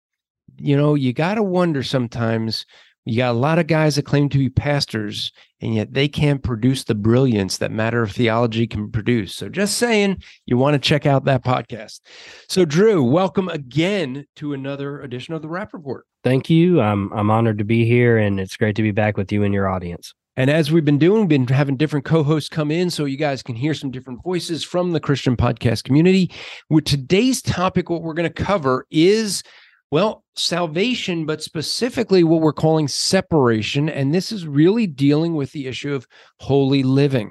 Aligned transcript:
you 0.58 0.76
know, 0.76 0.94
you 0.94 1.12
got 1.12 1.36
to 1.36 1.42
wonder 1.42 1.84
sometimes 1.84 2.66
you 3.04 3.18
got 3.18 3.32
a 3.32 3.38
lot 3.38 3.58
of 3.58 3.66
guys 3.66 3.96
that 3.96 4.06
claim 4.06 4.28
to 4.30 4.38
be 4.38 4.48
pastors, 4.48 5.30
and 5.60 5.74
yet 5.74 5.92
they 5.92 6.08
can't 6.08 6.42
produce 6.42 6.84
the 6.84 6.94
brilliance 6.94 7.58
that 7.58 7.70
Matter 7.70 8.02
of 8.02 8.12
Theology 8.12 8.66
can 8.66 8.90
produce. 8.90 9.34
So, 9.34 9.48
just 9.48 9.76
saying, 9.76 10.22
you 10.46 10.56
want 10.56 10.74
to 10.74 10.78
check 10.78 11.04
out 11.04 11.24
that 11.26 11.44
podcast. 11.44 12.00
So, 12.48 12.64
Drew, 12.64 13.02
welcome 13.02 13.48
again 13.48 14.26
to 14.36 14.54
another 14.54 15.02
edition 15.02 15.34
of 15.34 15.42
the 15.42 15.48
Rap 15.48 15.74
Report. 15.74 16.06
Thank 16.22 16.48
you. 16.48 16.80
I'm 16.80 17.12
I'm 17.12 17.30
honored 17.30 17.58
to 17.58 17.64
be 17.64 17.84
here, 17.84 18.16
and 18.16 18.40
it's 18.40 18.56
great 18.56 18.76
to 18.76 18.82
be 18.82 18.92
back 18.92 19.18
with 19.18 19.30
you 19.30 19.42
and 19.42 19.52
your 19.52 19.68
audience. 19.68 20.14
And 20.36 20.50
as 20.50 20.72
we've 20.72 20.84
been 20.84 20.98
doing, 20.98 21.20
we've 21.20 21.28
been 21.28 21.46
having 21.46 21.76
different 21.76 22.04
co-hosts 22.04 22.48
come 22.48 22.72
in 22.72 22.90
so 22.90 23.04
you 23.04 23.16
guys 23.16 23.42
can 23.42 23.54
hear 23.54 23.72
some 23.72 23.92
different 23.92 24.22
voices 24.24 24.64
from 24.64 24.90
the 24.90 24.98
Christian 24.98 25.36
podcast 25.36 25.84
community. 25.84 26.32
With 26.70 26.86
today's 26.86 27.40
topic, 27.40 27.88
what 27.88 28.02
we're 28.02 28.14
going 28.14 28.32
to 28.32 28.42
cover 28.42 28.84
is 28.90 29.44
well, 29.90 30.24
salvation, 30.34 31.26
but 31.26 31.42
specifically 31.42 32.24
what 32.24 32.40
we're 32.40 32.52
calling 32.52 32.88
separation. 32.88 33.88
And 33.88 34.14
this 34.14 34.32
is 34.32 34.46
really 34.46 34.86
dealing 34.86 35.34
with 35.34 35.52
the 35.52 35.66
issue 35.66 35.94
of 35.94 36.06
holy 36.40 36.82
living. 36.82 37.30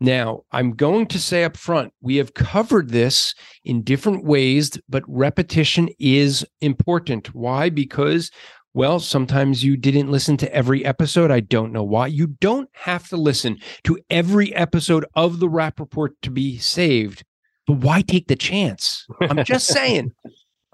Now, 0.00 0.44
I'm 0.52 0.72
going 0.72 1.06
to 1.08 1.18
say 1.18 1.44
up 1.44 1.56
front, 1.56 1.92
we 2.00 2.16
have 2.16 2.34
covered 2.34 2.90
this 2.90 3.34
in 3.64 3.82
different 3.82 4.24
ways, 4.24 4.70
but 4.88 5.02
repetition 5.08 5.88
is 5.98 6.46
important. 6.60 7.34
Why? 7.34 7.68
Because, 7.68 8.30
well, 8.74 9.00
sometimes 9.00 9.64
you 9.64 9.76
didn't 9.76 10.10
listen 10.10 10.36
to 10.38 10.54
every 10.54 10.84
episode. 10.84 11.32
I 11.32 11.40
don't 11.40 11.72
know 11.72 11.82
why. 11.82 12.06
You 12.06 12.28
don't 12.28 12.70
have 12.74 13.08
to 13.08 13.16
listen 13.16 13.58
to 13.84 13.98
every 14.08 14.54
episode 14.54 15.04
of 15.14 15.40
the 15.40 15.48
Rap 15.48 15.80
Report 15.80 16.14
to 16.22 16.30
be 16.30 16.58
saved. 16.58 17.24
But 17.66 17.78
why 17.78 18.02
take 18.02 18.28
the 18.28 18.36
chance? 18.36 19.04
I'm 19.20 19.44
just 19.44 19.66
saying. 19.74 20.12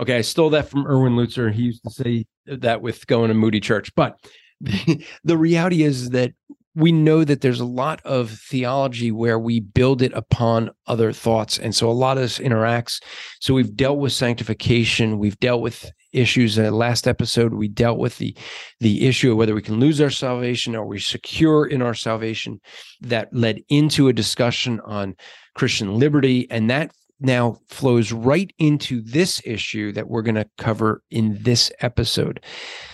Okay, 0.04 0.18
I 0.18 0.20
stole 0.20 0.50
that 0.50 0.68
from 0.68 0.86
Erwin 0.86 1.16
Lutzer. 1.16 1.50
He 1.50 1.62
used 1.62 1.82
to 1.84 1.88
say 1.88 2.26
that 2.44 2.82
with 2.82 3.06
going 3.06 3.28
to 3.28 3.34
Moody 3.34 3.58
Church. 3.58 3.90
But 3.94 4.18
the, 4.60 5.02
the 5.24 5.38
reality 5.38 5.82
is 5.82 6.10
that 6.10 6.34
we 6.74 6.92
know 6.92 7.24
that 7.24 7.40
there's 7.40 7.60
a 7.60 7.64
lot 7.64 8.02
of 8.04 8.30
theology 8.30 9.10
where 9.10 9.38
we 9.38 9.60
build 9.60 10.02
it 10.02 10.12
upon 10.12 10.68
other 10.86 11.10
thoughts. 11.10 11.58
And 11.58 11.74
so 11.74 11.88
a 11.88 11.92
lot 11.92 12.18
of 12.18 12.22
this 12.22 12.38
interacts. 12.38 13.02
So 13.40 13.54
we've 13.54 13.74
dealt 13.74 13.96
with 13.96 14.12
sanctification, 14.12 15.18
we've 15.18 15.40
dealt 15.40 15.62
with 15.62 15.90
issues 16.12 16.58
in 16.58 16.64
the 16.64 16.70
last 16.70 17.08
episode 17.08 17.54
we 17.54 17.66
dealt 17.66 17.98
with 17.98 18.18
the 18.18 18.36
the 18.78 19.04
issue 19.04 19.32
of 19.32 19.36
whether 19.36 19.52
we 19.52 19.60
can 19.60 19.80
lose 19.80 20.00
our 20.00 20.10
salvation 20.10 20.76
or 20.76 20.86
we 20.86 20.96
secure 21.00 21.66
in 21.66 21.82
our 21.82 21.92
salvation 21.92 22.60
that 23.00 23.34
led 23.34 23.60
into 23.68 24.06
a 24.06 24.12
discussion 24.12 24.78
on 24.84 25.16
christian 25.56 25.98
liberty 25.98 26.48
and 26.52 26.70
that 26.70 26.92
now 27.20 27.56
flows 27.68 28.12
right 28.12 28.52
into 28.58 29.00
this 29.00 29.40
issue 29.44 29.92
that 29.92 30.08
we're 30.08 30.22
going 30.22 30.34
to 30.34 30.48
cover 30.58 31.02
in 31.10 31.40
this 31.42 31.70
episode. 31.80 32.40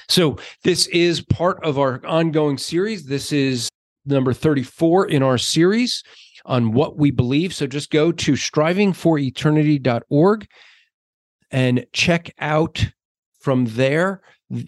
So, 0.08 0.36
this 0.62 0.86
is 0.88 1.22
part 1.22 1.64
of 1.64 1.78
our 1.78 2.04
ongoing 2.06 2.58
series. 2.58 3.06
This 3.06 3.32
is 3.32 3.68
number 4.04 4.32
34 4.32 5.08
in 5.08 5.22
our 5.22 5.38
series 5.38 6.02
on 6.44 6.72
what 6.72 6.96
we 6.96 7.10
believe. 7.10 7.54
So, 7.54 7.66
just 7.66 7.90
go 7.90 8.12
to 8.12 8.32
strivingforeternity.org 8.32 10.46
and 11.50 11.86
check 11.92 12.32
out 12.38 12.86
from 13.40 13.66
there. 13.66 14.22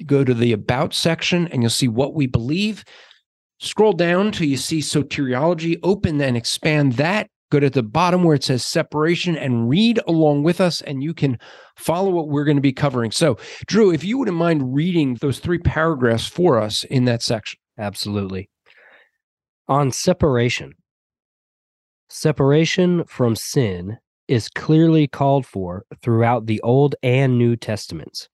Go 0.07 0.25
to 0.25 0.35
the 0.35 0.53
About 0.53 0.95
section 0.95 1.49
and 1.49 1.63
you'll 1.63 1.71
see 1.71 1.89
what 1.89 2.15
we 2.15 2.27
believe. 2.27 2.85
Scroll 3.59 3.93
down 3.93 4.33
till 4.33 4.47
you 4.47 4.57
see 4.57 4.81
soteriology, 4.81 5.79
open 5.83 6.21
and 6.21 6.37
expand 6.37 6.95
that 6.95 7.29
go 7.53 7.61
to 7.61 7.69
the 7.69 7.83
bottom 7.83 8.25
where 8.25 8.35
it 8.35 8.43
says 8.43 8.65
separation 8.65 9.37
and 9.37 9.69
read 9.69 10.01
along 10.09 10.43
with 10.43 10.59
us, 10.61 10.81
and 10.81 11.03
you 11.03 11.13
can 11.13 11.39
follow 11.77 12.11
what 12.11 12.29
we're 12.29 12.45
going 12.45 12.57
to 12.57 12.63
be 12.63 12.73
covering. 12.73 13.11
So, 13.11 13.37
Drew, 13.67 13.93
if 13.93 14.03
you 14.03 14.17
wouldn't 14.17 14.37
mind 14.37 14.75
reading 14.75 15.19
those 15.21 15.39
three 15.39 15.59
paragraphs 15.59 16.27
for 16.27 16.59
us 16.59 16.85
in 16.85 17.05
that 17.05 17.23
section. 17.23 17.61
Absolutely. 17.79 18.49
On 19.69 19.93
separation, 19.93 20.73
separation 22.09 23.05
from 23.05 23.37
sin 23.37 23.99
is 24.29 24.49
clearly 24.49 25.07
called 25.07 25.45
for 25.45 25.85
throughout 26.03 26.47
the 26.47 26.61
Old 26.63 26.95
and 27.03 27.37
New 27.37 27.55
Testaments, 27.55 28.29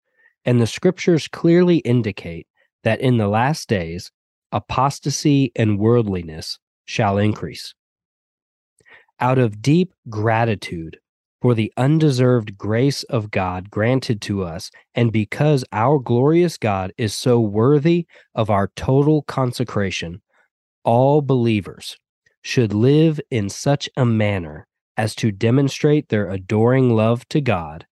and 0.44 0.60
the 0.60 0.66
scriptures 0.66 1.26
clearly 1.26 1.78
indicate 1.78 2.46
that 2.84 3.00
in 3.00 3.16
the 3.16 3.28
last 3.28 3.68
days, 3.68 4.12
apostasy 4.52 5.50
and 5.56 5.78
worldliness 5.78 6.58
shall 6.86 7.18
increase 7.18 7.74
out 9.20 9.38
of 9.38 9.62
deep 9.62 9.92
gratitude 10.08 10.98
for 11.40 11.54
the 11.54 11.72
undeserved 11.76 12.58
grace 12.58 13.04
of 13.04 13.30
God 13.30 13.70
granted 13.70 14.20
to 14.22 14.42
us, 14.42 14.70
and 14.94 15.12
because 15.12 15.64
our 15.72 15.98
glorious 15.98 16.56
God 16.56 16.92
is 16.98 17.14
so 17.14 17.38
worthy 17.38 18.06
of 18.34 18.50
our 18.50 18.70
total 18.74 19.22
consecration, 19.22 20.20
all 20.84 21.22
believers 21.22 21.96
should 22.42 22.72
live 22.72 23.20
in 23.30 23.48
such 23.48 23.88
a 23.96 24.04
manner 24.04 24.66
as 24.96 25.14
to 25.14 25.30
demonstrate 25.30 26.08
their 26.08 26.28
adoring 26.28 26.90
love 26.90 27.28
to 27.28 27.40
God, 27.40 27.86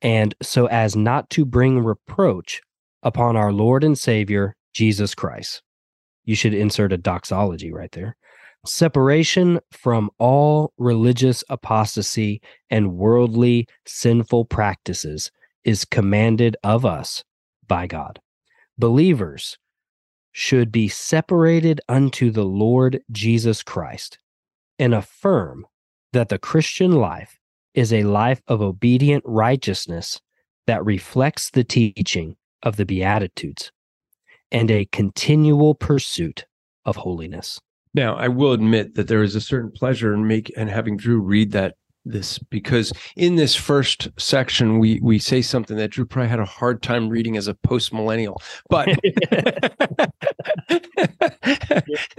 and 0.00 0.34
so 0.40 0.66
as 0.66 0.94
not 0.94 1.30
to 1.30 1.44
bring 1.44 1.80
reproach 1.80 2.60
upon 3.02 3.36
our 3.36 3.52
Lord 3.52 3.82
and 3.82 3.98
Savior, 3.98 4.54
Jesus 4.72 5.14
Christ. 5.14 5.62
You 6.24 6.36
should 6.36 6.54
insert 6.54 6.92
a 6.92 6.96
doxology 6.96 7.72
right 7.72 7.90
there 7.92 8.16
separation 8.66 9.60
from 9.70 10.10
all 10.18 10.72
religious 10.78 11.44
apostasy 11.48 12.40
and 12.70 12.94
worldly 12.94 13.66
sinful 13.86 14.46
practices 14.46 15.30
is 15.64 15.84
commanded 15.84 16.56
of 16.62 16.84
us 16.84 17.24
by 17.66 17.86
God. 17.86 18.20
Believers 18.78 19.58
should 20.32 20.72
be 20.72 20.88
separated 20.88 21.80
unto 21.88 22.30
the 22.30 22.44
Lord 22.44 23.00
Jesus 23.10 23.62
Christ 23.62 24.18
and 24.78 24.92
affirm 24.92 25.66
that 26.12 26.28
the 26.28 26.38
Christian 26.38 26.92
life 26.92 27.38
is 27.74 27.92
a 27.92 28.02
life 28.02 28.42
of 28.48 28.60
obedient 28.60 29.22
righteousness 29.26 30.20
that 30.66 30.84
reflects 30.84 31.50
the 31.50 31.64
teaching 31.64 32.36
of 32.62 32.76
the 32.76 32.86
Beatitudes 32.86 33.70
and 34.50 34.70
a 34.70 34.86
continual 34.86 35.74
pursuit 35.74 36.46
of 36.84 36.96
holiness. 36.96 37.60
Now, 37.94 38.16
I 38.16 38.28
will 38.28 38.52
admit 38.52 38.94
that 38.96 39.08
there 39.08 39.22
is 39.22 39.34
a 39.34 39.40
certain 39.40 39.70
pleasure 39.70 40.12
in 40.12 40.26
make 40.26 40.52
and 40.56 40.68
having 40.68 40.96
Drew 40.96 41.20
read 41.20 41.52
that 41.52 41.76
this 42.06 42.38
because 42.38 42.92
in 43.16 43.36
this 43.36 43.54
first 43.54 44.08
section 44.18 44.78
we 44.78 45.00
we 45.02 45.18
say 45.18 45.40
something 45.40 45.78
that 45.78 45.90
Drew 45.90 46.04
probably 46.04 46.28
had 46.28 46.38
a 46.38 46.44
hard 46.44 46.82
time 46.82 47.08
reading 47.08 47.38
as 47.38 47.48
a 47.48 47.54
post 47.54 47.94
millennial. 47.94 48.42
But 48.68 48.88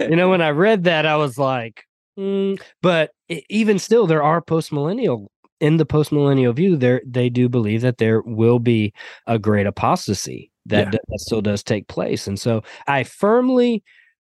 you 0.00 0.16
know, 0.16 0.28
when 0.28 0.42
I 0.42 0.50
read 0.50 0.82
that, 0.84 1.06
I 1.06 1.16
was 1.16 1.38
like, 1.38 1.84
Mm, 2.18 2.60
but 2.82 3.10
even 3.28 3.78
still, 3.78 4.06
there 4.06 4.22
are 4.22 4.40
postmillennial 4.40 5.26
in 5.60 5.76
the 5.76 5.86
postmillennial 5.86 6.54
view. 6.54 6.76
There, 6.76 7.02
they 7.06 7.28
do 7.28 7.48
believe 7.48 7.82
that 7.82 7.98
there 7.98 8.22
will 8.22 8.58
be 8.58 8.92
a 9.26 9.38
great 9.38 9.66
apostasy 9.66 10.50
that, 10.66 10.86
yeah. 10.86 10.90
that 10.90 11.20
still 11.20 11.42
does 11.42 11.62
take 11.62 11.88
place, 11.88 12.26
and 12.26 12.38
so 12.40 12.62
I 12.86 13.04
firmly 13.04 13.82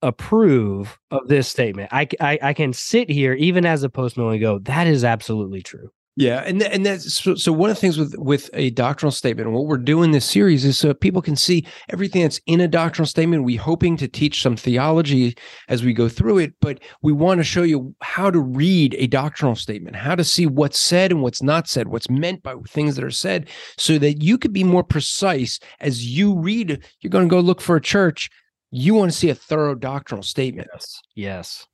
approve 0.04 0.98
of 1.10 1.26
this 1.26 1.48
statement. 1.48 1.88
I, 1.92 2.06
I, 2.20 2.38
I 2.42 2.52
can 2.52 2.72
sit 2.72 3.10
here 3.10 3.32
even 3.32 3.66
as 3.66 3.82
a 3.82 3.88
postmillennial 3.88 4.40
go. 4.40 4.58
That 4.60 4.86
is 4.86 5.02
absolutely 5.02 5.62
true. 5.62 5.90
Yeah, 6.16 6.44
and 6.46 6.60
th- 6.60 6.70
and 6.72 6.86
that's 6.86 7.12
so, 7.12 7.34
so, 7.34 7.52
One 7.52 7.70
of 7.70 7.76
the 7.76 7.80
things 7.80 7.98
with 7.98 8.14
with 8.16 8.48
a 8.52 8.70
doctrinal 8.70 9.10
statement, 9.10 9.48
and 9.48 9.54
what 9.54 9.66
we're 9.66 9.76
doing 9.76 10.12
this 10.12 10.24
series 10.24 10.64
is 10.64 10.78
so 10.78 10.94
people 10.94 11.20
can 11.20 11.34
see 11.34 11.66
everything 11.88 12.22
that's 12.22 12.40
in 12.46 12.60
a 12.60 12.68
doctrinal 12.68 13.08
statement. 13.08 13.42
We 13.42 13.56
hoping 13.56 13.96
to 13.96 14.06
teach 14.06 14.40
some 14.40 14.54
theology 14.54 15.36
as 15.68 15.82
we 15.82 15.92
go 15.92 16.08
through 16.08 16.38
it, 16.38 16.52
but 16.60 16.78
we 17.02 17.12
want 17.12 17.40
to 17.40 17.44
show 17.44 17.64
you 17.64 17.96
how 18.00 18.30
to 18.30 18.38
read 18.38 18.94
a 18.96 19.08
doctrinal 19.08 19.56
statement, 19.56 19.96
how 19.96 20.14
to 20.14 20.22
see 20.22 20.46
what's 20.46 20.80
said 20.80 21.10
and 21.10 21.20
what's 21.20 21.42
not 21.42 21.66
said, 21.66 21.88
what's 21.88 22.08
meant 22.08 22.44
by 22.44 22.54
things 22.68 22.94
that 22.94 23.04
are 23.04 23.10
said, 23.10 23.48
so 23.76 23.98
that 23.98 24.22
you 24.22 24.38
could 24.38 24.52
be 24.52 24.62
more 24.62 24.84
precise 24.84 25.58
as 25.80 26.06
you 26.06 26.38
read. 26.38 26.80
You're 27.00 27.10
going 27.10 27.28
to 27.28 27.34
go 27.34 27.40
look 27.40 27.60
for 27.60 27.74
a 27.74 27.80
church. 27.80 28.30
You 28.76 28.94
want 28.94 29.12
to 29.12 29.16
see 29.16 29.30
a 29.30 29.34
thorough 29.34 29.76
doctrinal 29.76 30.24
statement. 30.24 30.68
Yes. 30.72 31.00
Yes. 31.14 31.66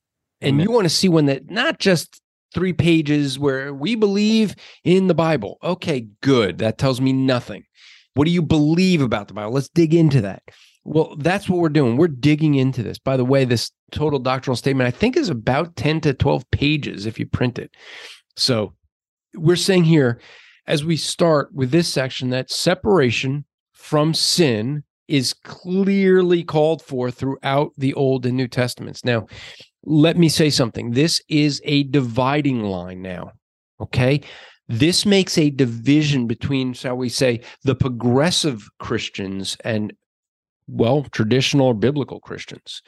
And 0.43 0.57
Amen. 0.57 0.67
you 0.67 0.73
want 0.73 0.85
to 0.85 0.91
see 0.91 1.09
one 1.09 1.27
that 1.27 1.51
not 1.51 1.79
just 1.79 2.21
three 2.53 2.75
pages 2.75 3.39
where 3.39 3.73
we 3.73 3.95
believe 3.95 4.55
in 4.85 5.07
the 5.07 5.15
Bible. 5.15 5.57
Okay, 5.63 6.09
good. 6.21 6.59
That 6.59 6.77
tells 6.77 7.01
me 7.01 7.13
nothing. 7.13 7.65
What 8.15 8.27
do 8.27 8.31
you 8.31 8.43
believe 8.43 9.01
about 9.01 9.29
the 9.29 9.35
Bible? 9.35 9.53
Let's 9.53 9.71
dig 9.71 9.95
into 9.95 10.21
that. 10.21 10.43
Well, 10.85 11.17
that's 11.17 11.49
what 11.49 11.61
we're 11.61 11.69
doing. 11.71 11.97
We're 11.97 12.09
digging 12.09 12.55
into 12.57 12.83
this. 12.83 12.99
By 12.99 13.17
the 13.17 13.25
way, 13.25 13.45
this 13.45 13.71
total 13.93 14.19
doctrinal 14.19 14.57
statement, 14.57 14.87
I 14.87 14.91
think, 14.91 15.17
is 15.17 15.31
about 15.31 15.77
10 15.77 16.03
to 16.03 16.13
12 16.13 16.51
pages 16.51 17.07
if 17.07 17.19
you 17.19 17.27
print 17.27 17.59
it. 17.59 17.71
So 18.37 18.75
we're 19.35 19.57
saying 19.57 19.85
here, 19.85 20.21
as 20.67 20.85
we 20.85 20.97
start 20.97 21.55
with 21.55 21.71
this 21.71 21.89
section, 21.89 22.31
that 22.31 22.51
separation 22.51 23.45
from 23.73 24.13
sin 24.13 24.85
is 25.11 25.33
clearly 25.33 26.45
called 26.45 26.81
for 26.83 27.11
throughout 27.11 27.73
the 27.77 27.93
Old 27.95 28.25
and 28.25 28.37
New 28.37 28.49
Testaments. 28.49 29.05
Now, 29.05 29.27
let 29.85 30.17
me 30.17 30.29
say 30.29 30.51
something. 30.51 30.93
This 30.93 31.21
is 31.29 31.61
a 31.65 31.83
dividing 31.85 32.63
line 32.63 33.03
now. 33.03 33.33
Okay. 33.81 34.21
This 34.69 35.05
makes 35.05 35.37
a 35.37 35.51
division 35.51 36.29
between, 36.29 36.75
shall 36.75 36.97
we 36.97 37.09
say, 37.09 37.41
the 37.65 37.75
progressive 37.75 38.69
Christians 38.79 39.57
and, 39.65 39.93
well, 40.69 41.03
traditional 41.11 41.67
or 41.67 41.75
biblical 41.75 42.21
Christians. 42.21 42.83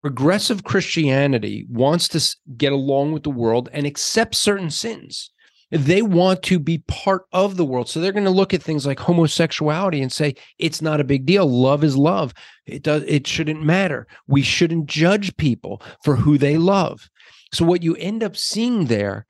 Progressive 0.00 0.64
Christianity 0.64 1.66
wants 1.68 2.08
to 2.08 2.36
get 2.56 2.72
along 2.72 3.12
with 3.12 3.24
the 3.24 3.30
world 3.30 3.68
and 3.72 3.86
accept 3.86 4.34
certain 4.34 4.70
sins 4.70 5.30
they 5.74 6.02
want 6.02 6.42
to 6.44 6.60
be 6.60 6.78
part 6.86 7.22
of 7.32 7.56
the 7.56 7.64
world. 7.64 7.88
So 7.88 8.00
they're 8.00 8.12
going 8.12 8.24
to 8.24 8.30
look 8.30 8.54
at 8.54 8.62
things 8.62 8.86
like 8.86 9.00
homosexuality 9.00 10.00
and 10.00 10.12
say 10.12 10.36
it's 10.58 10.80
not 10.80 11.00
a 11.00 11.04
big 11.04 11.26
deal. 11.26 11.46
Love 11.46 11.82
is 11.82 11.96
love. 11.96 12.32
It 12.64 12.82
does 12.84 13.02
it 13.08 13.26
shouldn't 13.26 13.62
matter. 13.62 14.06
We 14.28 14.42
shouldn't 14.42 14.86
judge 14.86 15.36
people 15.36 15.82
for 16.04 16.14
who 16.14 16.38
they 16.38 16.58
love. 16.58 17.10
So 17.52 17.64
what 17.64 17.82
you 17.82 17.96
end 17.96 18.22
up 18.22 18.36
seeing 18.36 18.86
there 18.86 19.26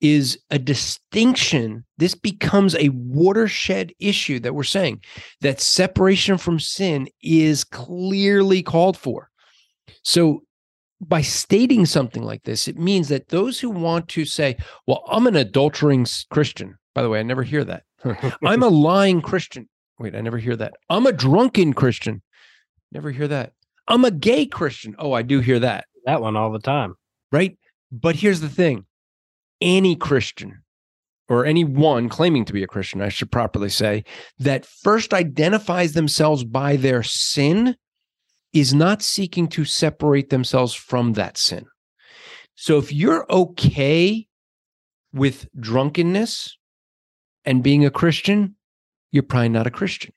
is 0.00 0.38
a 0.50 0.58
distinction. 0.58 1.84
This 1.98 2.14
becomes 2.14 2.74
a 2.74 2.88
watershed 2.88 3.92
issue 4.00 4.40
that 4.40 4.54
we're 4.54 4.64
saying 4.64 5.02
that 5.42 5.60
separation 5.60 6.38
from 6.38 6.58
sin 6.58 7.06
is 7.22 7.64
clearly 7.64 8.62
called 8.62 8.96
for. 8.96 9.28
So 10.02 10.42
by 11.02 11.20
stating 11.20 11.84
something 11.84 12.22
like 12.22 12.44
this, 12.44 12.68
it 12.68 12.78
means 12.78 13.08
that 13.08 13.28
those 13.28 13.58
who 13.60 13.70
want 13.70 14.08
to 14.08 14.24
say, 14.24 14.56
well, 14.86 15.04
I'm 15.08 15.26
an 15.26 15.34
adultering 15.34 16.08
Christian. 16.30 16.76
By 16.94 17.02
the 17.02 17.08
way, 17.08 17.20
I 17.20 17.22
never 17.22 17.42
hear 17.42 17.64
that. 17.64 17.82
I'm 18.44 18.62
a 18.62 18.68
lying 18.70 19.20
Christian. 19.20 19.68
Wait, 19.98 20.14
I 20.14 20.20
never 20.20 20.38
hear 20.38 20.56
that. 20.56 20.74
I'm 20.88 21.06
a 21.06 21.12
drunken 21.12 21.72
Christian. 21.72 22.22
Never 22.92 23.10
hear 23.10 23.28
that. 23.28 23.52
I'm 23.88 24.04
a 24.04 24.10
gay 24.10 24.46
Christian. 24.46 24.94
Oh, 24.98 25.12
I 25.12 25.22
do 25.22 25.40
hear 25.40 25.58
that. 25.60 25.86
That 26.04 26.20
one 26.20 26.36
all 26.36 26.52
the 26.52 26.58
time. 26.58 26.94
Right. 27.30 27.58
But 27.90 28.16
here's 28.16 28.40
the 28.40 28.48
thing 28.48 28.86
any 29.60 29.96
Christian 29.96 30.62
or 31.28 31.46
anyone 31.46 32.08
claiming 32.08 32.44
to 32.44 32.52
be 32.52 32.62
a 32.62 32.66
Christian, 32.68 33.00
I 33.00 33.08
should 33.08 33.30
properly 33.30 33.68
say, 33.68 34.04
that 34.38 34.66
first 34.66 35.14
identifies 35.14 35.92
themselves 35.92 36.44
by 36.44 36.76
their 36.76 37.02
sin 37.02 37.76
is 38.52 38.74
not 38.74 39.02
seeking 39.02 39.48
to 39.48 39.64
separate 39.64 40.30
themselves 40.30 40.74
from 40.74 41.14
that 41.14 41.38
sin. 41.38 41.66
So 42.54 42.78
if 42.78 42.92
you're 42.92 43.26
okay 43.30 44.26
with 45.12 45.48
drunkenness 45.58 46.56
and 47.44 47.62
being 47.62 47.84
a 47.84 47.90
Christian, 47.90 48.56
you're 49.10 49.22
probably 49.22 49.48
not 49.48 49.66
a 49.66 49.70
Christian 49.70 50.12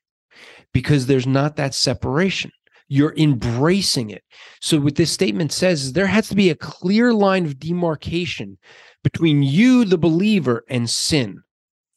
because 0.72 1.06
there's 1.06 1.26
not 1.26 1.56
that 1.56 1.74
separation. 1.74 2.50
You're 2.88 3.14
embracing 3.16 4.10
it. 4.10 4.22
So, 4.60 4.78
what 4.78 4.94
this 4.94 5.10
statement 5.10 5.50
says 5.52 5.82
is 5.82 5.92
there 5.92 6.06
has 6.06 6.28
to 6.28 6.36
be 6.36 6.50
a 6.50 6.54
clear 6.54 7.12
line 7.12 7.44
of 7.44 7.58
demarcation 7.58 8.58
between 9.02 9.42
you, 9.42 9.84
the 9.84 9.98
believer, 9.98 10.64
and 10.68 10.88
sin. 10.88 11.42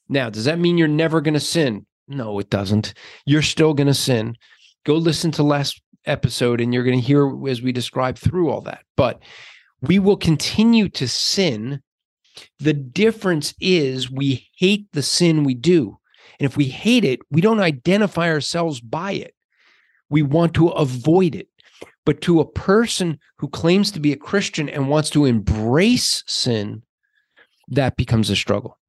Now, 0.07 0.31
does 0.31 0.45
that 0.45 0.57
mean 0.57 0.77
you're 0.79 0.87
never 0.87 1.21
going 1.21 1.35
to 1.35 1.39
sin? 1.39 1.85
No, 2.07 2.39
it 2.39 2.49
doesn't. 2.49 2.95
You're 3.25 3.43
still 3.43 3.75
going 3.75 3.87
to 3.87 3.93
sin. 3.93 4.35
Go 4.83 4.95
listen 4.95 5.29
to 5.31 5.43
last 5.43 5.79
episode 6.05 6.61
and 6.61 6.73
you're 6.73 6.83
going 6.83 6.99
to 6.99 7.05
hear 7.05 7.31
as 7.47 7.61
we 7.61 7.71
describe 7.71 8.17
through 8.17 8.49
all 8.49 8.61
that. 8.61 8.83
But 8.95 9.21
we 9.81 9.99
will 9.99 10.17
continue 10.17 10.89
to 10.89 11.07
sin. 11.07 11.81
The 12.59 12.73
difference 12.73 13.53
is 13.59 14.11
we 14.11 14.47
hate 14.57 14.87
the 14.93 15.03
sin 15.03 15.43
we 15.43 15.55
do. 15.55 15.97
And 16.39 16.45
if 16.45 16.55
we 16.55 16.65
hate 16.65 17.03
it, 17.05 17.19
we 17.29 17.41
don't 17.41 17.59
identify 17.59 18.29
ourselves 18.29 18.79
by 18.79 19.13
it. 19.13 19.33
We 20.09 20.21
want 20.21 20.53
to 20.55 20.69
avoid 20.69 21.35
it. 21.35 21.47
But 22.05 22.21
to 22.21 22.39
a 22.39 22.49
person 22.49 23.19
who 23.37 23.49
claims 23.49 23.91
to 23.91 23.99
be 23.99 24.11
a 24.11 24.17
Christian 24.17 24.69
and 24.69 24.89
wants 24.89 25.09
to 25.11 25.25
embrace 25.25 26.23
sin, 26.27 26.81
that 27.67 27.97
becomes 27.97 28.29
a 28.29 28.35
struggle. 28.35 28.79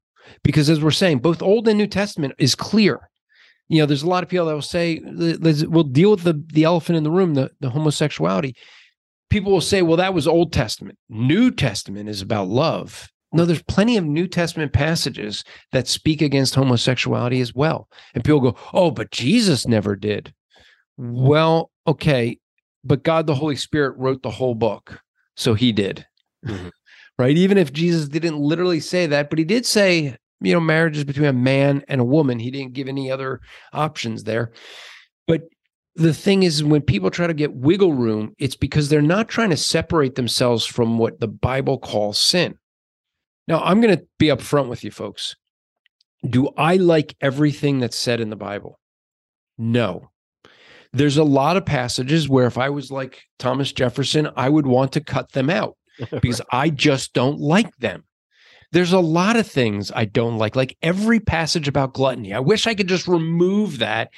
Because 0.42 0.70
as 0.70 0.80
we're 0.80 0.90
saying, 0.90 1.18
both 1.18 1.42
Old 1.42 1.68
and 1.68 1.76
New 1.76 1.86
Testament 1.86 2.34
is 2.38 2.54
clear 2.54 3.10
you 3.70 3.80
know, 3.80 3.86
there's 3.86 4.02
a 4.02 4.08
lot 4.08 4.24
of 4.24 4.28
people 4.28 4.46
that 4.46 4.54
will 4.54 4.62
say, 4.62 5.00
we'll 5.04 5.84
deal 5.84 6.10
with 6.10 6.24
the, 6.24 6.42
the 6.52 6.64
elephant 6.64 6.96
in 6.96 7.04
the 7.04 7.10
room, 7.10 7.34
the, 7.34 7.52
the 7.60 7.70
homosexuality. 7.70 8.56
People 9.30 9.52
will 9.52 9.60
say, 9.60 9.80
well, 9.80 9.96
that 9.96 10.12
was 10.12 10.26
Old 10.26 10.52
Testament. 10.52 10.98
New 11.08 11.52
Testament 11.52 12.08
is 12.08 12.20
about 12.20 12.48
love. 12.48 13.08
No, 13.32 13.44
there's 13.44 13.62
plenty 13.62 13.96
of 13.96 14.04
New 14.04 14.26
Testament 14.26 14.72
passages 14.72 15.44
that 15.70 15.86
speak 15.86 16.20
against 16.20 16.56
homosexuality 16.56 17.40
as 17.40 17.54
well. 17.54 17.88
And 18.12 18.24
people 18.24 18.40
go, 18.40 18.56
oh, 18.72 18.90
but 18.90 19.12
Jesus 19.12 19.68
never 19.68 19.94
did. 19.94 20.34
Well, 20.96 21.70
okay, 21.86 22.40
but 22.82 23.04
God 23.04 23.28
the 23.28 23.36
Holy 23.36 23.54
Spirit 23.54 23.96
wrote 23.96 24.24
the 24.24 24.30
whole 24.30 24.56
book. 24.56 25.00
So 25.36 25.54
he 25.54 25.72
did. 25.72 26.04
Mm-hmm. 26.44 26.68
Right? 27.18 27.36
Even 27.36 27.58
if 27.58 27.70
Jesus 27.70 28.08
didn't 28.08 28.38
literally 28.38 28.80
say 28.80 29.04
that, 29.04 29.28
but 29.28 29.38
he 29.38 29.44
did 29.44 29.66
say 29.66 30.16
you 30.40 30.54
know, 30.54 30.60
marriages 30.60 31.04
between 31.04 31.28
a 31.28 31.32
man 31.32 31.84
and 31.88 32.00
a 32.00 32.04
woman. 32.04 32.38
He 32.38 32.50
didn't 32.50 32.72
give 32.72 32.88
any 32.88 33.10
other 33.10 33.40
options 33.72 34.24
there. 34.24 34.52
But 35.26 35.42
the 35.94 36.14
thing 36.14 36.42
is, 36.42 36.64
when 36.64 36.82
people 36.82 37.10
try 37.10 37.26
to 37.26 37.34
get 37.34 37.54
wiggle 37.54 37.92
room, 37.92 38.34
it's 38.38 38.56
because 38.56 38.88
they're 38.88 39.02
not 39.02 39.28
trying 39.28 39.50
to 39.50 39.56
separate 39.56 40.14
themselves 40.14 40.64
from 40.64 40.98
what 40.98 41.20
the 41.20 41.28
Bible 41.28 41.78
calls 41.78 42.18
sin. 42.18 42.56
Now, 43.46 43.60
I'm 43.60 43.80
going 43.80 43.96
to 43.96 44.06
be 44.18 44.26
upfront 44.26 44.68
with 44.68 44.84
you 44.84 44.90
folks. 44.90 45.36
Do 46.28 46.48
I 46.56 46.76
like 46.76 47.16
everything 47.20 47.80
that's 47.80 47.96
said 47.96 48.20
in 48.20 48.30
the 48.30 48.36
Bible? 48.36 48.78
No. 49.58 50.10
There's 50.92 51.16
a 51.16 51.24
lot 51.24 51.56
of 51.56 51.64
passages 51.64 52.28
where 52.28 52.46
if 52.46 52.58
I 52.58 52.70
was 52.70 52.90
like 52.90 53.22
Thomas 53.38 53.72
Jefferson, 53.72 54.28
I 54.36 54.48
would 54.48 54.66
want 54.66 54.92
to 54.92 55.00
cut 55.00 55.32
them 55.32 55.50
out 55.50 55.76
because 56.22 56.40
I 56.52 56.70
just 56.70 57.12
don't 57.12 57.38
like 57.38 57.76
them. 57.76 58.04
There's 58.72 58.92
a 58.92 59.00
lot 59.00 59.36
of 59.36 59.46
things 59.46 59.90
I 59.94 60.04
don't 60.04 60.38
like, 60.38 60.54
like 60.54 60.76
every 60.82 61.18
passage 61.20 61.66
about 61.66 61.92
gluttony. 61.92 62.32
I 62.32 62.40
wish 62.40 62.66
I 62.66 62.74
could 62.74 62.88
just 62.88 63.08
remove 63.08 63.78
that 63.78 64.10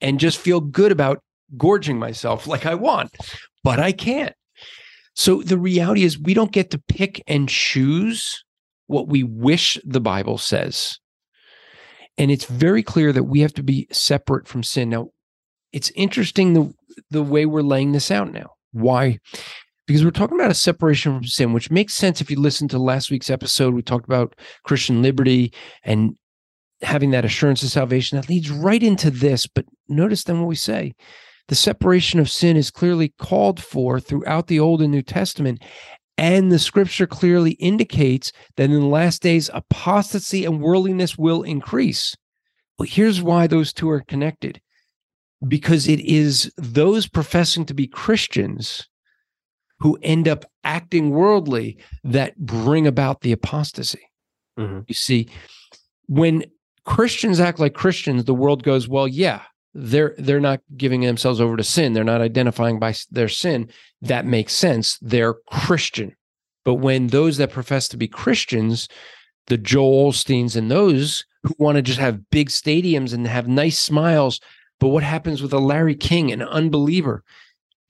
and 0.00 0.18
just 0.18 0.38
feel 0.38 0.60
good 0.60 0.90
about 0.90 1.22
gorging 1.56 1.98
myself 1.98 2.46
like 2.46 2.66
I 2.66 2.74
want, 2.74 3.14
but 3.62 3.78
I 3.78 3.92
can't. 3.92 4.34
So 5.14 5.42
the 5.42 5.58
reality 5.58 6.04
is, 6.04 6.18
we 6.18 6.34
don't 6.34 6.52
get 6.52 6.70
to 6.70 6.82
pick 6.88 7.22
and 7.26 7.48
choose 7.48 8.44
what 8.86 9.08
we 9.08 9.22
wish 9.22 9.78
the 9.84 10.00
Bible 10.00 10.38
says. 10.38 10.98
And 12.18 12.30
it's 12.30 12.46
very 12.46 12.82
clear 12.82 13.12
that 13.12 13.24
we 13.24 13.40
have 13.40 13.54
to 13.54 13.62
be 13.62 13.86
separate 13.92 14.48
from 14.48 14.62
sin. 14.62 14.90
Now, 14.90 15.10
it's 15.72 15.92
interesting 15.94 16.54
the, 16.54 16.74
the 17.10 17.22
way 17.22 17.46
we're 17.46 17.62
laying 17.62 17.92
this 17.92 18.10
out 18.10 18.32
now. 18.32 18.50
Why? 18.72 19.18
Because 19.86 20.04
we're 20.04 20.10
talking 20.10 20.38
about 20.38 20.50
a 20.50 20.54
separation 20.54 21.14
from 21.14 21.24
sin, 21.24 21.52
which 21.52 21.70
makes 21.70 21.94
sense 21.94 22.20
if 22.20 22.30
you 22.30 22.38
listen 22.38 22.68
to 22.68 22.78
last 22.78 23.10
week's 23.10 23.30
episode. 23.30 23.74
We 23.74 23.82
talked 23.82 24.06
about 24.06 24.36
Christian 24.64 25.02
liberty 25.02 25.52
and 25.84 26.16
having 26.82 27.10
that 27.10 27.24
assurance 27.24 27.62
of 27.62 27.70
salvation 27.70 28.16
that 28.16 28.28
leads 28.28 28.50
right 28.50 28.82
into 28.82 29.10
this. 29.10 29.46
But 29.46 29.66
notice 29.88 30.24
then 30.24 30.40
what 30.40 30.48
we 30.48 30.56
say 30.56 30.94
the 31.48 31.54
separation 31.54 32.20
of 32.20 32.30
sin 32.30 32.56
is 32.56 32.70
clearly 32.70 33.12
called 33.18 33.62
for 33.62 33.98
throughout 34.00 34.46
the 34.46 34.60
Old 34.60 34.80
and 34.80 34.92
New 34.92 35.02
Testament 35.02 35.62
And 36.18 36.52
the 36.52 36.58
scripture 36.58 37.06
clearly 37.06 37.52
indicates 37.52 38.32
that 38.56 38.70
in 38.70 38.80
the 38.80 38.86
last 38.86 39.22
days, 39.22 39.50
apostasy 39.52 40.44
and 40.44 40.60
worldliness 40.60 41.16
will 41.18 41.42
increase. 41.42 42.14
Well, 42.78 42.88
here's 42.88 43.22
why 43.22 43.46
those 43.46 43.72
two 43.72 43.90
are 43.90 44.02
connected 44.02 44.60
because 45.48 45.88
it 45.88 46.00
is 46.00 46.52
those 46.56 47.08
professing 47.08 47.64
to 47.66 47.74
be 47.74 47.86
Christians 47.86 48.88
who 49.82 49.98
end 50.00 50.28
up 50.28 50.44
acting 50.62 51.10
worldly 51.10 51.76
that 52.04 52.38
bring 52.38 52.86
about 52.86 53.20
the 53.22 53.32
apostasy. 53.32 54.08
Mm-hmm. 54.56 54.82
You 54.86 54.94
see, 54.94 55.28
when 56.06 56.44
Christians 56.84 57.40
act 57.40 57.58
like 57.58 57.74
Christians, 57.74 58.24
the 58.24 58.34
world 58.34 58.62
goes, 58.62 58.86
well, 58.86 59.08
yeah, 59.08 59.42
they're 59.74 60.14
they're 60.18 60.38
not 60.38 60.60
giving 60.76 61.00
themselves 61.00 61.40
over 61.40 61.56
to 61.56 61.64
sin. 61.64 61.94
They're 61.94 62.04
not 62.04 62.20
identifying 62.20 62.78
by 62.78 62.94
their 63.10 63.28
sin. 63.28 63.68
That 64.00 64.24
makes 64.24 64.52
sense. 64.52 64.98
They're 65.02 65.34
Christian. 65.50 66.14
But 66.64 66.74
when 66.74 67.08
those 67.08 67.38
that 67.38 67.50
profess 67.50 67.88
to 67.88 67.96
be 67.96 68.06
Christians, 68.06 68.88
the 69.48 69.58
Joel 69.58 70.12
Osteens 70.12 70.54
and 70.54 70.70
those 70.70 71.24
who 71.42 71.56
want 71.58 71.74
to 71.74 71.82
just 71.82 71.98
have 71.98 72.30
big 72.30 72.50
stadiums 72.50 73.12
and 73.12 73.26
have 73.26 73.48
nice 73.48 73.80
smiles, 73.80 74.40
but 74.78 74.88
what 74.88 75.02
happens 75.02 75.42
with 75.42 75.52
a 75.52 75.58
Larry 75.58 75.96
King, 75.96 76.30
an 76.30 76.42
unbeliever? 76.42 77.24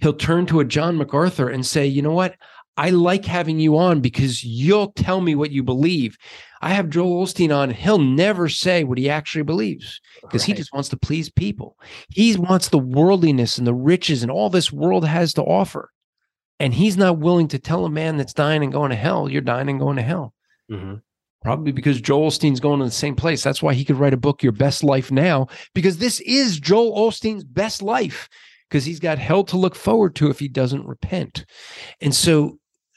He'll 0.02 0.12
turn 0.12 0.44
to 0.46 0.60
a 0.60 0.64
John 0.64 0.96
MacArthur 0.98 1.48
and 1.48 1.64
say, 1.64 1.86
"You 1.86 2.02
know 2.02 2.12
what? 2.12 2.34
I 2.76 2.90
like 2.90 3.24
having 3.24 3.60
you 3.60 3.76
on 3.78 4.00
because 4.00 4.44
you'll 4.44 4.92
tell 4.92 5.20
me 5.20 5.34
what 5.34 5.50
you 5.50 5.62
believe. 5.62 6.16
I 6.62 6.70
have 6.70 6.88
Joel 6.90 7.24
Osteen 7.24 7.54
on. 7.54 7.70
He'll 7.70 7.98
never 7.98 8.48
say 8.48 8.82
what 8.84 8.98
he 8.98 9.10
actually 9.10 9.42
believes 9.42 10.00
because 10.22 10.44
he 10.44 10.54
just 10.54 10.72
wants 10.72 10.88
to 10.90 10.96
please 10.96 11.30
people. 11.30 11.76
He 12.08 12.34
wants 12.36 12.68
the 12.68 12.78
worldliness 12.78 13.58
and 13.58 13.66
the 13.66 13.74
riches 13.74 14.22
and 14.22 14.30
all 14.30 14.48
this 14.48 14.72
world 14.72 15.06
has 15.06 15.34
to 15.34 15.42
offer. 15.42 15.90
And 16.58 16.72
he's 16.72 16.96
not 16.96 17.18
willing 17.18 17.48
to 17.48 17.58
tell 17.58 17.84
a 17.84 17.90
man 17.90 18.16
that's 18.16 18.32
dying 18.32 18.62
and 18.62 18.72
going 18.72 18.90
to 18.90 18.96
hell, 18.96 19.28
you're 19.28 19.42
dying 19.42 19.68
and 19.68 19.80
going 19.80 19.96
to 19.96 20.02
hell. 20.02 20.32
Mhm. 20.70 21.02
Probably 21.42 21.72
because 21.72 22.00
Joel 22.00 22.30
Osteen's 22.30 22.60
going 22.60 22.78
to 22.78 22.84
the 22.84 22.90
same 22.92 23.16
place. 23.16 23.42
That's 23.42 23.62
why 23.62 23.74
he 23.74 23.84
could 23.84 23.98
write 23.98 24.14
a 24.14 24.16
book, 24.18 24.42
Your 24.42 24.52
Best 24.52 24.84
Life 24.84 25.10
Now, 25.10 25.48
because 25.74 25.98
this 25.98 26.20
is 26.20 26.60
Joel 26.60 26.96
Osteen's 27.10 27.44
best 27.44 27.82
life, 27.82 28.28
because 28.72 28.86
he's 28.86 29.00
got 29.00 29.18
hell 29.18 29.44
to 29.44 29.58
look 29.58 29.74
forward 29.74 30.14
to 30.14 30.30
if 30.30 30.38
he 30.38 30.48
doesn't 30.48 30.86
repent. 30.86 31.44
And 32.00 32.14
so 32.14 32.56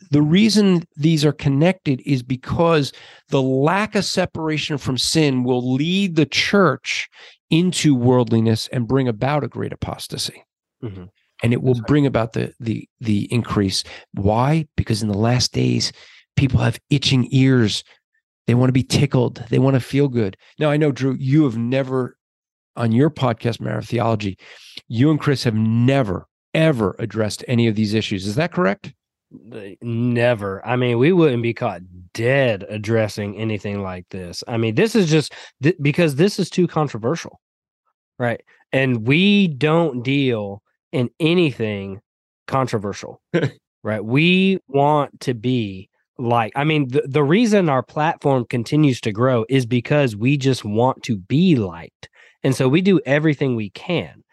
the 0.09 0.21
reason 0.21 0.85
these 0.95 1.25
are 1.25 1.33
connected 1.33 2.01
is 2.05 2.23
because 2.23 2.93
the 3.27 3.41
lack 3.41 3.93
of 3.93 4.05
separation 4.05 4.77
from 4.77 4.97
sin 4.97 5.43
will 5.43 5.73
lead 5.73 6.15
the 6.15 6.25
church 6.25 7.09
into 7.49 7.93
worldliness 7.93 8.69
and 8.69 8.87
bring 8.87 9.09
about 9.09 9.43
a 9.43 9.49
great 9.49 9.73
apostasy. 9.73 10.43
Mhm. 10.81 11.09
and 11.43 11.51
it 11.51 11.61
will 11.61 11.81
bring 11.87 12.05
about 12.05 12.31
the 12.31 12.53
the 12.61 12.87
the 13.01 13.27
increase. 13.33 13.83
Why? 14.13 14.67
Because 14.77 15.01
in 15.01 15.09
the 15.09 15.17
last 15.17 15.51
days 15.51 15.91
people 16.37 16.61
have 16.61 16.79
itching 16.89 17.27
ears. 17.31 17.83
They 18.47 18.55
want 18.55 18.69
to 18.69 18.73
be 18.73 18.83
tickled. 18.83 19.43
They 19.49 19.59
want 19.59 19.73
to 19.73 19.81
feel 19.81 20.07
good. 20.07 20.37
Now 20.59 20.69
i 20.71 20.77
know 20.77 20.93
drew 20.93 21.15
you 21.19 21.43
have 21.43 21.57
never 21.57 22.15
on 22.75 22.91
your 22.91 23.09
podcast 23.09 23.59
matter 23.59 23.77
of 23.77 23.87
theology 23.87 24.37
you 24.87 25.09
and 25.09 25.19
chris 25.19 25.43
have 25.43 25.55
never 25.55 26.27
ever 26.53 26.95
addressed 26.99 27.43
any 27.47 27.67
of 27.67 27.75
these 27.75 27.93
issues 27.93 28.25
is 28.25 28.35
that 28.35 28.51
correct 28.51 28.93
Never. 29.81 30.65
I 30.65 30.75
mean, 30.75 30.97
we 30.97 31.11
wouldn't 31.11 31.43
be 31.43 31.53
caught 31.53 31.81
dead 32.13 32.65
addressing 32.69 33.37
anything 33.37 33.81
like 33.81 34.07
this. 34.09 34.43
I 34.47 34.57
mean, 34.57 34.75
this 34.75 34.95
is 34.95 35.09
just 35.09 35.33
th- 35.61 35.75
because 35.81 36.15
this 36.15 36.39
is 36.39 36.49
too 36.49 36.67
controversial, 36.67 37.39
right? 38.19 38.41
And 38.71 39.07
we 39.07 39.47
don't 39.47 40.03
deal 40.03 40.61
in 40.91 41.09
anything 41.19 42.01
controversial, 42.47 43.21
right? 43.83 44.03
We 44.03 44.59
want 44.67 45.19
to 45.21 45.33
be 45.33 45.89
like, 46.17 46.53
I 46.55 46.63
mean, 46.63 46.89
the, 46.89 47.03
the 47.05 47.23
reason 47.23 47.67
our 47.67 47.83
platform 47.83 48.45
continues 48.45 49.01
to 49.01 49.11
grow 49.11 49.45
is 49.49 49.65
because 49.65 50.15
we 50.15 50.37
just 50.37 50.63
want 50.63 51.03
to 51.03 51.17
be 51.17 51.55
liked. 51.55 52.09
And 52.43 52.55
so 52.55 52.69
we 52.69 52.81
do 52.81 53.01
everything 53.05 53.55
we 53.55 53.71
can. 53.71 54.23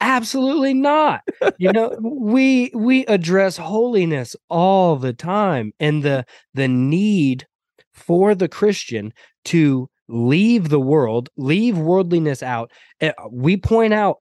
Absolutely 0.00 0.74
not. 0.74 1.22
You 1.58 1.72
know 1.72 1.96
we 2.00 2.70
we 2.74 3.04
address 3.06 3.56
holiness 3.56 4.36
all 4.48 4.96
the 4.96 5.12
time 5.12 5.72
and 5.80 6.02
the 6.02 6.24
the 6.54 6.68
need 6.68 7.46
for 7.92 8.34
the 8.34 8.48
christian 8.48 9.12
to 9.44 9.88
leave 10.08 10.68
the 10.68 10.78
world 10.80 11.28
leave 11.36 11.76
worldliness 11.76 12.42
out 12.44 12.70
Uh, 13.02 13.10
we 13.30 13.56
point 13.56 13.92
out 13.92 14.18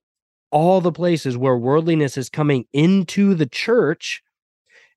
all 0.52 0.82
the 0.82 0.92
places 0.92 1.38
where 1.38 1.58
worldliness 1.58 2.18
is 2.18 2.30
coming 2.30 2.66
into 2.74 3.36
the 3.36 3.46
church 3.46 4.24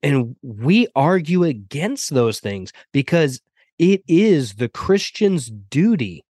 and 0.03 0.37
we 0.43 0.87
argue 0.95 1.45
against 1.45 2.11
those 2.15 2.41
things 2.41 2.73
because 2.93 3.41
it 3.79 4.03
is 4.09 4.55
the 4.55 4.69
christian's 4.69 5.51
duty 5.51 6.25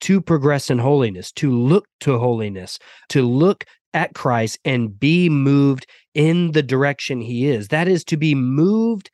to 0.00 0.20
progress 0.20 0.70
in 0.70 0.78
holiness 0.78 1.32
to 1.32 1.50
look 1.52 1.86
to 2.00 2.18
holiness 2.18 2.78
to 3.08 3.22
look 3.22 3.64
at 3.94 4.14
Christ 4.14 4.58
and 4.64 4.98
be 4.98 5.28
moved 5.28 5.86
in 6.14 6.52
the 6.52 6.62
direction 6.62 7.20
he 7.20 7.48
is. 7.48 7.68
That 7.68 7.88
is 7.88 8.04
to 8.04 8.16
be 8.16 8.34
moved 8.34 9.10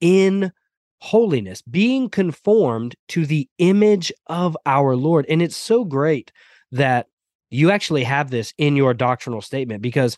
in 0.00 0.52
holiness, 1.00 1.62
being 1.62 2.08
conformed 2.08 2.94
to 3.08 3.26
the 3.26 3.48
image 3.58 4.12
of 4.28 4.56
our 4.66 4.96
Lord. 4.96 5.26
And 5.28 5.42
it's 5.42 5.56
so 5.56 5.84
great 5.84 6.32
that 6.70 7.06
you 7.50 7.70
actually 7.70 8.04
have 8.04 8.30
this 8.30 8.54
in 8.56 8.76
your 8.76 8.94
doctrinal 8.94 9.42
statement 9.42 9.82
because 9.82 10.16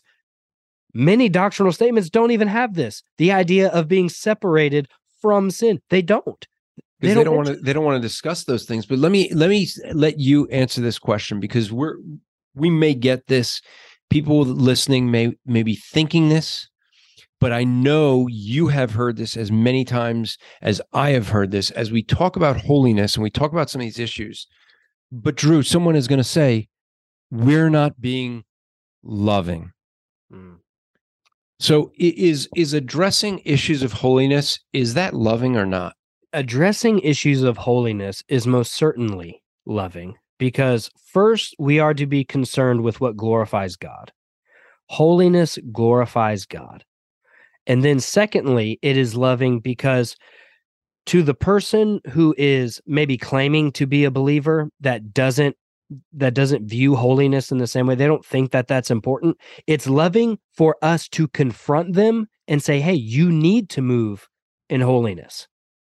many 0.93 1.27
doctrinal 1.27 1.73
statements 1.73 2.09
don't 2.09 2.31
even 2.31 2.47
have 2.47 2.75
this 2.75 3.03
the 3.17 3.31
idea 3.31 3.69
of 3.69 3.87
being 3.87 4.09
separated 4.09 4.87
from 5.21 5.51
sin. 5.51 5.81
They 5.89 6.01
don't. 6.01 6.47
because 6.99 6.99
They 7.01 7.07
they, 7.09 7.13
don't 7.15 7.25
don't 7.25 7.35
want 7.35 7.47
to 7.49 7.55
they 7.55 7.73
don't 7.73 7.83
want 7.83 8.01
to 8.01 8.07
discuss 8.07 8.43
those 8.45 8.65
things 8.65 8.85
but 8.85 8.99
let 8.99 9.11
me 9.11 9.33
let 9.33 9.49
me 9.49 9.67
let 9.93 10.19
you 10.19 10.47
answer 10.47 10.81
this 10.81 10.99
question 10.99 11.39
because 11.39 11.71
we're 11.71 11.97
we 12.53 12.69
may 12.69 12.93
get 12.93 13.27
this 13.27 13.61
people 14.09 14.43
listening 14.45 15.11
may 15.11 15.33
may 15.45 15.63
be 15.63 15.75
thinking 15.75 16.29
this 16.29 16.69
but 17.39 17.51
i 17.51 17.63
know 17.63 18.27
you 18.27 18.67
have 18.67 18.91
heard 18.91 19.17
this 19.17 19.35
as 19.35 19.51
many 19.51 19.83
times 19.83 20.37
as 20.61 20.81
i 20.93 21.09
have 21.11 21.29
heard 21.29 21.51
this. 21.51 21.71
As 21.71 21.91
we 21.91 22.03
talk 22.03 22.35
about 22.35 22.61
holiness 22.61 23.15
and 23.15 23.23
we 23.23 23.29
talk 23.29 23.51
about 23.51 23.69
some 23.69 23.81
of 23.81 23.85
these 23.85 23.99
issues 23.99 24.47
but 25.11 25.35
drew 25.35 25.63
someone 25.63 25.95
is 25.95 26.07
going 26.07 26.19
to 26.19 26.23
say 26.23 26.67
we're 27.31 27.69
not 27.69 27.99
being 27.99 28.43
loving. 29.03 29.71
Mm. 30.33 30.57
so 31.59 31.91
is 31.95 32.49
is 32.55 32.73
addressing 32.73 33.39
issues 33.45 33.83
of 33.83 33.93
holiness 33.93 34.59
is 34.73 34.95
that 34.95 35.13
loving 35.13 35.55
or 35.55 35.65
not? 35.65 35.95
Addressing 36.33 36.99
issues 36.99 37.43
of 37.43 37.57
holiness 37.57 38.23
is 38.27 38.47
most 38.47 38.73
certainly 38.73 39.41
loving 39.65 40.15
because 40.37 40.89
first 41.11 41.55
we 41.59 41.79
are 41.79 41.93
to 41.93 42.05
be 42.05 42.23
concerned 42.23 42.81
with 42.81 43.01
what 43.01 43.17
glorifies 43.17 43.75
God. 43.75 44.11
Holiness 44.87 45.57
glorifies 45.71 46.45
God. 46.45 46.83
And 47.67 47.83
then 47.83 47.99
secondly, 47.99 48.77
it 48.81 48.97
is 48.97 49.15
loving 49.15 49.59
because 49.59 50.15
to 51.07 51.23
the 51.23 51.33
person 51.33 51.99
who 52.11 52.35
is 52.37 52.81
maybe 52.85 53.17
claiming 53.17 53.71
to 53.73 53.87
be 53.87 54.03
a 54.03 54.11
believer 54.11 54.69
that 54.79 55.13
doesn't 55.13 55.55
that 56.13 56.33
doesn't 56.33 56.67
view 56.67 56.95
holiness 56.95 57.51
in 57.51 57.59
the 57.59 57.67
same 57.67 57.85
way 57.85 57.93
they 57.93 58.07
don't 58.07 58.25
think 58.25 58.49
that 58.49 58.67
that's 58.67 58.89
important 58.89 59.37
it's 59.67 59.87
loving 59.87 60.39
for 60.51 60.75
us 60.81 61.07
to 61.07 61.27
confront 61.27 61.93
them 61.93 62.25
and 62.47 62.63
say 62.63 62.81
hey 62.81 62.95
you 62.95 63.31
need 63.31 63.69
to 63.69 63.83
move 63.83 64.27
in 64.67 64.81
holiness 64.81 65.47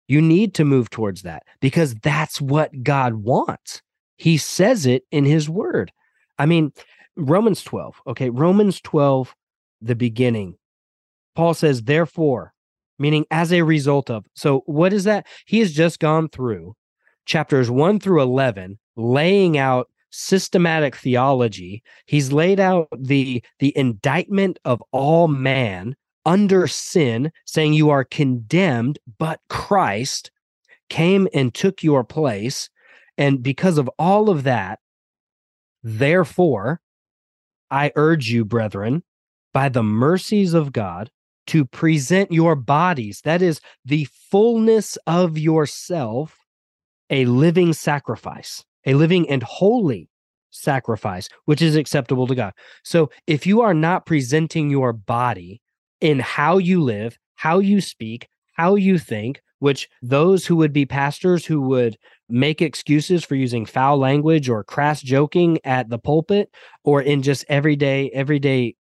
you 0.09 0.23
need 0.23 0.55
to 0.55 0.65
move 0.65 0.91
towards 0.91 1.23
that 1.23 1.43
because 1.61 1.95
that's 1.97 2.41
what 2.41 2.83
God 2.83 3.15
wants. 3.15 3.83
He 4.17 4.37
says 4.37 4.87
it 4.87 5.05
in 5.11 5.25
his 5.25 5.49
word. 5.49 5.93
I 6.39 6.47
mean, 6.47 6.73
Romans 7.17 7.63
12, 7.63 8.03
okay, 8.09 8.31
Romans 8.31 8.81
12, 8.81 9.35
the 9.81 9.95
beginning. 9.95 10.57
Paul 11.35 11.55
says, 11.55 11.83
therefore, 11.83 12.53
meaning 12.99 13.27
as 13.31 13.53
a 13.53 13.63
result 13.63 14.11
of. 14.11 14.27
So, 14.35 14.63
what 14.67 14.93
is 14.93 15.05
that? 15.05 15.27
He 15.47 15.61
has 15.61 15.73
just 15.73 16.01
gone 16.01 16.29
through 16.29 16.75
chapters 17.27 17.71
1 17.71 18.01
through 18.01 18.23
11, 18.23 18.79
laying 18.97 19.59
out 19.59 19.89
systematic 20.11 20.97
theology. 20.97 21.83
He's 22.07 22.33
laid 22.33 22.59
out 22.61 22.89
the 22.97 23.43
the 23.59 23.77
indictment 23.77 24.59
of 24.65 24.83
all 24.93 25.29
man 25.29 25.97
under 26.25 26.67
sin, 26.67 27.33
saying 27.45 27.75
you 27.75 27.91
are 27.91 28.05
condemned, 28.05 28.99
but 29.19 29.41
Christ 29.49 30.31
came 30.89 31.29
and 31.35 31.53
took 31.53 31.83
your 31.83 32.03
place. 32.05 32.71
And 33.19 33.43
because 33.43 33.79
of 33.79 33.91
all 33.99 34.31
of 34.31 34.45
that, 34.45 34.79
therefore, 35.83 36.81
I 37.71 37.93
urge 37.97 38.29
you, 38.29 38.45
brethren, 38.45 39.03
by 39.53 39.69
the 39.69 39.83
mercies 39.83 40.55
of 40.55 40.73
God, 40.73 41.11
to 41.49 41.65
present 41.65 42.33
your 42.33 42.57
bodies, 42.57 43.21
that 43.25 43.41
is 43.41 43.61
the 43.85 44.07
fullness 44.31 44.99
of 45.07 45.39
yourself, 45.39 46.37
a 47.09 47.25
living 47.25 47.73
sacrifice, 47.73 48.65
a 48.85 48.95
living 48.95 49.29
and 49.31 49.43
holy 49.43 50.11
sacrifice, 50.51 51.29
which 51.45 51.63
is 51.63 51.77
acceptable 51.77 52.27
to 52.27 52.35
God. 52.35 52.53
So 52.83 53.11
if 53.27 53.47
you 53.47 53.61
are 53.61 53.75
not 53.75 54.07
presenting 54.07 54.71
your 54.71 54.93
body 54.93 55.61
in 56.01 56.19
how 56.19 56.59
you 56.59 56.83
live, 56.83 57.19
how 57.37 57.59
you 57.61 57.81
speak, 57.81 58.29
how 58.55 58.75
you 58.75 58.99
think, 58.99 59.41
which 59.59 59.89
those 60.03 60.47
who 60.47 60.57
would 60.57 60.73
be 60.73 60.85
pastors 60.85 61.47
who 61.47 61.61
would 61.63 61.97
make 62.29 62.61
excuses 62.61 63.25
for 63.25 63.35
using 63.35 63.67
foul 63.67 63.99
language 63.99 64.49
or 64.49 64.65
crass 64.65 65.01
joking 65.01 65.59
at 65.65 65.89
the 65.89 65.99
pulpit 65.99 66.51
or 66.85 67.01
in 67.01 67.23
just 67.23 67.45
everyday 67.49 68.11
everyday 68.11 68.75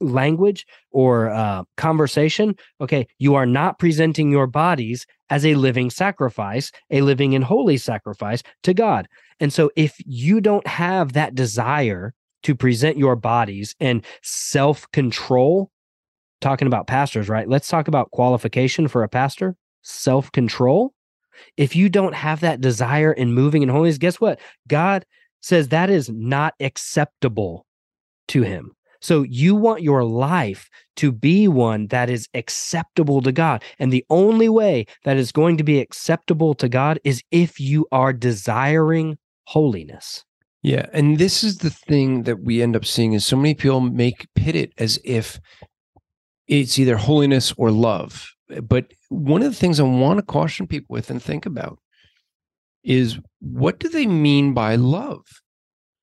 language 0.00 0.66
or 0.90 1.28
uh, 1.30 1.64
conversation 1.76 2.54
okay 2.80 3.06
you 3.18 3.34
are 3.34 3.46
not 3.46 3.78
presenting 3.78 4.30
your 4.30 4.46
bodies 4.46 5.06
as 5.30 5.44
a 5.44 5.54
living 5.54 5.90
sacrifice 5.90 6.70
a 6.90 7.00
living 7.00 7.34
and 7.34 7.44
holy 7.44 7.76
sacrifice 7.76 8.42
to 8.62 8.74
god. 8.74 9.08
And 9.40 9.52
so 9.52 9.70
if 9.76 9.94
you 10.04 10.40
don't 10.40 10.66
have 10.66 11.12
that 11.12 11.34
desire 11.34 12.14
to 12.42 12.54
present 12.54 12.96
your 12.96 13.16
bodies 13.16 13.74
and 13.80 14.04
self-control 14.22 15.70
talking 16.40 16.68
about 16.68 16.86
pastors 16.86 17.28
right? 17.28 17.48
Let's 17.48 17.68
talk 17.68 17.88
about 17.88 18.10
qualification 18.10 18.88
for 18.88 19.02
a 19.02 19.08
pastor 19.08 19.56
self-control 19.82 20.92
if 21.56 21.76
you 21.76 21.88
don't 21.88 22.14
have 22.14 22.40
that 22.40 22.60
desire 22.60 23.12
in 23.12 23.32
moving 23.32 23.62
in 23.62 23.68
holiness, 23.68 23.98
guess 23.98 24.20
what? 24.20 24.40
God 24.66 25.04
says 25.40 25.68
that 25.68 25.90
is 25.90 26.08
not 26.10 26.54
acceptable 26.60 27.66
to 28.28 28.42
him. 28.42 28.72
So 29.00 29.22
you 29.22 29.54
want 29.54 29.82
your 29.82 30.04
life 30.04 30.68
to 30.96 31.12
be 31.12 31.46
one 31.46 31.86
that 31.88 32.10
is 32.10 32.28
acceptable 32.34 33.22
to 33.22 33.30
God. 33.30 33.62
And 33.78 33.92
the 33.92 34.04
only 34.10 34.48
way 34.48 34.86
that 35.04 35.16
is 35.16 35.30
going 35.30 35.56
to 35.58 35.64
be 35.64 35.78
acceptable 35.78 36.54
to 36.54 36.68
God 36.68 36.98
is 37.04 37.22
if 37.30 37.60
you 37.60 37.86
are 37.92 38.12
desiring 38.12 39.18
holiness. 39.44 40.24
Yeah, 40.62 40.86
and 40.92 41.18
this 41.18 41.44
is 41.44 41.58
the 41.58 41.70
thing 41.70 42.24
that 42.24 42.40
we 42.40 42.60
end 42.60 42.74
up 42.74 42.84
seeing 42.84 43.12
is 43.12 43.24
so 43.24 43.36
many 43.36 43.54
people 43.54 43.80
make 43.80 44.26
pit 44.34 44.56
it 44.56 44.72
as 44.76 44.98
if 45.04 45.38
it's 46.48 46.78
either 46.78 46.96
holiness 46.96 47.54
or 47.56 47.70
love. 47.70 48.28
But 48.62 48.92
one 49.08 49.42
of 49.42 49.50
the 49.50 49.58
things 49.58 49.78
I 49.78 49.84
want 49.84 50.18
to 50.18 50.24
caution 50.24 50.66
people 50.66 50.94
with 50.94 51.10
and 51.10 51.22
think 51.22 51.46
about 51.46 51.78
is 52.82 53.18
what 53.40 53.78
do 53.78 53.88
they 53.88 54.06
mean 54.06 54.54
by 54.54 54.76
love? 54.76 55.24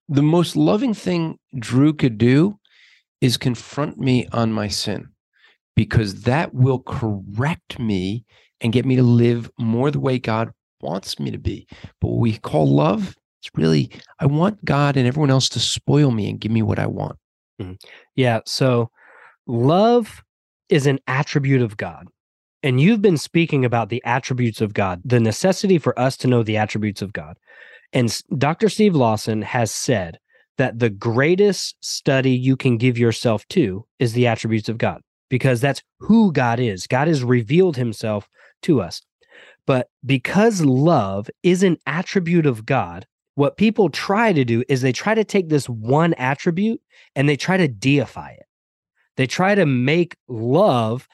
The 0.08 0.22
most 0.22 0.56
loving 0.56 0.94
thing 0.94 1.40
Drew 1.58 1.94
could 1.94 2.18
do 2.18 2.60
is 3.22 3.38
confront 3.38 3.98
me 3.98 4.28
on 4.32 4.52
my 4.52 4.68
sin 4.68 5.10
because 5.76 6.22
that 6.24 6.54
will 6.54 6.80
correct 6.80 7.80
me 7.80 8.24
and 8.62 8.74
get 8.74 8.86
me 8.86 8.96
to 8.96 9.04
live 9.04 9.50
more 9.58 9.90
the 9.90 10.00
way 10.00 10.20
God 10.20 10.52
wants 10.82 11.20
me 11.20 11.32
to 11.32 11.38
be. 11.38 11.68
But 12.00 12.10
what 12.10 12.20
we 12.20 12.38
call 12.38 12.68
love, 12.68 13.16
it's 13.42 13.50
really, 13.56 13.92
I 14.20 14.28
want 14.28 14.64
God 14.64 14.96
and 14.96 15.08
everyone 15.08 15.32
else 15.32 15.50
to 15.50 15.60
spoil 15.60 16.12
me 16.12 16.30
and 16.30 16.40
give 16.40 16.52
me 16.52 16.62
what 16.62 16.80
I 16.80 16.86
want. 16.86 17.18
Mm-hmm. 17.62 17.74
Yeah. 18.16 18.42
So 18.46 18.92
love 19.48 20.24
is 20.70 20.86
an 20.88 21.00
attribute 21.08 21.62
of 21.62 21.78
God. 21.78 22.08
And 22.66 22.82
you've 22.82 23.02
been 23.02 23.18
speaking 23.18 23.64
about 23.64 23.90
the 23.90 24.04
attributes 24.06 24.60
of 24.60 24.74
God, 24.74 25.00
the 25.06 25.20
necessity 25.20 25.78
for 25.78 25.98
us 26.00 26.18
to 26.18 26.28
know 26.28 26.42
the 26.42 26.58
attributes 26.58 27.04
of 27.04 27.14
God. 27.14 27.38
And 27.94 28.20
Dr. 28.40 28.70
Steve 28.70 28.96
Lawson 28.96 29.44
has 29.44 29.70
said 29.70 30.18
that 30.58 30.80
the 30.80 30.90
greatest 30.90 31.76
study 31.86 32.32
you 32.32 32.58
can 32.58 32.78
give 32.78 32.98
yourself 32.98 33.48
to 33.50 33.86
is 34.00 34.14
the 34.14 34.26
attributes 34.26 34.68
of 34.68 34.80
God, 34.80 35.02
because 35.30 35.62
that's 35.62 35.84
who 36.00 36.32
God 36.32 36.60
is. 36.60 36.88
God 36.88 37.08
has 37.08 37.24
revealed 37.24 37.78
himself 37.78 38.28
to 38.64 38.82
us. 38.82 39.00
But 39.68 39.90
because 40.04 40.66
love 40.66 41.30
is 41.44 41.62
an 41.62 41.78
attribute 41.86 42.48
of 42.48 42.66
God, 42.66 43.06
what 43.36 43.58
people 43.58 43.90
try 43.90 44.34
to 44.34 44.44
do 44.44 44.64
is 44.68 44.82
they 44.82 44.92
try 44.92 45.14
to 45.14 45.24
take 45.24 45.50
this 45.50 45.70
one 45.70 46.16
attribute 46.16 46.82
and 47.16 47.30
they 47.30 47.38
try 47.38 47.58
to 47.58 47.68
deify 47.68 48.32
it. 48.32 48.48
They 49.18 49.28
try 49.28 49.54
to 49.54 49.68
make 49.68 50.18
love 50.28 51.08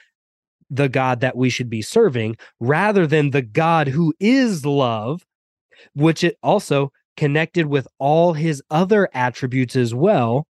the 0.72 0.90
God 0.90 1.20
that 1.20 1.36
we 1.36 1.50
should 1.50 1.70
be 1.70 1.82
serving 1.82 2.38
rather 2.60 3.06
than 3.06 3.30
the 3.30 3.42
God 3.42 3.90
who 3.90 4.14
is 4.20 4.66
love, 4.66 5.26
which 5.94 6.24
it 6.24 6.38
also 6.42 6.92
connected 7.18 7.68
with 7.68 7.88
all 8.00 8.34
his 8.34 8.64
other 8.72 9.10
attributes 9.14 9.76
as 9.76 9.94
well. 9.94 10.48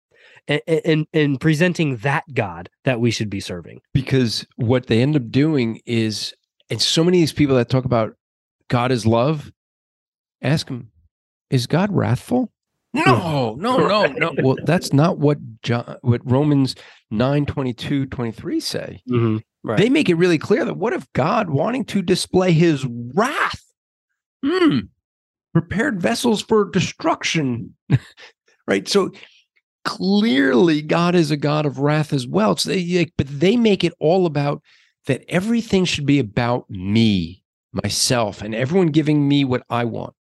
And, 0.49 1.09
and, 1.12 1.41
presenting 1.41 1.97
that 1.99 2.23
God 2.33 2.71
that 2.85 3.01
we 3.01 3.11
should 3.11 3.29
be 3.29 3.41
serving. 3.41 3.81
Because 3.93 4.47
what 4.55 4.87
they 4.87 5.03
end 5.03 5.17
up 5.17 5.29
doing 5.29 5.81
is, 5.87 6.35
and 6.71 6.81
so 6.81 7.03
many 7.03 7.19
of 7.19 7.23
these 7.23 7.33
people 7.33 7.57
that 7.57 7.69
talk 7.69 7.85
about 7.85 8.14
God 8.69 8.93
is 8.93 9.05
love, 9.05 9.51
ask 10.41 10.69
them, 10.69 10.93
is 11.51 11.67
God 11.67 11.93
wrathful? 11.93 12.53
No, 12.93 13.57
no, 13.59 13.77
no, 13.77 14.07
no. 14.07 14.33
well, 14.43 14.57
that's 14.62 14.93
not 14.93 15.19
what 15.19 15.38
John, 15.62 15.97
what 16.03 16.21
Romans 16.25 16.75
9, 17.11 17.47
22, 17.47 18.07
23 18.07 18.61
say. 18.61 19.03
Mm-hmm. 19.11 19.38
Right. 19.67 19.79
They 19.79 19.89
make 19.89 20.09
it 20.09 20.15
really 20.15 20.39
clear 20.39 20.65
that 20.65 20.77
what 20.77 20.93
if 20.93 21.13
God 21.13 21.51
wanting 21.51 21.85
to 21.87 22.01
display 22.01 22.53
his 22.53 22.87
wrath, 23.15 23.65
hmm, 24.45 24.79
prepared 25.53 26.01
vessels 26.01 26.41
for 26.41 26.71
destruction, 26.71 27.75
right? 28.69 28.87
So 28.87 29.11
clearly 29.85 30.83
God 30.83 31.17
is 31.17 31.33
a 31.33 31.37
God 31.37 31.67
of 31.67 31.81
wrath 31.81 32.13
as 32.13 32.29
well. 32.29 32.57
So 32.57 32.71
they, 32.71 33.11
but 33.17 33.27
they 33.27 33.57
make 33.57 33.83
it 33.83 33.93
all 33.99 34.25
about 34.25 34.63
that 35.07 35.25
everything 35.29 35.85
should 35.85 36.07
be 36.07 36.21
about 36.21 36.71
me, 36.71 37.43
myself, 37.73 38.43
and 38.43 38.55
everyone 38.55 38.89
giving 38.89 39.27
me 39.27 39.45
what 39.45 39.65
I 39.69 39.85
want. 39.85 40.15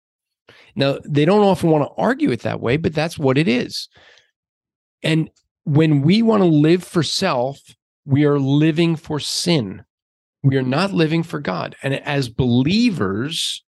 Now, 0.74 0.98
they 1.04 1.24
don't 1.24 1.44
often 1.44 1.70
want 1.70 1.84
to 1.84 1.94
argue 1.96 2.32
it 2.32 2.40
that 2.40 2.60
way, 2.60 2.78
but 2.78 2.94
that's 2.94 3.16
what 3.16 3.38
it 3.38 3.46
is. 3.46 3.88
And 5.04 5.30
when 5.62 6.02
we 6.02 6.20
want 6.20 6.42
to 6.42 6.48
live 6.48 6.82
for 6.82 7.04
self, 7.04 7.60
we 8.06 8.24
are 8.24 8.38
living 8.38 8.96
for 8.96 9.20
sin. 9.20 9.84
We 10.42 10.56
are 10.56 10.62
not 10.62 10.92
living 10.92 11.24
for 11.24 11.40
God. 11.40 11.74
And 11.82 11.94
as 11.94 12.28
believers, 12.28 13.64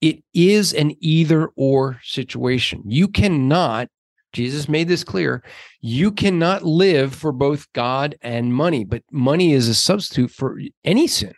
it 0.00 0.22
is 0.34 0.74
an 0.74 0.96
either 0.98 1.48
or 1.56 2.00
situation. 2.02 2.82
You 2.84 3.06
cannot, 3.06 3.88
Jesus 4.32 4.68
made 4.68 4.88
this 4.88 5.04
clear, 5.04 5.44
you 5.80 6.10
cannot 6.10 6.64
live 6.64 7.14
for 7.14 7.30
both 7.30 7.72
God 7.72 8.16
and 8.20 8.52
money, 8.52 8.84
but 8.84 9.04
money 9.12 9.52
is 9.52 9.68
a 9.68 9.74
substitute 9.74 10.32
for 10.32 10.60
any 10.84 11.06
sin. 11.06 11.34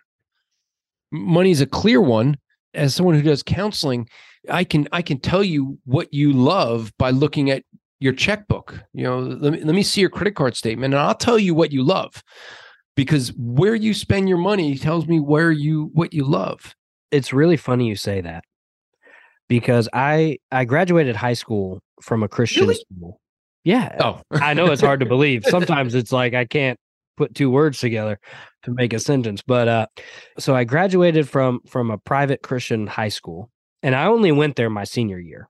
Money 1.12 1.50
is 1.50 1.60
a 1.60 1.66
clear 1.66 2.00
one. 2.00 2.38
As 2.72 2.92
someone 2.92 3.14
who 3.14 3.22
does 3.22 3.44
counseling, 3.44 4.08
I 4.50 4.64
can 4.64 4.88
I 4.90 5.00
can 5.02 5.20
tell 5.20 5.44
you 5.44 5.78
what 5.84 6.12
you 6.12 6.32
love 6.32 6.92
by 6.98 7.10
looking 7.10 7.50
at 7.50 7.62
your 8.04 8.12
checkbook. 8.12 8.84
You 8.92 9.04
know, 9.04 9.18
let 9.18 9.54
me, 9.54 9.64
let 9.64 9.74
me 9.74 9.82
see 9.82 10.02
your 10.02 10.10
credit 10.10 10.36
card 10.36 10.56
statement 10.56 10.92
and 10.92 11.02
I'll 11.02 11.14
tell 11.14 11.38
you 11.38 11.54
what 11.54 11.72
you 11.72 11.82
love 11.82 12.22
because 12.96 13.32
where 13.38 13.74
you 13.74 13.94
spend 13.94 14.28
your 14.28 14.36
money 14.36 14.76
tells 14.76 15.06
me 15.08 15.18
where 15.18 15.50
you 15.50 15.90
what 15.94 16.12
you 16.12 16.24
love. 16.24 16.74
It's 17.10 17.32
really 17.32 17.56
funny 17.56 17.88
you 17.88 17.96
say 17.96 18.20
that 18.20 18.44
because 19.48 19.88
I 19.94 20.36
I 20.52 20.66
graduated 20.66 21.16
high 21.16 21.32
school 21.32 21.80
from 22.02 22.22
a 22.22 22.28
Christian 22.28 22.64
really? 22.64 22.74
school. 22.74 23.20
Yeah. 23.64 23.96
Oh, 23.98 24.20
I 24.32 24.52
know 24.52 24.70
it's 24.70 24.82
hard 24.82 25.00
to 25.00 25.06
believe. 25.06 25.44
Sometimes 25.48 25.94
it's 25.94 26.12
like 26.12 26.34
I 26.34 26.44
can't 26.44 26.78
put 27.16 27.34
two 27.34 27.48
words 27.48 27.78
together 27.78 28.18
to 28.64 28.70
make 28.74 28.92
a 28.92 28.98
sentence. 28.98 29.40
But 29.46 29.66
uh 29.66 29.86
so 30.38 30.54
I 30.54 30.64
graduated 30.64 31.26
from 31.26 31.60
from 31.66 31.90
a 31.90 31.96
private 31.96 32.42
Christian 32.42 32.86
high 32.86 33.08
school 33.08 33.50
and 33.82 33.94
I 33.94 34.04
only 34.04 34.30
went 34.30 34.56
there 34.56 34.68
my 34.68 34.84
senior 34.84 35.18
year. 35.18 35.48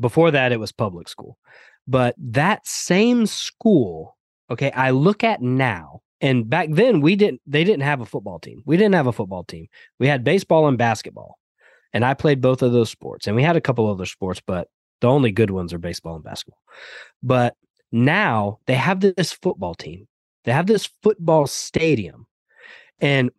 Before 0.00 0.30
that, 0.30 0.52
it 0.52 0.60
was 0.60 0.72
public 0.72 1.08
school. 1.08 1.38
But 1.86 2.14
that 2.18 2.66
same 2.66 3.26
school, 3.26 4.16
okay, 4.50 4.70
I 4.72 4.90
look 4.90 5.24
at 5.24 5.40
now, 5.40 6.02
and 6.20 6.48
back 6.48 6.68
then 6.70 7.00
we 7.00 7.16
didn't, 7.16 7.40
they 7.46 7.64
didn't 7.64 7.82
have 7.82 8.00
a 8.00 8.06
football 8.06 8.38
team. 8.38 8.62
We 8.66 8.76
didn't 8.76 8.94
have 8.94 9.06
a 9.06 9.12
football 9.12 9.44
team. 9.44 9.68
We 9.98 10.08
had 10.08 10.24
baseball 10.24 10.66
and 10.68 10.76
basketball. 10.76 11.38
And 11.92 12.04
I 12.04 12.14
played 12.14 12.40
both 12.40 12.62
of 12.62 12.72
those 12.72 12.90
sports. 12.90 13.26
And 13.26 13.36
we 13.36 13.42
had 13.42 13.56
a 13.56 13.60
couple 13.60 13.88
other 13.88 14.04
sports, 14.04 14.42
but 14.44 14.68
the 15.00 15.08
only 15.08 15.30
good 15.30 15.50
ones 15.50 15.72
are 15.72 15.78
baseball 15.78 16.16
and 16.16 16.24
basketball. 16.24 16.60
But 17.22 17.56
now 17.92 18.58
they 18.66 18.74
have 18.74 19.00
this 19.00 19.32
football 19.32 19.74
team, 19.74 20.06
they 20.44 20.52
have 20.52 20.66
this 20.66 20.88
football 21.02 21.46
stadium. 21.46 22.26
And 23.00 23.30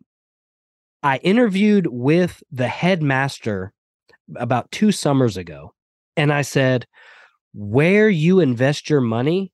I 1.02 1.18
interviewed 1.18 1.86
with 1.86 2.42
the 2.50 2.68
headmaster 2.68 3.72
about 4.36 4.70
two 4.70 4.92
summers 4.92 5.36
ago 5.36 5.74
and 6.20 6.34
I 6.34 6.42
said, 6.42 6.86
where 7.54 8.10
you 8.10 8.40
invest 8.40 8.90
your 8.90 9.00
money 9.00 9.52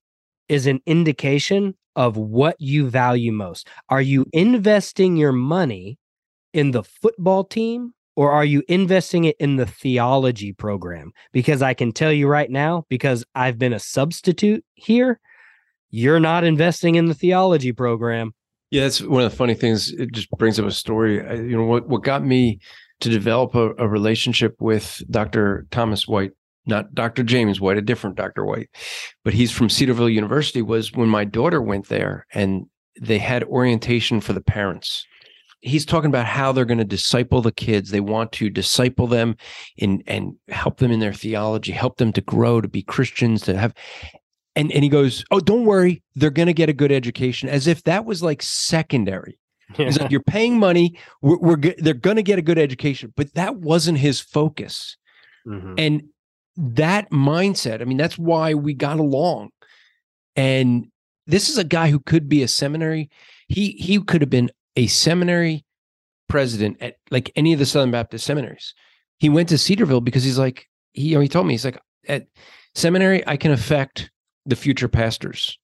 is 0.48 0.66
an 0.66 0.80
indication 0.84 1.76
of 1.94 2.16
what 2.16 2.56
you 2.58 2.90
value 2.90 3.30
most. 3.30 3.68
Are 3.88 4.02
you 4.02 4.26
investing 4.32 5.16
your 5.16 5.30
money 5.30 5.96
in 6.52 6.72
the 6.72 6.82
football 6.82 7.44
team 7.44 7.94
or 8.16 8.32
are 8.32 8.44
you 8.44 8.64
investing 8.66 9.26
it 9.26 9.36
in 9.38 9.56
the 9.56 9.66
theology 9.66 10.52
program? 10.52 11.12
Because 11.32 11.62
I 11.62 11.72
can 11.72 11.92
tell 11.92 12.12
you 12.12 12.26
right 12.26 12.50
now, 12.50 12.84
because 12.88 13.24
I've 13.36 13.60
been 13.60 13.72
a 13.72 13.78
substitute 13.78 14.64
here, 14.74 15.20
you're 15.90 16.18
not 16.18 16.42
investing 16.42 16.96
in 16.96 17.06
the 17.06 17.14
theology 17.14 17.72
program. 17.72 18.34
Yeah, 18.72 18.82
that's 18.82 19.00
one 19.00 19.22
of 19.22 19.30
the 19.30 19.36
funny 19.36 19.54
things. 19.54 19.92
It 19.92 20.10
just 20.12 20.28
brings 20.32 20.58
up 20.58 20.66
a 20.66 20.72
story. 20.72 21.14
You 21.48 21.56
know, 21.58 21.64
what, 21.64 21.88
what 21.88 22.02
got 22.02 22.24
me 22.24 22.58
to 23.00 23.08
develop 23.08 23.54
a, 23.54 23.70
a 23.76 23.88
relationship 23.88 24.56
with 24.58 25.00
Dr. 25.08 25.66
Thomas 25.70 26.08
White 26.08 26.32
not 26.66 26.94
Dr. 26.94 27.22
James 27.22 27.60
White, 27.60 27.78
a 27.78 27.82
different 27.82 28.16
Dr. 28.16 28.44
White, 28.44 28.68
but 29.24 29.34
he's 29.34 29.52
from 29.52 29.70
Cedarville 29.70 30.10
University, 30.10 30.62
was 30.62 30.92
when 30.92 31.08
my 31.08 31.24
daughter 31.24 31.62
went 31.62 31.88
there 31.88 32.26
and 32.32 32.66
they 33.00 33.18
had 33.18 33.44
orientation 33.44 34.20
for 34.20 34.32
the 34.32 34.40
parents. 34.40 35.06
he's 35.60 35.86
talking 35.86 36.08
about 36.08 36.26
how 36.26 36.52
they're 36.52 36.64
going 36.64 36.78
to 36.78 36.84
disciple 36.84 37.42
the 37.42 37.50
kids. 37.50 37.90
They 37.90 38.00
want 38.00 38.30
to 38.32 38.50
disciple 38.50 39.06
them 39.06 39.36
in 39.76 40.02
and 40.06 40.34
help 40.48 40.78
them 40.78 40.92
in 40.92 41.00
their 41.00 41.14
theology, 41.14 41.72
help 41.72 41.96
them 41.96 42.12
to 42.12 42.20
grow, 42.20 42.60
to 42.60 42.68
be 42.68 42.82
Christians, 42.82 43.42
to 43.42 43.56
have 43.56 43.74
and 44.56 44.72
and 44.72 44.82
he 44.82 44.90
goes, 44.90 45.24
"Oh, 45.30 45.38
don't 45.38 45.66
worry, 45.66 46.02
they're 46.16 46.30
going 46.30 46.46
to 46.46 46.54
get 46.54 46.68
a 46.68 46.72
good 46.72 46.90
education," 46.90 47.48
as 47.48 47.66
if 47.66 47.84
that 47.84 48.04
was 48.04 48.22
like 48.22 48.42
secondary. 48.42 49.38
He's 49.76 50.00
like, 50.00 50.10
"You're 50.10 50.22
paying 50.22 50.58
money, 50.58 50.98
we're, 51.22 51.38
we're 51.38 51.74
they're 51.78 51.94
going 51.94 52.16
to 52.16 52.22
get 52.22 52.38
a 52.38 52.42
good 52.42 52.58
education," 52.58 53.12
but 53.16 53.34
that 53.34 53.56
wasn't 53.56 53.98
his 53.98 54.20
focus. 54.20 54.96
Mm-hmm. 55.46 55.74
And 55.78 56.02
that 56.56 57.10
mindset, 57.10 57.80
I 57.80 57.84
mean, 57.84 57.96
that's 57.96 58.18
why 58.18 58.54
we 58.54 58.74
got 58.74 58.98
along. 58.98 59.50
And 60.34 60.90
this 61.26 61.48
is 61.48 61.58
a 61.58 61.64
guy 61.64 61.90
who 61.90 62.00
could 62.00 62.28
be 62.28 62.42
a 62.42 62.48
seminary. 62.48 63.10
He 63.48 63.72
he 63.72 64.00
could 64.00 64.20
have 64.20 64.30
been 64.30 64.50
a 64.76 64.86
seminary 64.86 65.64
president 66.28 66.78
at 66.80 66.96
like 67.10 67.30
any 67.36 67.52
of 67.52 67.58
the 67.58 67.66
Southern 67.66 67.90
Baptist 67.90 68.24
seminaries. 68.24 68.74
He 69.18 69.28
went 69.28 69.48
to 69.50 69.58
Cedarville 69.58 70.00
because 70.00 70.24
he's 70.24 70.38
like 70.38 70.68
he 70.92 71.08
you 71.08 71.14
know, 71.14 71.20
he 71.20 71.28
told 71.28 71.46
me 71.46 71.54
he's 71.54 71.64
like 71.64 71.80
at 72.08 72.26
seminary 72.74 73.26
I 73.26 73.36
can 73.36 73.52
affect 73.52 74.10
the 74.44 74.56
future 74.56 74.88
pastors. 74.88 75.58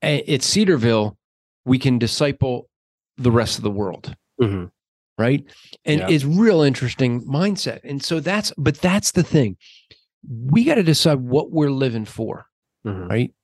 At 0.00 0.42
Cedarville, 0.42 1.18
we 1.64 1.78
can 1.78 1.98
disciple 1.98 2.68
the 3.16 3.32
rest 3.32 3.58
of 3.58 3.64
the 3.64 3.70
world. 3.70 4.14
Mm-hmm. 4.40 4.66
Right. 5.18 5.44
And 5.84 6.00
yeah. 6.00 6.08
it's 6.08 6.24
real 6.24 6.62
interesting 6.62 7.22
mindset. 7.26 7.80
And 7.84 8.02
so 8.02 8.20
that's, 8.20 8.52
but 8.56 8.76
that's 8.80 9.12
the 9.12 9.24
thing. 9.24 9.56
We 10.28 10.64
got 10.64 10.76
to 10.76 10.82
decide 10.82 11.20
what 11.20 11.50
we're 11.50 11.70
living 11.70 12.04
for. 12.04 12.46
Mm-hmm. 12.86 13.08
Right. 13.08 13.34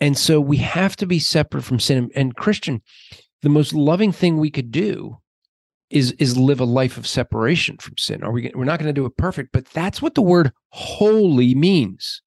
And 0.00 0.18
so 0.18 0.40
we 0.40 0.58
have 0.58 0.96
to 0.96 1.06
be 1.06 1.18
separate 1.18 1.62
from 1.62 1.80
sin. 1.80 2.10
And 2.14 2.36
Christian, 2.36 2.82
the 3.42 3.48
most 3.48 3.72
loving 3.72 4.12
thing 4.12 4.38
we 4.38 4.50
could 4.50 4.70
do 4.70 5.18
is 5.90 6.12
is 6.12 6.36
live 6.36 6.60
a 6.60 6.64
life 6.64 6.96
of 6.96 7.06
separation 7.06 7.76
from 7.78 7.96
sin. 7.96 8.22
Are 8.22 8.32
we? 8.32 8.50
We're 8.54 8.64
not 8.64 8.80
going 8.80 8.92
to 8.92 9.00
do 9.00 9.06
it 9.06 9.16
perfect, 9.16 9.50
but 9.52 9.66
that's 9.66 10.02
what 10.02 10.14
the 10.14 10.22
word 10.22 10.52
holy 10.70 11.54
means 11.54 12.22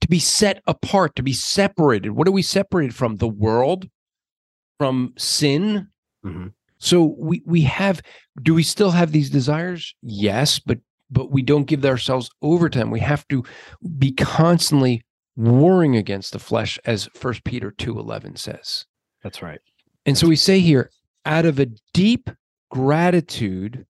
to 0.00 0.08
be 0.08 0.18
set 0.18 0.62
apart, 0.66 1.16
to 1.16 1.22
be 1.22 1.32
separated. 1.32 2.10
What 2.10 2.28
are 2.28 2.32
we 2.32 2.42
separated 2.42 2.94
from? 2.94 3.16
The 3.16 3.28
world, 3.28 3.88
from 4.78 5.14
sin. 5.18 5.88
Mm-hmm. 6.24 6.48
So 6.78 7.16
we 7.18 7.42
we 7.44 7.62
have. 7.62 8.00
Do 8.42 8.54
we 8.54 8.62
still 8.62 8.90
have 8.90 9.12
these 9.12 9.30
desires? 9.30 9.94
Yes, 10.02 10.58
but 10.58 10.78
but 11.10 11.30
we 11.30 11.42
don't 11.42 11.66
give 11.66 11.84
ourselves 11.84 12.30
overtime. 12.42 12.90
We 12.90 13.00
have 13.00 13.26
to 13.28 13.44
be 13.98 14.12
constantly 14.12 15.04
warring 15.36 15.96
against 15.96 16.32
the 16.32 16.38
flesh, 16.38 16.78
as 16.84 17.08
First 17.14 17.44
Peter 17.44 17.70
two 17.70 17.98
eleven 17.98 18.36
says. 18.36 18.86
That's 19.22 19.42
right. 19.42 19.60
And 20.06 20.16
so 20.16 20.28
we 20.28 20.36
say 20.36 20.60
here, 20.60 20.90
out 21.26 21.46
of 21.46 21.58
a 21.58 21.68
deep 21.92 22.30
gratitude. 22.70 23.84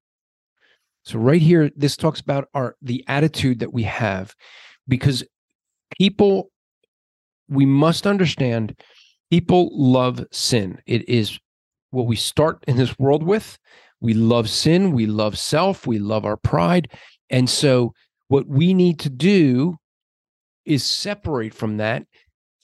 So 1.05 1.18
right 1.18 1.40
here, 1.40 1.70
this 1.77 1.96
talks 1.96 2.20
about 2.20 2.48
our 2.55 2.77
the 2.83 3.05
attitude 3.09 3.59
that 3.61 3.72
we 3.72 3.83
have, 3.85 4.35
because 4.87 5.24
people 5.98 6.51
we 7.48 7.64
must 7.64 8.07
understand 8.07 8.79
people 9.31 9.70
love 9.72 10.22
sin 10.31 10.81
it 10.87 11.09
is 11.09 11.38
what 11.90 12.07
we 12.07 12.16
start 12.16 12.64
in 12.66 12.77
this 12.77 12.98
world 12.98 13.22
with. 13.22 13.59
We 14.01 14.14
love 14.14 14.48
sin 14.48 14.92
we 14.92 15.07
love 15.07 15.37
self 15.38 15.87
we 15.87 15.98
love 15.98 16.24
our 16.24 16.37
pride. 16.37 16.92
And 17.31 17.51
so 17.51 17.92
what 18.29 18.46
we 18.46 18.74
need 18.74 18.98
to 19.01 19.11
do 19.11 19.77
is 20.64 20.85
separate 20.85 21.55
from 21.55 21.79
that. 21.79 22.05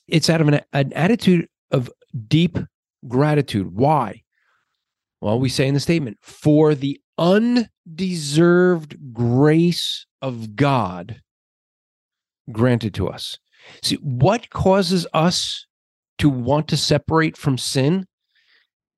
It's 0.06 0.30
out 0.30 0.40
of 0.40 0.48
an, 0.48 0.60
an 0.72 0.92
attitude 0.92 1.48
of 1.70 1.90
deep 2.28 2.58
gratitude. 3.08 3.74
Why? 3.74 4.22
Well 5.20 5.40
we 5.40 5.48
say 5.48 5.66
in 5.66 5.74
the 5.74 5.80
statement 5.80 6.18
for 6.20 6.74
the 6.74 7.00
undeserved 7.16 8.96
grace 9.12 10.06
of 10.20 10.56
god 10.56 11.20
granted 12.50 12.94
to 12.94 13.08
us. 13.08 13.38
See, 13.82 13.96
what 13.96 14.50
causes 14.50 15.06
us 15.14 15.66
to 16.18 16.28
want 16.28 16.68
to 16.68 16.76
separate 16.76 17.37
from 17.37 17.58
sin? 17.58 18.06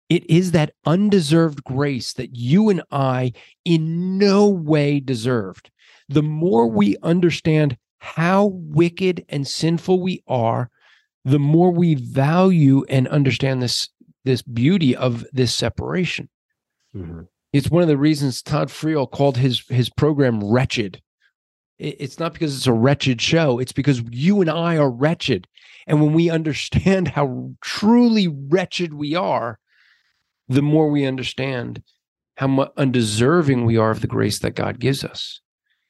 It 0.08 0.28
is 0.30 0.52
that 0.52 0.74
undeserved 0.84 1.64
grace 1.64 2.12
that 2.14 2.36
you 2.36 2.68
and 2.68 2.82
I 2.90 3.32
in 3.64 4.18
no 4.18 4.48
way 4.48 5.00
deserved. 5.00 5.70
The 6.08 6.22
more 6.22 6.68
we 6.68 6.96
understand 7.02 7.76
how 7.98 8.46
wicked 8.52 9.24
and 9.28 9.46
sinful 9.46 10.00
we 10.00 10.22
are, 10.28 10.70
the 11.24 11.40
more 11.40 11.72
we 11.72 11.94
value 11.94 12.84
and 12.88 13.08
understand 13.08 13.62
this 13.62 13.88
this 14.24 14.42
beauty 14.42 14.94
of 14.94 15.24
this 15.32 15.54
separation. 15.54 16.28
Mm-hmm. 16.94 17.22
It's 17.52 17.70
one 17.70 17.82
of 17.82 17.88
the 17.88 17.96
reasons 17.96 18.42
Todd 18.42 18.68
Friel 18.68 19.10
called 19.10 19.36
his 19.36 19.66
his 19.68 19.90
program 19.90 20.42
wretched 20.42 21.00
it's 21.78 22.18
not 22.18 22.32
because 22.32 22.56
it's 22.56 22.66
a 22.66 22.72
wretched 22.72 23.20
show. 23.20 23.58
It's 23.58 23.72
because 23.72 24.02
you 24.10 24.40
and 24.40 24.50
I 24.50 24.76
are 24.76 24.90
wretched. 24.90 25.46
And 25.86 26.00
when 26.00 26.12
we 26.12 26.30
understand 26.38 27.08
how 27.08 27.50
truly 27.60 28.28
wretched 28.28 28.94
we 28.94 29.14
are, 29.14 29.58
the 30.48 30.62
more 30.62 30.88
we 30.88 31.04
understand 31.04 31.82
how 32.36 32.46
much 32.46 32.70
undeserving 32.76 33.64
we 33.64 33.76
are 33.76 33.90
of 33.90 34.00
the 34.00 34.06
grace 34.06 34.38
that 34.40 34.54
God 34.54 34.78
gives 34.78 35.04
us. 35.04 35.40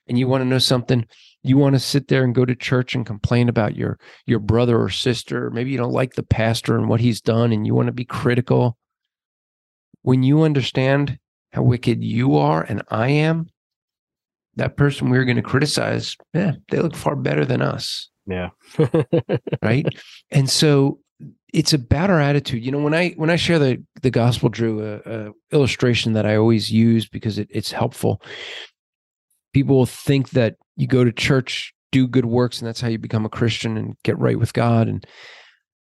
And 0.08 0.18
you 0.18 0.28
want 0.28 0.42
to 0.42 0.48
know 0.48 0.58
something? 0.58 1.06
You 1.42 1.58
want 1.58 1.74
to 1.74 1.80
sit 1.80 2.08
there 2.08 2.24
and 2.24 2.34
go 2.34 2.44
to 2.44 2.54
church 2.54 2.94
and 2.94 3.04
complain 3.04 3.48
about 3.48 3.76
your 3.76 3.98
your 4.24 4.38
brother 4.38 4.80
or 4.80 4.88
sister. 4.88 5.50
Maybe 5.50 5.70
you 5.70 5.78
don't 5.78 5.92
like 5.92 6.14
the 6.14 6.22
pastor 6.22 6.76
and 6.76 6.88
what 6.88 7.00
he's 7.00 7.20
done, 7.20 7.52
and 7.52 7.66
you 7.66 7.74
want 7.74 7.86
to 7.86 7.92
be 7.92 8.04
critical. 8.04 8.78
When 10.02 10.22
you 10.22 10.42
understand 10.42 11.18
how 11.52 11.62
wicked 11.62 12.04
you 12.04 12.36
are 12.36 12.62
and 12.62 12.82
I 12.88 13.08
am, 13.08 13.48
that 14.54 14.76
person 14.76 15.10
we 15.10 15.18
are 15.18 15.24
going 15.24 15.36
to 15.36 15.42
criticize, 15.42 16.16
yeah, 16.32 16.52
they 16.70 16.78
look 16.78 16.94
far 16.94 17.16
better 17.16 17.44
than 17.44 17.62
us. 17.62 18.08
Yeah. 18.26 18.50
right. 19.62 19.86
And 20.30 20.50
so 20.50 21.00
it's 21.52 21.72
about 21.72 22.10
our 22.10 22.20
attitude. 22.20 22.64
You 22.64 22.72
know, 22.72 22.80
when 22.80 22.94
I 22.94 23.10
when 23.10 23.30
I 23.30 23.36
share 23.36 23.58
the 23.58 23.82
the 24.02 24.10
gospel, 24.10 24.48
Drew, 24.48 25.00
a, 25.04 25.32
illustration 25.52 26.12
that 26.14 26.26
I 26.26 26.36
always 26.36 26.70
use 26.70 27.08
because 27.08 27.38
it, 27.38 27.48
it's 27.50 27.72
helpful. 27.72 28.20
People 29.52 29.76
will 29.76 29.86
think 29.86 30.30
that 30.30 30.56
you 30.76 30.86
go 30.86 31.04
to 31.04 31.12
church, 31.12 31.72
do 31.92 32.06
good 32.06 32.26
works, 32.26 32.60
and 32.60 32.68
that's 32.68 32.80
how 32.80 32.88
you 32.88 32.98
become 32.98 33.24
a 33.24 33.30
Christian 33.30 33.76
and 33.76 33.96
get 34.02 34.18
right 34.18 34.38
with 34.38 34.52
God. 34.52 34.88
And 34.88 35.06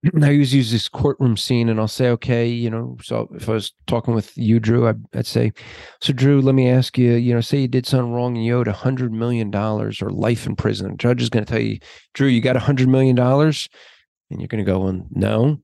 I 0.22 0.32
always 0.32 0.54
use 0.54 0.70
this 0.70 0.88
courtroom 0.88 1.36
scene 1.36 1.68
and 1.68 1.80
I'll 1.80 1.88
say, 1.88 2.08
okay, 2.10 2.46
you 2.46 2.70
know, 2.70 2.96
so 3.02 3.28
if 3.34 3.48
I 3.48 3.52
was 3.52 3.72
talking 3.86 4.14
with 4.14 4.36
you, 4.36 4.60
Drew, 4.60 4.88
I'd, 4.88 5.02
I'd 5.14 5.26
say, 5.26 5.52
so 6.00 6.12
Drew, 6.12 6.40
let 6.40 6.54
me 6.54 6.68
ask 6.68 6.96
you, 6.96 7.14
you 7.14 7.34
know, 7.34 7.40
say 7.40 7.58
you 7.58 7.68
did 7.68 7.86
something 7.86 8.12
wrong 8.12 8.36
and 8.36 8.44
you 8.44 8.56
owed 8.56 8.68
a 8.68 8.72
hundred 8.72 9.12
million 9.12 9.50
dollars 9.50 10.00
or 10.00 10.10
life 10.10 10.46
in 10.46 10.54
prison. 10.54 10.92
The 10.92 10.96
judge 10.96 11.22
is 11.22 11.30
going 11.30 11.44
to 11.44 11.50
tell 11.50 11.60
you, 11.60 11.78
Drew, 12.14 12.28
you 12.28 12.40
got 12.40 12.56
a 12.56 12.60
hundred 12.60 12.88
million 12.88 13.16
dollars. 13.16 13.68
And 14.30 14.40
you're 14.40 14.48
going 14.48 14.64
to 14.64 14.70
go, 14.70 14.80
well, 14.80 15.06
no. 15.10 15.60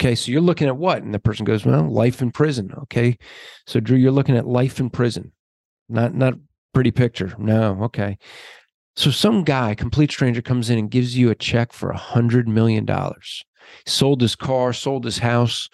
Okay. 0.00 0.14
So 0.14 0.30
you're 0.30 0.40
looking 0.40 0.68
at 0.68 0.76
what? 0.76 1.02
And 1.02 1.14
the 1.14 1.18
person 1.18 1.44
goes, 1.44 1.64
well, 1.64 1.90
life 1.90 2.22
in 2.22 2.30
prison. 2.30 2.72
Okay. 2.82 3.18
So 3.66 3.80
Drew, 3.80 3.96
you're 3.96 4.12
looking 4.12 4.36
at 4.36 4.46
life 4.46 4.78
in 4.78 4.90
prison, 4.90 5.32
not, 5.88 6.14
not 6.14 6.34
pretty 6.72 6.90
picture. 6.90 7.34
No. 7.38 7.82
Okay. 7.84 8.18
So 8.96 9.10
some 9.10 9.44
guy, 9.44 9.74
complete 9.74 10.10
stranger 10.10 10.40
comes 10.40 10.70
in 10.70 10.78
and 10.78 10.90
gives 10.90 11.16
you 11.16 11.30
a 11.30 11.34
check 11.34 11.72
for 11.72 11.90
a 11.90 11.96
hundred 11.96 12.48
million 12.48 12.84
dollars 12.84 13.44
sold 13.86 14.20
his 14.20 14.36
car, 14.36 14.72
sold 14.72 15.04
his 15.04 15.18
house, 15.18 15.68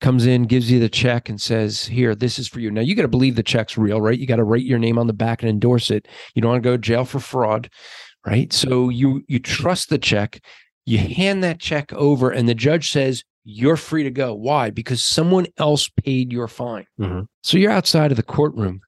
comes 0.00 0.26
in, 0.26 0.44
gives 0.44 0.70
you 0.70 0.78
the 0.78 0.88
check, 0.88 1.28
and 1.28 1.40
says, 1.40 1.84
Here, 1.84 2.14
this 2.14 2.38
is 2.38 2.48
for 2.48 2.60
you. 2.60 2.70
Now, 2.70 2.80
you 2.80 2.94
got 2.94 3.02
to 3.02 3.08
believe 3.08 3.36
the 3.36 3.42
check's 3.42 3.76
real, 3.76 4.00
right? 4.00 4.18
You 4.18 4.26
got 4.26 4.36
to 4.36 4.44
write 4.44 4.64
your 4.64 4.78
name 4.78 4.98
on 4.98 5.06
the 5.06 5.12
back 5.12 5.42
and 5.42 5.50
endorse 5.50 5.90
it. 5.90 6.06
You 6.34 6.42
don't 6.42 6.50
want 6.52 6.62
to 6.62 6.68
go 6.68 6.76
to 6.76 6.78
jail 6.78 7.04
for 7.04 7.20
fraud, 7.20 7.70
right? 8.26 8.52
So 8.52 8.88
you 8.88 9.22
you 9.28 9.38
trust 9.38 9.90
the 9.90 9.98
check, 9.98 10.40
you 10.88 10.98
hand 10.98 11.44
that 11.44 11.60
check 11.60 11.92
over, 11.92 12.30
and 12.30 12.48
the 12.48 12.54
judge 12.54 12.90
says, 12.90 13.22
You're 13.44 13.76
free 13.76 14.04
to 14.04 14.10
go. 14.10 14.34
Why? 14.34 14.70
Because 14.70 15.02
someone 15.02 15.46
else 15.58 15.88
paid 15.88 16.32
your 16.32 16.48
fine. 16.48 16.86
Mm-hmm. 16.98 17.22
So 17.42 17.58
you're 17.58 17.70
outside 17.70 18.10
of 18.10 18.16
the 18.16 18.22
courtroom. 18.22 18.80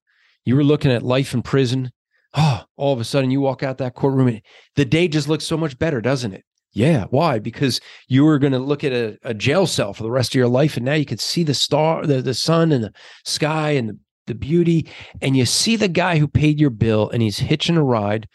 You 0.45 0.57
were 0.57 0.65
looking 0.65 0.91
at 0.91 1.03
life 1.03 1.35
in 1.35 1.43
prison. 1.43 1.91
Oh, 2.35 2.65
all 2.77 2.93
of 2.93 3.01
a 3.01 3.05
sudden 3.05 3.31
you 3.31 3.41
walk 3.41 3.63
out 3.63 3.79
that 3.79 3.95
courtroom. 3.95 4.29
and 4.29 4.43
The 4.77 4.85
day 4.85 5.09
just 5.09 5.29
looks 5.29 5.45
so 5.45 5.57
much 5.57 5.79
better, 5.79 6.01
doesn't 6.01 6.33
it? 6.33 6.45
Yeah. 6.73 7.07
Why? 7.11 7.39
Because 7.39 7.81
you 8.09 8.25
were 8.25 8.39
going 8.39 8.53
to 8.53 8.59
look 8.59 8.85
at 8.85 8.93
a, 8.93 9.19
a, 9.25 9.35
jail 9.35 9.67
cell 9.67 9.93
for 9.93 10.05
the 10.05 10.11
rest 10.11 10.31
of 10.31 10.39
your 10.39 10.49
life, 10.49 10.77
and 10.77 10.87
now 10.87 10.95
you 10.95 11.05
can 11.05 11.19
see 11.19 11.43
the 11.43 11.55
star, 11.55 12.07
the, 12.07 12.23
the 12.23 12.35
sun, 12.35 12.71
and 12.73 12.85
the 12.85 12.93
sky, 13.25 13.71
and 13.73 13.89
the, 13.91 13.99
the 14.29 14.35
beauty. 14.35 14.89
And 15.21 15.37
you 15.37 15.45
see 15.45 15.75
the 15.77 15.89
guy 15.89 16.19
who 16.19 16.29
paid 16.29 16.61
your 16.61 16.71
bill, 16.71 17.11
and 17.11 17.23
he's 17.23 17.39
hitching 17.41 17.77
a 17.77 17.83
ride. 17.83 18.29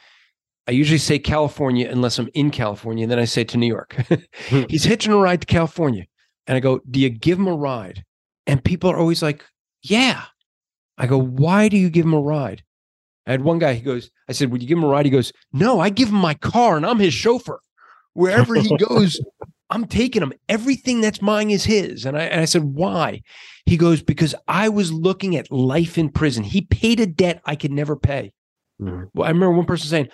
I 0.67 0.71
usually 0.71 0.97
say 0.97 1.19
California 1.19 1.89
unless 1.89 2.17
I'm 2.17 2.29
in 2.33 2.49
California, 2.51 3.03
and 3.03 3.11
then 3.11 3.19
I 3.19 3.25
say 3.25 3.43
to 3.43 3.57
New 3.57 3.67
York. 3.67 3.95
Hmm. 4.49 4.63
he's 4.69 4.83
hitching 4.83 5.13
a 5.13 5.17
ride 5.17 5.41
to 5.41 5.47
California, 5.47 6.05
and 6.47 6.55
I 6.55 6.59
go, 6.59 6.79
"Do 6.89 6.99
you 6.99 7.09
give 7.09 7.39
him 7.39 7.47
a 7.47 7.55
ride?" 7.55 8.03
And 8.47 8.63
people 8.63 8.89
are 8.91 8.97
always 8.97 9.21
like, 9.23 9.43
"Yeah." 9.81 10.23
I 10.97 11.07
go, 11.07 11.17
"Why 11.19 11.67
do 11.69 11.77
you 11.77 11.89
give 11.89 12.05
him 12.05 12.13
a 12.13 12.21
ride?" 12.21 12.63
I 13.27 13.31
had 13.31 13.43
one 13.43 13.59
guy. 13.59 13.73
He 13.73 13.81
goes, 13.81 14.11
"I 14.29 14.33
said, 14.33 14.51
would 14.51 14.61
you 14.61 14.67
give 14.67 14.77
him 14.77 14.83
a 14.83 14.87
ride?" 14.87 15.05
He 15.05 15.11
goes, 15.11 15.31
"No, 15.51 15.79
I 15.79 15.89
give 15.89 16.09
him 16.09 16.15
my 16.15 16.35
car, 16.35 16.77
and 16.77 16.85
I'm 16.85 16.99
his 16.99 17.13
chauffeur." 17.13 17.59
wherever 18.15 18.55
he 18.55 18.75
goes, 18.89 19.19
I'm 19.69 19.85
taking 19.85 20.21
him. 20.21 20.33
Everything 20.49 21.01
that's 21.01 21.21
mine 21.21 21.51
is 21.51 21.65
his. 21.65 22.05
And 22.05 22.17
I, 22.17 22.23
and 22.23 22.41
I 22.41 22.45
said, 22.45 22.63
Why? 22.63 23.21
He 23.65 23.77
goes, 23.77 24.01
Because 24.01 24.33
I 24.47 24.69
was 24.69 24.91
looking 24.91 25.35
at 25.35 25.51
life 25.51 25.97
in 25.97 26.09
prison. 26.09 26.43
He 26.43 26.61
paid 26.61 26.99
a 26.99 27.05
debt 27.05 27.41
I 27.45 27.55
could 27.55 27.71
never 27.71 27.95
pay. 27.95 28.31
Mhm. 28.81 29.09
Well, 29.13 29.25
I 29.25 29.31
remember 29.31 29.51
one 29.55 29.65
person 29.65 29.89
saying, 29.89 30.07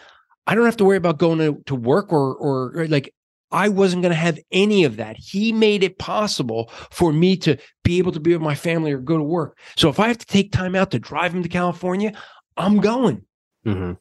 I 0.47 0.55
don't 0.55 0.65
have 0.65 0.77
to 0.77 0.85
worry 0.85 0.97
about 0.97 1.17
going 1.17 1.39
to, 1.39 1.61
to 1.65 1.75
work 1.75 2.11
or, 2.11 2.35
or, 2.35 2.71
or 2.75 2.87
like, 2.87 3.13
I 3.51 3.67
wasn't 3.69 4.01
going 4.01 4.11
to 4.11 4.15
have 4.15 4.39
any 4.51 4.85
of 4.85 4.95
that. 4.97 5.17
He 5.17 5.51
made 5.51 5.83
it 5.83 5.99
possible 5.99 6.71
for 6.89 7.11
me 7.11 7.35
to 7.37 7.57
be 7.83 7.97
able 7.97 8.13
to 8.13 8.19
be 8.19 8.31
with 8.31 8.41
my 8.41 8.55
family 8.55 8.93
or 8.93 8.97
go 8.97 9.17
to 9.17 9.23
work. 9.23 9.57
So 9.75 9.89
if 9.89 9.99
I 9.99 10.07
have 10.07 10.17
to 10.17 10.25
take 10.25 10.51
time 10.51 10.73
out 10.73 10.91
to 10.91 10.99
drive 10.99 11.35
him 11.35 11.43
to 11.43 11.49
California, 11.49 12.13
I'm 12.55 12.77
going. 12.77 13.25
Mhm. 13.65 13.97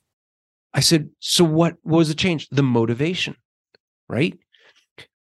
I 0.73 0.81
said, 0.81 1.11
so 1.19 1.43
what 1.43 1.77
was 1.83 2.09
the 2.09 2.15
change? 2.15 2.49
The 2.51 2.63
motivation, 2.63 3.35
right? 4.09 4.39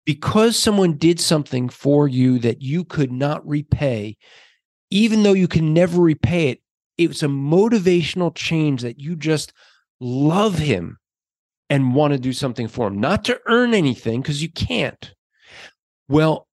Because 0.05 0.57
someone 0.57 0.97
did 0.97 1.21
something 1.21 1.69
for 1.69 2.07
you 2.07 2.37
that 2.39 2.61
you 2.61 2.83
could 2.83 3.11
not 3.11 3.47
repay, 3.47 4.17
even 4.89 5.23
though 5.23 5.33
you 5.33 5.47
can 5.47 5.73
never 5.73 6.01
repay 6.01 6.49
it, 6.49 6.61
it 6.97 7.07
was 7.07 7.23
a 7.23 7.27
motivational 7.27 8.35
change 8.35 8.81
that 8.81 8.99
you 8.99 9.15
just 9.15 9.53
love 10.01 10.57
him 10.57 10.97
and 11.69 11.93
want 11.93 12.13
to 12.13 12.19
do 12.19 12.33
something 12.33 12.67
for 12.67 12.89
them, 12.89 12.99
not 12.99 13.25
to 13.25 13.39
earn 13.47 13.73
anything 13.73 14.21
because 14.21 14.41
you 14.41 14.49
can't. 14.49 15.13
Well, 16.07 16.47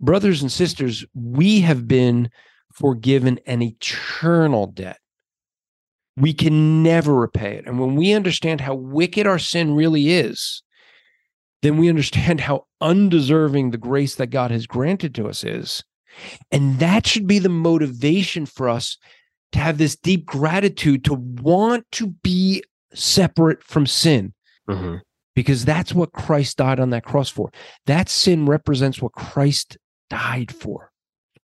brothers 0.00 0.42
and 0.42 0.52
sisters, 0.52 1.04
we 1.14 1.60
have 1.60 1.88
been 1.88 2.30
forgiven 2.72 3.40
an 3.46 3.62
eternal 3.62 4.66
debt 4.66 4.98
we 6.20 6.32
can 6.32 6.82
never 6.82 7.14
repay 7.14 7.56
it. 7.56 7.66
And 7.66 7.78
when 7.78 7.94
we 7.94 8.12
understand 8.12 8.60
how 8.60 8.74
wicked 8.74 9.26
our 9.26 9.38
sin 9.38 9.74
really 9.74 10.10
is, 10.10 10.62
then 11.62 11.76
we 11.76 11.88
understand 11.88 12.40
how 12.40 12.66
undeserving 12.80 13.70
the 13.70 13.78
grace 13.78 14.16
that 14.16 14.28
God 14.28 14.50
has 14.50 14.66
granted 14.66 15.14
to 15.16 15.28
us 15.28 15.44
is. 15.44 15.84
And 16.50 16.78
that 16.80 17.06
should 17.06 17.26
be 17.26 17.38
the 17.38 17.48
motivation 17.48 18.46
for 18.46 18.68
us 18.68 18.96
to 19.52 19.58
have 19.58 19.78
this 19.78 19.96
deep 19.96 20.26
gratitude 20.26 21.04
to 21.04 21.14
want 21.14 21.86
to 21.92 22.08
be 22.22 22.62
separate 22.94 23.62
from 23.62 23.86
sin 23.86 24.32
Mhm. 24.68 25.00
because 25.34 25.64
that's 25.64 25.94
what 25.94 26.12
Christ 26.12 26.56
died 26.56 26.80
on 26.80 26.90
that 26.90 27.04
cross 27.04 27.30
for. 27.30 27.50
That 27.86 28.08
sin 28.08 28.46
represents 28.46 29.00
what 29.00 29.12
Christ 29.12 29.76
died 30.10 30.52
for. 30.52 30.90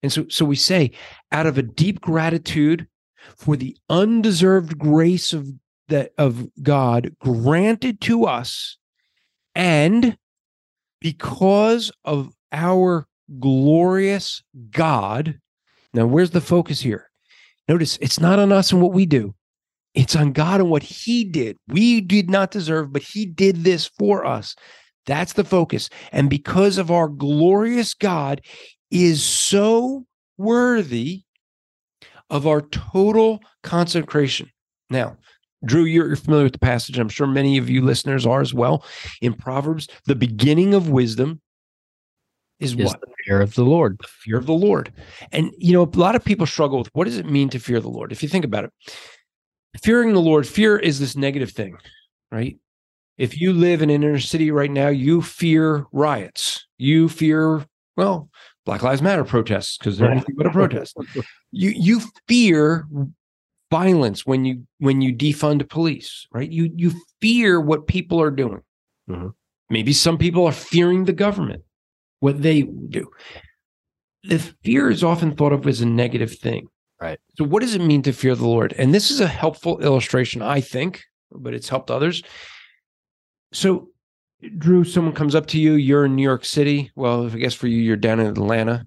And 0.02 0.12
so 0.12 0.26
so 0.28 0.44
we 0.44 0.56
say 0.56 0.90
out 1.32 1.46
of 1.46 1.58
a 1.58 1.62
deep 1.62 2.00
gratitude 2.00 2.86
for 3.36 3.56
the 3.56 3.76
undeserved 3.88 4.78
grace 4.78 5.32
of 5.32 5.48
that 5.88 6.12
of 6.18 6.46
God 6.62 7.14
granted 7.20 8.00
to 8.02 8.24
us 8.24 8.78
and 9.54 10.16
because 11.00 11.92
of 12.04 12.32
our 12.52 13.06
glorious 13.38 14.42
God. 14.70 15.38
Now 15.92 16.06
where's 16.06 16.30
the 16.30 16.40
focus 16.40 16.80
here? 16.80 17.10
Notice 17.68 17.98
it's 18.00 18.20
not 18.20 18.38
on 18.38 18.52
us 18.52 18.72
and 18.72 18.80
what 18.82 18.92
we 18.92 19.06
do. 19.06 19.34
It's 19.94 20.16
on 20.16 20.32
God 20.32 20.60
and 20.60 20.70
what 20.70 20.82
he 20.82 21.24
did. 21.24 21.56
We 21.68 22.00
did 22.00 22.28
not 22.28 22.50
deserve, 22.50 22.92
but 22.92 23.02
he 23.02 23.26
did 23.26 23.64
this 23.64 23.86
for 23.86 24.24
us. 24.24 24.56
That's 25.06 25.34
the 25.34 25.44
focus. 25.44 25.88
And 26.12 26.28
because 26.28 26.78
of 26.78 26.90
our 26.90 27.08
glorious 27.08 27.94
God 27.94 28.40
is 28.90 29.22
so 29.22 30.04
worthy 30.38 31.22
of 32.30 32.46
our 32.46 32.62
total 32.62 33.40
consecration. 33.62 34.50
Now, 34.90 35.16
Drew, 35.64 35.84
you're, 35.84 36.14
familiar 36.16 36.44
with 36.44 36.52
the 36.54 36.58
passage. 36.58 36.98
I'm 36.98 37.08
sure 37.08 37.26
many 37.26 37.56
of 37.56 37.70
you 37.70 37.80
listeners 37.80 38.26
are 38.26 38.40
as 38.40 38.52
well. 38.52 38.84
In 39.22 39.32
Proverbs, 39.32 39.88
the 40.06 40.14
beginning 40.14 40.74
of 40.74 40.88
wisdom 40.90 41.40
is 42.60 42.72
Is 42.74 42.86
what? 42.86 43.00
the 43.00 43.12
fear 43.24 43.40
of 43.40 43.54
the 43.54 43.64
Lord. 43.64 43.98
the 44.00 44.08
fear 44.08 44.38
of 44.38 44.46
the 44.46 44.52
Lord. 44.52 44.92
And 45.32 45.50
you 45.58 45.72
know, 45.72 45.82
a 45.82 45.98
lot 45.98 46.14
of 46.14 46.24
people 46.24 46.46
struggle 46.46 46.78
with 46.78 46.90
what 46.92 47.04
does 47.04 47.18
it 47.18 47.26
mean 47.26 47.48
to 47.50 47.58
fear 47.58 47.80
the 47.80 47.88
Lord? 47.88 48.12
If 48.12 48.22
you 48.22 48.28
think 48.28 48.44
about 48.44 48.64
it, 48.64 48.72
fearing 49.82 50.12
the 50.12 50.20
Lord, 50.20 50.46
fear 50.46 50.78
is 50.78 50.98
this 50.98 51.16
negative 51.16 51.50
thing, 51.50 51.76
right? 52.30 52.58
If 53.16 53.40
you 53.40 53.52
live 53.52 53.80
in 53.82 53.90
an 53.90 54.02
inner 54.02 54.18
city 54.18 54.50
right 54.50 54.70
now, 54.70 54.88
you 54.88 55.22
fear 55.22 55.86
riots. 55.92 56.66
You 56.78 57.08
fear, 57.08 57.64
well, 57.96 58.28
Black 58.64 58.82
Lives 58.82 59.02
Matter 59.02 59.24
protests 59.24 59.78
because 59.78 59.98
they're 59.98 60.10
anything 60.10 60.34
but 60.36 60.46
a 60.46 60.50
protest. 60.50 60.96
You 61.56 61.70
you 61.70 62.00
fear 62.26 62.84
violence 63.70 64.26
when 64.26 64.44
you 64.44 64.66
when 64.78 65.00
you 65.00 65.14
defund 65.14 65.68
police, 65.68 66.26
right? 66.32 66.50
You 66.50 66.68
you 66.74 66.92
fear 67.20 67.60
what 67.60 67.86
people 67.86 68.20
are 68.20 68.32
doing. 68.32 68.60
Mhm. 69.08 69.34
Maybe 69.70 69.92
some 69.92 70.18
people 70.18 70.44
are 70.46 70.52
fearing 70.52 71.04
the 71.04 71.12
government, 71.12 71.62
what 72.18 72.42
they 72.42 72.62
do. 72.62 73.08
The 74.24 74.40
fear 74.64 74.90
is 74.90 75.04
often 75.04 75.36
thought 75.36 75.52
of 75.52 75.64
as 75.68 75.80
a 75.80 75.86
negative 75.86 76.36
thing. 76.36 76.66
Right. 77.04 77.18
So 77.36 77.44
what 77.44 77.60
does 77.60 77.74
it 77.74 77.82
mean 77.82 78.00
to 78.02 78.12
fear 78.14 78.34
the 78.34 78.46
Lord? 78.46 78.72
And 78.78 78.94
this 78.94 79.10
is 79.10 79.20
a 79.20 79.26
helpful 79.26 79.78
illustration, 79.82 80.40
I 80.40 80.62
think, 80.62 81.04
but 81.30 81.52
it's 81.52 81.68
helped 81.68 81.90
others. 81.90 82.22
So 83.52 83.88
Drew, 84.56 84.84
someone 84.84 85.14
comes 85.14 85.34
up 85.34 85.44
to 85.48 85.58
you, 85.60 85.74
you're 85.74 86.06
in 86.06 86.16
New 86.16 86.22
York 86.22 86.46
City. 86.46 86.90
Well, 86.96 87.26
I 87.26 87.36
guess 87.36 87.52
for 87.52 87.66
you, 87.66 87.76
you're 87.76 87.96
down 87.96 88.20
in 88.20 88.26
Atlanta. 88.26 88.86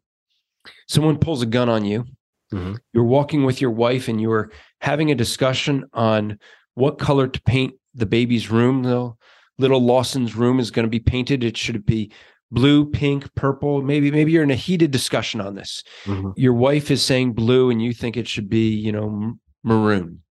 Someone 0.88 1.20
pulls 1.20 1.44
a 1.44 1.46
gun 1.46 1.70
on 1.70 1.86
you 1.86 2.06
Mhm. 2.54 2.78
you're 2.94 3.04
walking 3.04 3.44
with 3.44 3.60
your 3.62 3.72
wife 3.72 4.08
and 4.08 4.22
you're 4.22 4.52
having 4.80 5.12
a 5.12 5.16
discussion 5.16 5.84
on 5.94 6.40
what 6.76 6.98
color 6.98 7.28
to 7.28 7.42
paint 7.42 7.74
the 7.94 8.06
baby's 8.06 8.50
room. 8.50 8.84
The 8.84 9.12
little 9.60 9.82
Lawson's 9.82 10.34
room 10.34 10.60
is 10.60 10.72
going 10.72 10.86
to 10.86 10.90
be 10.90 11.00
painted. 11.00 11.44
It 11.44 11.58
should 11.58 11.86
be 11.86 12.10
blue, 12.52 12.86
pink, 12.90 13.34
purple. 13.36 13.82
Maybe 13.82 14.12
maybe 14.12 14.32
you're 14.32 14.44
in 14.44 14.52
a 14.52 14.56
heated 14.56 14.92
discussion 14.92 15.42
on 15.42 15.56
this. 15.56 15.84
Mhm. 16.06 16.34
Your 16.38 16.54
wife 16.54 16.90
is 16.92 17.02
saying 17.04 17.34
blue 17.34 17.70
and 17.70 17.82
you 17.82 17.94
think 17.94 18.18
it 18.18 18.28
should 18.28 18.50
be, 18.50 18.70
you 18.70 18.92
know, 18.92 19.34
maroon. 19.64 20.22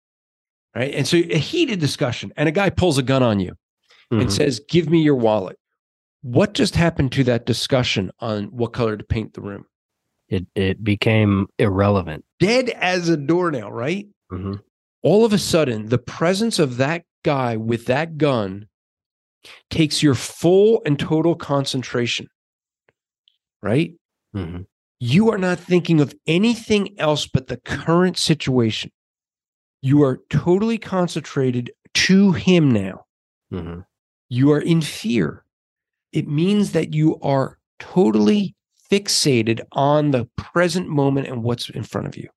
Right? 0.74 0.92
And 0.94 1.06
so 1.06 1.16
a 1.16 1.38
heated 1.38 1.80
discussion 1.80 2.32
and 2.36 2.48
a 2.48 2.52
guy 2.52 2.70
pulls 2.70 2.98
a 2.98 3.02
gun 3.02 3.22
on 3.22 3.40
you 3.40 3.54
and 4.10 4.28
Mhm. 4.28 4.32
says, 4.32 4.60
"Give 4.68 4.88
me 4.88 5.02
your 5.02 5.14
wallet." 5.14 5.58
What 6.22 6.54
just 6.54 6.74
happened 6.76 7.12
to 7.12 7.24
that 7.24 7.46
discussion 7.46 8.10
on 8.20 8.44
what 8.46 8.72
color 8.72 8.96
to 8.96 9.04
paint 9.04 9.34
the 9.34 9.40
room? 9.42 9.64
It 10.28 10.46
it 10.54 10.82
became 10.82 11.46
irrelevant. 11.58 12.24
Dead 12.40 12.70
as 12.70 13.08
a 13.08 13.16
doornail, 13.16 13.70
right? 13.72 14.06
Mhm. 14.32 14.60
all 15.02 15.24
of 15.24 15.32
a 15.32 15.38
sudden 15.38 15.86
the 15.86 15.98
presence 15.98 16.58
of 16.58 16.78
that 16.78 17.04
guy 17.22 17.56
with 17.56 17.86
that 17.86 18.18
gun 18.18 18.66
takes 19.70 20.02
your 20.02 20.14
full 20.14 20.82
and 20.86 20.98
total 20.98 21.34
concentration 21.34 22.28
right? 23.62 23.92
Mhm. 24.34 24.66
you 24.98 25.30
are 25.30 25.38
not 25.38 25.58
thinking 25.58 26.00
of 26.00 26.14
anything 26.26 26.98
else 26.98 27.26
but 27.26 27.48
the 27.48 27.58
current 27.58 28.16
situation. 28.16 28.90
You 29.82 30.02
are 30.02 30.20
totally 30.30 30.78
concentrated 30.78 31.70
to 31.94 32.32
him 32.32 32.70
now. 32.70 33.04
Mhm. 33.52 33.84
you 34.28 34.50
are 34.52 34.60
in 34.60 34.80
fear. 34.80 35.44
It 36.12 36.26
means 36.26 36.72
that 36.72 36.94
you 36.94 37.18
are 37.20 37.58
totally 37.78 38.54
fixated 38.90 39.60
on 39.72 40.10
the 40.12 40.24
present 40.36 40.88
moment 40.88 41.28
and 41.28 41.42
what's 41.42 41.68
in 41.70 41.82
front 41.84 42.06
of 42.06 42.16
you 42.16 42.28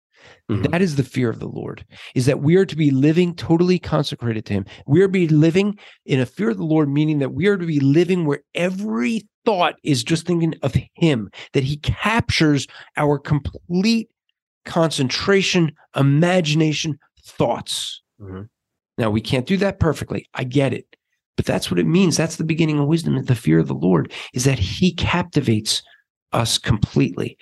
Mhm. 0.50 0.70
that 0.72 0.82
is 0.82 0.96
the 0.96 1.04
fear 1.04 1.30
of 1.30 1.40
the 1.40 1.48
Lord, 1.48 1.86
is 2.16 2.26
that 2.26 2.42
we 2.42 2.56
are 2.56 2.66
to 2.66 2.76
be 2.76 2.92
living 2.92 3.36
totally 3.36 3.80
consecrated 3.80 4.46
to 4.46 4.54
Him. 4.54 4.66
We 4.88 5.02
are 5.02 5.08
to 5.08 5.12
be 5.12 5.28
living 5.28 5.78
in 6.06 6.20
a 6.20 6.26
fear 6.26 6.50
of 6.50 6.58
the 6.58 6.66
Lord, 6.66 6.90
meaning 6.90 7.20
that 7.20 7.34
we 7.34 7.48
are 7.48 7.58
to 7.58 7.66
be 7.66 7.80
living 7.80 8.26
where 8.26 8.42
every 8.56 9.28
thought 9.46 9.76
is 9.84 10.04
just 10.04 10.26
thinking 10.26 10.56
of 10.64 10.76
Him, 10.96 11.30
that 11.54 11.64
He 11.64 11.78
captures 11.78 12.68
our 12.98 13.18
complete 13.20 14.10
concentration, 14.66 15.72
imagination, 15.96 16.98
thoughts. 17.24 18.02
Mhm. 18.22 18.48
Now, 18.98 19.10
we 19.10 19.22
can't 19.22 19.46
do 19.46 19.58
that 19.58 19.80
perfectly. 19.80 20.28
I 20.34 20.44
get 20.44 20.74
it. 20.74 20.86
But 21.38 21.46
that's 21.46 21.72
what 21.72 21.80
it 21.80 21.86
means. 21.86 22.18
That's 22.18 22.36
the 22.36 22.44
beginning 22.44 22.80
of 22.80 22.88
wisdom. 22.88 23.16
is 23.16 23.26
The 23.28 23.36
fear 23.36 23.60
of 23.60 23.68
the 23.70 23.74
Lord 23.74 24.12
is 24.34 24.44
that 24.44 24.60
He 24.60 24.94
captivates 24.94 25.82
us 26.34 26.58
completely. 26.58 27.38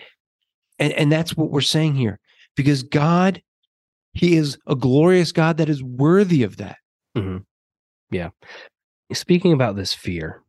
And, 0.78 0.94
and 0.94 1.12
that's 1.12 1.36
what 1.36 1.50
we're 1.50 1.62
saying 1.62 1.96
here 1.96 2.20
because 2.58 2.84
God, 2.84 3.42
He 4.14 4.36
is 4.36 4.58
a 4.68 4.76
glorious 4.76 5.32
God 5.32 5.56
that 5.58 5.70
is 5.70 5.82
worthy 5.82 6.44
of 6.44 6.58
that. 6.58 6.78
Mm-hmm. 7.16 7.38
Yeah. 8.12 8.30
Speaking 9.14 9.54
about 9.54 9.78
this 9.78 9.94
fear, 9.94 10.42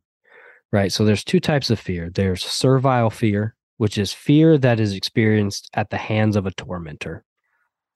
right? 0.73 0.91
So 0.91 1.05
there's 1.05 1.23
two 1.23 1.39
types 1.39 1.69
of 1.69 1.79
fear. 1.79 2.09
There's 2.09 2.43
servile 2.43 3.09
fear, 3.09 3.55
which 3.77 3.97
is 3.97 4.11
fear 4.11 4.57
that 4.57 4.79
is 4.81 4.93
experienced 4.93 5.69
at 5.73 5.89
the 5.89 5.97
hands 5.97 6.35
of 6.35 6.45
a 6.45 6.51
tormentor, 6.51 7.23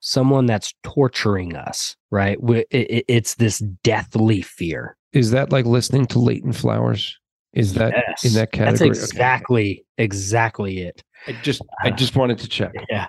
someone 0.00 0.46
that's 0.46 0.72
torturing 0.82 1.54
us, 1.56 1.96
right? 2.10 2.42
We- 2.42 2.64
it- 2.70 2.90
it- 2.90 3.04
It's 3.08 3.34
this 3.34 3.58
deathly 3.58 4.40
fear. 4.42 4.96
Is 5.12 5.30
that 5.32 5.52
like 5.52 5.66
listening 5.66 6.06
to 6.06 6.18
Leighton 6.18 6.52
Flowers? 6.52 7.18
Is 7.52 7.74
that 7.74 7.92
Yes. 8.08 8.24
in 8.24 8.32
that 8.32 8.50
That's 8.52 8.78
category? 8.80 8.90
Okay. 8.90 8.98
exactly, 8.98 9.86
exactly 9.98 10.78
it. 10.80 11.04
I 11.26 11.32
just 11.42 11.62
I 11.84 11.88
uh, 11.88 11.90
just 11.92 12.16
wanted 12.16 12.38
to 12.38 12.48
check. 12.48 12.72
Yeah. 12.90 13.06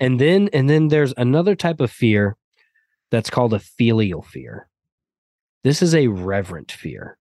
And 0.00 0.20
then 0.20 0.48
and 0.52 0.68
then 0.68 0.88
there's 0.88 1.14
another 1.16 1.54
type 1.54 1.80
of 1.80 1.90
fear 1.90 2.36
that's 3.10 3.30
called 3.30 3.54
a 3.54 3.58
filial 3.58 4.22
fear. 4.22 4.68
This 5.64 5.82
is 5.82 5.94
a 5.94 6.08
reverent 6.08 6.72
fear. 6.72 7.18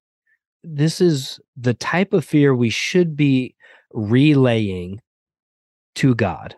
this 0.63 0.99
is 1.01 1.39
the 1.55 1.73
type 1.73 2.13
of 2.13 2.25
fear 2.25 2.55
we 2.55 2.69
should 2.69 3.15
be 3.15 3.55
relaying 3.93 5.01
to 5.95 6.15
God. 6.15 6.55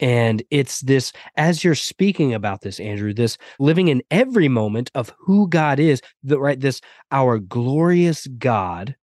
And 0.00 0.42
it's 0.50 0.80
this, 0.80 1.12
as 1.36 1.62
you're 1.62 1.74
speaking 1.76 2.34
about 2.34 2.62
this, 2.62 2.80
Andrew, 2.80 3.14
this 3.14 3.38
living 3.60 3.88
in 3.88 4.02
every 4.10 4.48
moment 4.48 4.90
of 4.94 5.12
who 5.20 5.48
God 5.48 5.78
is, 5.78 6.02
the 6.24 6.40
right, 6.40 6.58
this 6.58 6.80
our 7.12 7.38
glorious 7.38 8.26
God 8.26 8.96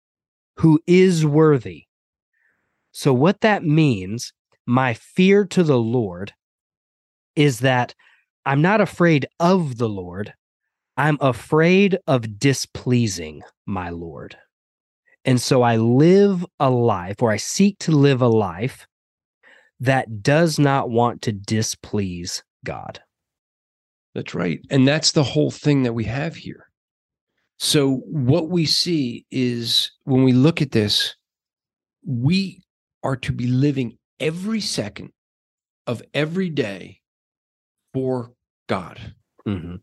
who 0.58 0.80
is 0.88 1.26
worthy. 1.26 1.84
So, 2.91 3.13
what 3.13 3.41
that 3.41 3.63
means, 3.63 4.34
my 4.65 4.96
fear 4.96 5.46
to 5.46 5.63
the 5.63 5.78
Lord 5.78 6.34
is 7.38 7.60
that 7.60 7.93
I'm 8.45 8.62
not 8.62 8.82
afraid 8.82 9.28
of 9.39 9.78
the 9.78 9.88
Lord, 9.88 10.34
I'm 10.97 11.17
afraid 11.21 11.97
of 12.08 12.39
displeasing 12.39 13.43
my 13.65 13.89
Lord. 13.91 14.36
And 15.23 15.39
so 15.39 15.62
I 15.62 15.76
live 15.76 16.45
a 16.60 16.69
life, 16.69 17.21
or 17.21 17.32
I 17.32 17.38
seek 17.38 17.78
to 17.80 17.91
live 17.91 18.21
a 18.21 18.28
life 18.28 18.88
that 19.80 20.23
does 20.23 20.58
not 20.58 20.89
want 20.89 21.21
to 21.23 21.32
displease 21.32 22.43
God. 22.65 23.00
That's 24.15 24.34
right. 24.34 24.60
And 24.71 24.88
that's 24.88 25.12
the 25.12 25.23
whole 25.23 25.52
thing 25.52 25.84
that 25.84 25.93
we 25.93 26.06
have 26.06 26.36
here. 26.36 26.67
So, 27.60 27.97
what 28.06 28.50
we 28.50 28.65
see 28.65 29.26
is 29.30 29.91
when 30.06 30.23
we 30.23 30.32
look 30.32 30.62
at 30.62 30.71
this, 30.71 31.15
we 32.06 32.63
are 33.04 33.17
to 33.17 33.32
be 33.32 33.47
living 33.47 33.97
every 34.19 34.62
second 34.62 35.12
of 35.86 36.02
every 36.13 36.50
day 36.50 36.97
for 37.93 38.32
God. 38.67 39.13
Mm-hmm. 39.47 39.76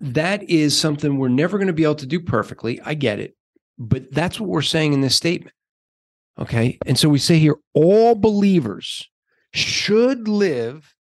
That 0.00 0.48
is 0.50 0.76
something 0.76 1.16
we're 1.16 1.28
never 1.28 1.58
going 1.58 1.68
to 1.68 1.72
be 1.72 1.84
able 1.84 1.94
to 1.96 2.06
do 2.06 2.20
perfectly. 2.20 2.80
I 2.84 2.94
get 2.94 3.20
it. 3.20 3.36
But 3.78 4.12
that's 4.12 4.40
what 4.40 4.48
we're 4.48 4.62
saying 4.62 4.92
in 4.92 5.00
this 5.00 5.16
statement. 5.16 5.54
Okay. 6.38 6.78
And 6.86 6.98
so 6.98 7.08
we 7.08 7.18
say 7.18 7.38
here 7.38 7.56
all 7.74 8.14
believers 8.14 9.08
should 9.52 10.28
live 10.28 10.94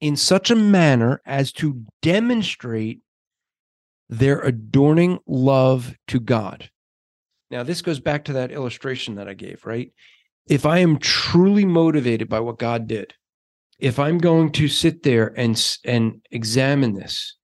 in 0.00 0.16
such 0.16 0.50
a 0.50 0.56
manner 0.56 1.20
as 1.26 1.52
to 1.52 1.84
demonstrate 2.02 3.00
their 4.08 4.40
adorning 4.40 5.18
love 5.26 5.94
to 6.08 6.18
God. 6.18 6.70
Now, 7.50 7.62
this 7.62 7.82
goes 7.82 8.00
back 8.00 8.24
to 8.24 8.34
that 8.34 8.52
illustration 8.52 9.16
that 9.16 9.28
I 9.28 9.34
gave, 9.34 9.64
right? 9.64 9.92
If 10.48 10.66
I 10.66 10.78
am 10.78 10.98
truly 10.98 11.64
motivated 11.64 12.28
by 12.28 12.40
what 12.40 12.58
God 12.58 12.86
did, 12.86 13.14
if 13.78 13.98
I'm 13.98 14.18
going 14.18 14.52
to 14.52 14.68
sit 14.68 15.02
there 15.02 15.32
and 15.36 15.78
and 15.84 16.20
examine 16.30 16.94
this, 16.94 17.36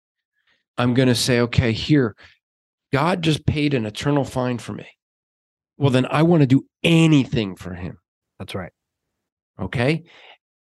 I'm 0.76 0.94
going 0.94 1.08
to 1.08 1.14
say, 1.14 1.40
okay, 1.40 1.72
here, 1.72 2.16
God 2.92 3.22
just 3.22 3.46
paid 3.46 3.74
an 3.74 3.86
eternal 3.86 4.24
fine 4.24 4.58
for 4.58 4.72
me. 4.72 4.86
Well, 5.76 5.90
then 5.90 6.06
I 6.06 6.22
want 6.22 6.42
to 6.42 6.46
do 6.46 6.66
anything 6.82 7.56
for 7.56 7.74
him. 7.74 7.98
That's 8.38 8.54
right. 8.54 8.72
Okay. 9.60 10.04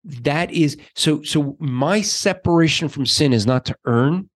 That 0.03 0.51
is 0.51 0.77
so 0.95 1.21
so 1.23 1.57
my 1.59 2.01
separation 2.01 2.89
from 2.89 3.05
sin 3.05 3.33
is 3.33 3.45
not 3.45 3.65
to 3.65 3.75
earn 3.85 4.29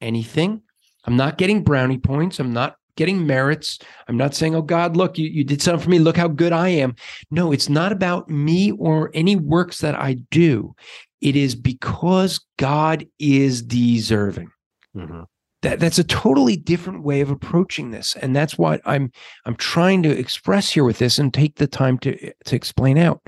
anything. 0.00 0.62
I'm 1.04 1.16
not 1.16 1.38
getting 1.38 1.62
brownie 1.62 1.98
points. 1.98 2.40
I'm 2.40 2.52
not 2.52 2.76
getting 2.96 3.26
merits. 3.26 3.78
I'm 4.08 4.16
not 4.16 4.34
saying, 4.34 4.54
oh 4.54 4.62
God, 4.62 4.96
look, 4.96 5.18
you, 5.18 5.28
you 5.28 5.44
did 5.44 5.62
something 5.62 5.84
for 5.84 5.90
me. 5.90 5.98
Look 5.98 6.16
how 6.16 6.28
good 6.28 6.52
I 6.52 6.68
am. 6.68 6.96
No, 7.30 7.52
it's 7.52 7.68
not 7.68 7.92
about 7.92 8.28
me 8.28 8.72
or 8.72 9.10
any 9.14 9.36
works 9.36 9.80
that 9.80 9.94
I 9.94 10.14
do. 10.30 10.74
It 11.20 11.36
is 11.36 11.54
because 11.54 12.44
God 12.58 13.06
is 13.18 13.62
deserving. 13.62 14.50
Mm-hmm. 14.96 15.22
That, 15.62 15.80
that's 15.80 15.98
a 15.98 16.04
totally 16.04 16.56
different 16.56 17.02
way 17.02 17.22
of 17.22 17.30
approaching 17.30 17.90
this 17.90 18.14
and 18.20 18.36
that's 18.36 18.56
what 18.56 18.80
i'm 18.84 19.10
i'm 19.46 19.56
trying 19.56 20.02
to 20.04 20.10
express 20.10 20.70
here 20.70 20.84
with 20.84 20.98
this 20.98 21.18
and 21.18 21.34
take 21.34 21.56
the 21.56 21.66
time 21.66 21.98
to 22.00 22.32
to 22.44 22.54
explain 22.54 22.98
out 22.98 23.20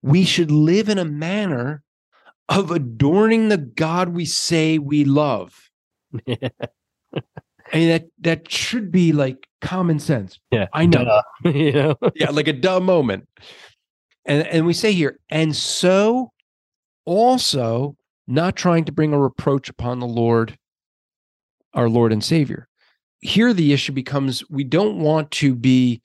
we 0.00 0.24
should 0.24 0.52
live 0.52 0.88
in 0.88 0.98
a 0.98 1.04
manner 1.04 1.82
of 2.48 2.70
adorning 2.70 3.48
the 3.48 3.56
god 3.56 4.10
we 4.10 4.24
say 4.24 4.78
we 4.78 5.04
love 5.04 5.70
I 7.72 7.76
mean 7.76 7.88
that 7.88 8.04
that 8.20 8.50
should 8.50 8.90
be 8.90 9.12
like 9.12 9.46
common 9.60 9.98
sense. 9.98 10.38
Yeah, 10.50 10.66
I 10.72 10.86
know. 10.86 11.22
you 11.44 11.72
know, 11.72 11.94
yeah, 12.14 12.30
like 12.30 12.48
a 12.48 12.52
dumb 12.52 12.84
moment. 12.84 13.28
And 14.24 14.46
and 14.46 14.66
we 14.66 14.72
say 14.72 14.92
here, 14.92 15.18
and 15.30 15.54
so 15.54 16.32
also 17.04 17.96
not 18.26 18.56
trying 18.56 18.84
to 18.84 18.92
bring 18.92 19.12
a 19.12 19.18
reproach 19.18 19.68
upon 19.68 19.98
the 19.98 20.06
Lord, 20.06 20.58
our 21.74 21.88
Lord 21.88 22.12
and 22.12 22.22
Savior. 22.22 22.68
Here 23.20 23.52
the 23.52 23.72
issue 23.72 23.92
becomes 23.92 24.48
we 24.48 24.64
don't 24.64 24.98
want 24.98 25.30
to 25.32 25.54
be 25.54 26.02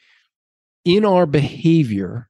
in 0.86 1.06
our 1.06 1.26
behavior 1.26 2.30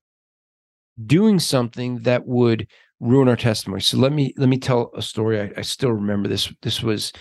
doing 1.06 1.40
something 1.40 2.00
that 2.00 2.28
would 2.28 2.68
ruin 3.00 3.28
our 3.28 3.36
testimony. 3.36 3.82
So 3.82 3.98
let 3.98 4.14
me 4.14 4.34
let 4.38 4.50
me 4.50 4.58
tell 4.58 4.92
a 4.96 5.02
story. 5.02 5.40
I, 5.42 5.52
I 5.58 5.62
still 5.62 5.92
remember 5.92 6.28
this. 6.28 6.52
This 6.62 6.82
was 6.82 7.12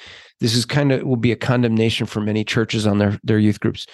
this 0.42 0.56
is 0.56 0.66
kind 0.66 0.90
of 0.90 1.04
will 1.04 1.16
be 1.16 1.30
a 1.30 1.36
condemnation 1.36 2.04
for 2.04 2.20
many 2.20 2.44
churches 2.44 2.86
on 2.86 2.98
their 2.98 3.18
their 3.22 3.38
youth 3.38 3.60
groups. 3.60 3.86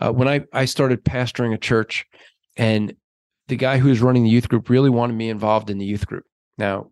Uh, 0.00 0.10
when 0.10 0.26
I 0.28 0.40
I 0.52 0.64
started 0.64 1.04
pastoring 1.04 1.52
a 1.54 1.58
church, 1.58 2.06
and 2.56 2.94
the 3.48 3.56
guy 3.56 3.78
who 3.78 3.90
was 3.90 4.00
running 4.00 4.24
the 4.24 4.30
youth 4.30 4.48
group 4.48 4.70
really 4.70 4.90
wanted 4.90 5.12
me 5.12 5.28
involved 5.28 5.68
in 5.68 5.78
the 5.78 5.84
youth 5.84 6.06
group. 6.06 6.24
Now, 6.56 6.90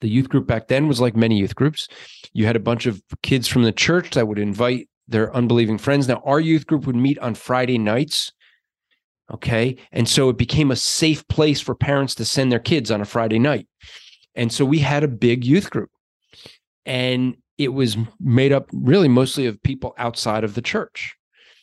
the 0.00 0.08
youth 0.08 0.28
group 0.28 0.46
back 0.46 0.66
then 0.68 0.88
was 0.88 1.00
like 1.00 1.14
many 1.14 1.38
youth 1.38 1.54
groups. 1.54 1.88
You 2.32 2.46
had 2.46 2.56
a 2.56 2.60
bunch 2.60 2.86
of 2.86 3.00
kids 3.22 3.46
from 3.46 3.62
the 3.62 3.72
church 3.72 4.10
that 4.14 4.26
would 4.26 4.38
invite 4.38 4.88
their 5.06 5.34
unbelieving 5.34 5.78
friends. 5.78 6.08
Now, 6.08 6.20
our 6.24 6.40
youth 6.40 6.66
group 6.66 6.86
would 6.86 6.96
meet 6.96 7.18
on 7.20 7.34
Friday 7.34 7.78
nights. 7.78 8.32
Okay. 9.32 9.76
And 9.92 10.08
so 10.08 10.30
it 10.30 10.38
became 10.38 10.70
a 10.70 10.76
safe 10.76 11.26
place 11.28 11.60
for 11.60 11.74
parents 11.74 12.14
to 12.16 12.24
send 12.24 12.50
their 12.50 12.58
kids 12.58 12.90
on 12.90 13.00
a 13.00 13.04
Friday 13.04 13.38
night. 13.38 13.68
And 14.34 14.52
so 14.52 14.64
we 14.64 14.78
had 14.78 15.04
a 15.04 15.08
big 15.08 15.44
youth 15.44 15.70
group. 15.70 15.90
And 16.86 17.36
it 17.58 17.74
was 17.74 17.96
made 18.20 18.52
up 18.52 18.70
really 18.72 19.08
mostly 19.08 19.46
of 19.46 19.62
people 19.62 19.94
outside 19.98 20.44
of 20.44 20.54
the 20.54 20.62
church. 20.62 21.14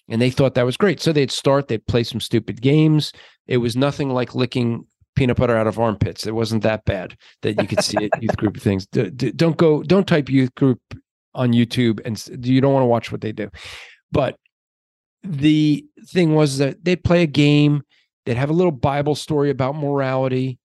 And 0.07 0.21
they 0.21 0.29
thought 0.29 0.53
that 0.53 0.65
was 0.65 0.77
great. 0.77 1.01
So 1.01 1.11
they'd 1.11 1.31
start, 1.31 1.67
they'd 1.67 1.87
play 1.87 2.03
some 2.03 2.19
stupid 2.19 2.61
games. 2.61 3.11
It 3.47 3.57
was 3.57 3.75
nothing 3.75 4.09
like 4.09 4.35
licking 4.35 4.85
peanut 5.15 5.37
butter 5.37 5.55
out 5.55 5.65
of 5.65 5.79
armpits. 5.79 6.27
It 6.27 6.35
wasn't 6.35 6.61
that 6.63 6.85
bad 6.85 7.17
that 7.41 7.59
you 7.59 7.67
could 7.67 7.83
see 7.83 7.97
it, 7.99 8.11
youth 8.21 8.37
group 8.37 8.57
things. 8.57 8.85
Don't 8.85 9.57
go, 9.57 9.81
don't 9.81 10.07
type 10.07 10.29
youth 10.29 10.53
group 10.55 10.79
on 11.33 11.53
YouTube 11.53 12.01
and 12.05 12.45
you 12.45 12.61
don't 12.61 12.73
want 12.73 12.83
to 12.83 12.87
watch 12.87 13.11
what 13.11 13.21
they 13.21 13.31
do. 13.31 13.49
But 14.11 14.37
the 15.23 15.85
thing 16.09 16.35
was 16.35 16.59
that 16.59 16.83
they'd 16.83 17.03
play 17.03 17.23
a 17.23 17.27
game, 17.27 17.81
they'd 18.25 18.37
have 18.37 18.51
a 18.51 18.53
little 18.53 18.71
Bible 18.71 19.15
story 19.15 19.49
about 19.49 19.75
morality, 19.75 20.59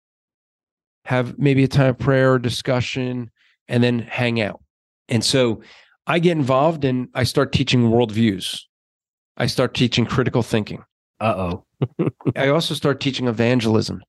have 1.07 1.39
maybe 1.39 1.65
a 1.65 1.69
time 1.69 1.91
of 1.91 1.99
prayer 1.99 2.35
or 2.35 2.39
discussion, 2.39 3.31
and 3.69 3.83
then 3.83 4.01
hang 4.01 4.41
out. 4.41 4.61
And 5.11 5.25
so 5.25 5.63
I 6.07 6.19
get 6.19 6.37
involved 6.37 6.85
and 6.85 7.09
I 7.15 7.25
start 7.25 7.53
teaching 7.53 7.91
worldviews. 7.91 8.61
I 9.37 9.47
start 9.47 9.75
teaching 9.75 10.07
critical 10.07 10.43
thinking. 10.43 10.85
Uh 11.21 11.35
oh. 11.37 11.65
I 12.37 12.49
also 12.49 12.75
start 12.75 13.01
teaching 13.01 13.27
evangelism. 13.27 14.03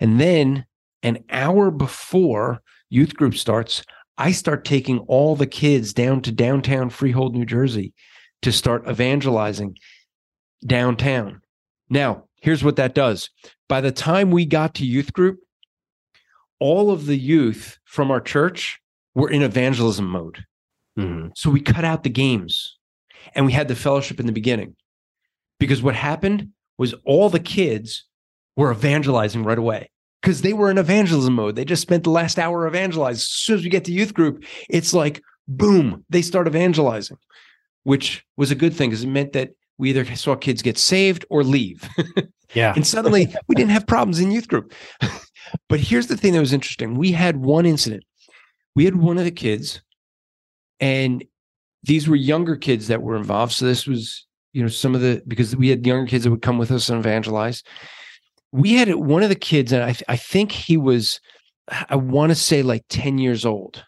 And 0.00 0.20
then 0.20 0.64
an 1.02 1.24
hour 1.30 1.70
before 1.70 2.62
youth 2.88 3.16
group 3.16 3.36
starts, 3.36 3.82
I 4.16 4.32
start 4.32 4.64
taking 4.64 5.00
all 5.00 5.36
the 5.36 5.46
kids 5.46 5.92
down 5.92 6.22
to 6.22 6.32
downtown 6.32 6.90
Freehold, 6.90 7.34
New 7.34 7.44
Jersey 7.44 7.92
to 8.42 8.52
start 8.52 8.88
evangelizing 8.88 9.76
downtown. 10.64 11.40
Now, 11.90 12.24
here's 12.40 12.64
what 12.64 12.76
that 12.76 12.94
does. 12.94 13.30
By 13.68 13.80
the 13.80 13.92
time 13.92 14.30
we 14.30 14.46
got 14.46 14.74
to 14.76 14.86
youth 14.86 15.12
group, 15.12 15.40
all 16.60 16.90
of 16.90 17.06
the 17.06 17.18
youth 17.18 17.78
from 17.84 18.10
our 18.10 18.20
church 18.20 18.80
were 19.14 19.30
in 19.30 19.42
evangelism 19.42 20.06
mode. 20.06 20.44
Mm-hmm. 20.98 21.28
So 21.36 21.50
we 21.50 21.60
cut 21.60 21.84
out 21.84 22.02
the 22.02 22.10
games 22.10 22.76
and 23.34 23.46
we 23.46 23.52
had 23.52 23.68
the 23.68 23.76
fellowship 23.76 24.20
in 24.20 24.26
the 24.26 24.32
beginning. 24.32 24.76
Because 25.58 25.82
what 25.82 25.94
happened 25.94 26.50
was 26.78 26.94
all 27.04 27.30
the 27.30 27.40
kids 27.40 28.04
were 28.56 28.72
evangelizing 28.72 29.44
right 29.44 29.58
away 29.58 29.90
because 30.20 30.42
they 30.42 30.52
were 30.52 30.70
in 30.70 30.78
evangelism 30.78 31.34
mode. 31.34 31.56
They 31.56 31.64
just 31.64 31.82
spent 31.82 32.04
the 32.04 32.10
last 32.10 32.38
hour 32.38 32.66
evangelizing. 32.66 33.16
As 33.16 33.28
soon 33.28 33.58
as 33.58 33.64
we 33.64 33.70
get 33.70 33.84
to 33.84 33.92
youth 33.92 34.14
group, 34.14 34.44
it's 34.68 34.94
like, 34.94 35.20
boom, 35.46 36.04
they 36.10 36.22
start 36.22 36.46
evangelizing, 36.46 37.18
which 37.84 38.24
was 38.36 38.50
a 38.50 38.56
good 38.56 38.74
thing 38.74 38.90
because 38.90 39.04
it 39.04 39.08
meant 39.08 39.32
that 39.32 39.50
we 39.78 39.90
either 39.90 40.04
saw 40.16 40.34
kids 40.34 40.62
get 40.62 40.78
saved 40.78 41.24
or 41.30 41.44
leave. 41.44 41.88
yeah. 42.54 42.72
and 42.74 42.86
suddenly 42.86 43.34
we 43.48 43.54
didn't 43.54 43.72
have 43.72 43.86
problems 43.86 44.20
in 44.20 44.30
youth 44.30 44.48
group. 44.48 44.72
but 45.68 45.80
here's 45.80 46.06
the 46.06 46.16
thing 46.16 46.32
that 46.32 46.40
was 46.40 46.52
interesting 46.52 46.96
we 46.96 47.12
had 47.12 47.36
one 47.38 47.66
incident. 47.66 48.04
We 48.74 48.84
had 48.84 48.96
one 48.96 49.18
of 49.18 49.24
the 49.24 49.30
kids 49.30 49.80
and 50.80 51.24
these 51.82 52.08
were 52.08 52.16
younger 52.16 52.56
kids 52.56 52.88
that 52.88 53.02
were 53.02 53.16
involved. 53.16 53.52
So 53.52 53.66
this 53.66 53.86
was, 53.86 54.26
you 54.52 54.62
know, 54.62 54.68
some 54.68 54.94
of 54.94 55.00
the 55.00 55.22
because 55.28 55.54
we 55.54 55.68
had 55.68 55.86
younger 55.86 56.08
kids 56.08 56.24
that 56.24 56.30
would 56.30 56.42
come 56.42 56.58
with 56.58 56.70
us 56.70 56.88
and 56.88 56.98
evangelize. 56.98 57.62
We 58.52 58.74
had 58.74 58.94
one 58.94 59.22
of 59.22 59.28
the 59.28 59.34
kids, 59.34 59.72
and 59.72 59.82
I, 59.82 59.96
I 60.08 60.16
think 60.16 60.52
he 60.52 60.76
was, 60.76 61.20
I 61.88 61.96
want 61.96 62.30
to 62.30 62.36
say 62.36 62.62
like 62.62 62.84
10 62.88 63.18
years 63.18 63.44
old. 63.44 63.84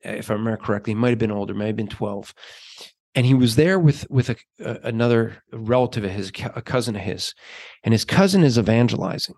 If 0.00 0.30
I 0.30 0.34
remember 0.34 0.56
correctly, 0.56 0.92
he 0.92 0.98
might 0.98 1.10
have 1.10 1.18
been 1.18 1.30
older, 1.30 1.52
might 1.52 1.66
have 1.66 1.76
been 1.76 1.88
12. 1.88 2.32
and 3.14 3.26
he 3.26 3.34
was 3.34 3.56
there 3.56 3.78
with 3.78 4.08
with 4.10 4.30
a, 4.30 4.36
a, 4.60 4.78
another 4.84 5.42
relative 5.52 6.04
of 6.04 6.10
his, 6.10 6.32
a 6.54 6.62
cousin 6.62 6.96
of 6.96 7.02
his, 7.02 7.34
and 7.84 7.92
his 7.92 8.04
cousin 8.04 8.42
is 8.42 8.58
evangelizing, 8.58 9.34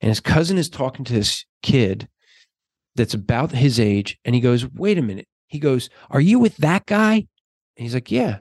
and 0.00 0.08
his 0.08 0.20
cousin 0.20 0.58
is 0.58 0.68
talking 0.68 1.04
to 1.06 1.12
this 1.12 1.44
kid 1.62 2.08
that's 2.96 3.14
about 3.14 3.52
his 3.52 3.80
age, 3.80 4.18
and 4.24 4.34
he 4.34 4.40
goes, 4.40 4.66
"Wait 4.72 4.98
a 4.98 5.02
minute." 5.02 5.28
He 5.46 5.58
goes, 5.58 5.88
"Are 6.10 6.20
you 6.20 6.38
with 6.38 6.56
that 6.58 6.86
guy?" 6.86 7.14
And 7.14 7.26
he's 7.76 7.94
like, 7.94 8.10
"Yeah." 8.10 8.40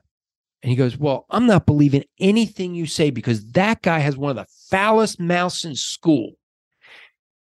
And 0.63 0.69
he 0.69 0.77
goes, 0.77 0.97
Well, 0.97 1.25
I'm 1.29 1.45
not 1.45 1.65
believing 1.65 2.05
anything 2.19 2.73
you 2.73 2.85
say 2.85 3.11
because 3.11 3.45
that 3.47 3.81
guy 3.81 3.99
has 3.99 4.17
one 4.17 4.29
of 4.31 4.37
the 4.37 4.47
foulest 4.69 5.19
mouths 5.19 5.65
in 5.65 5.75
school. 5.75 6.31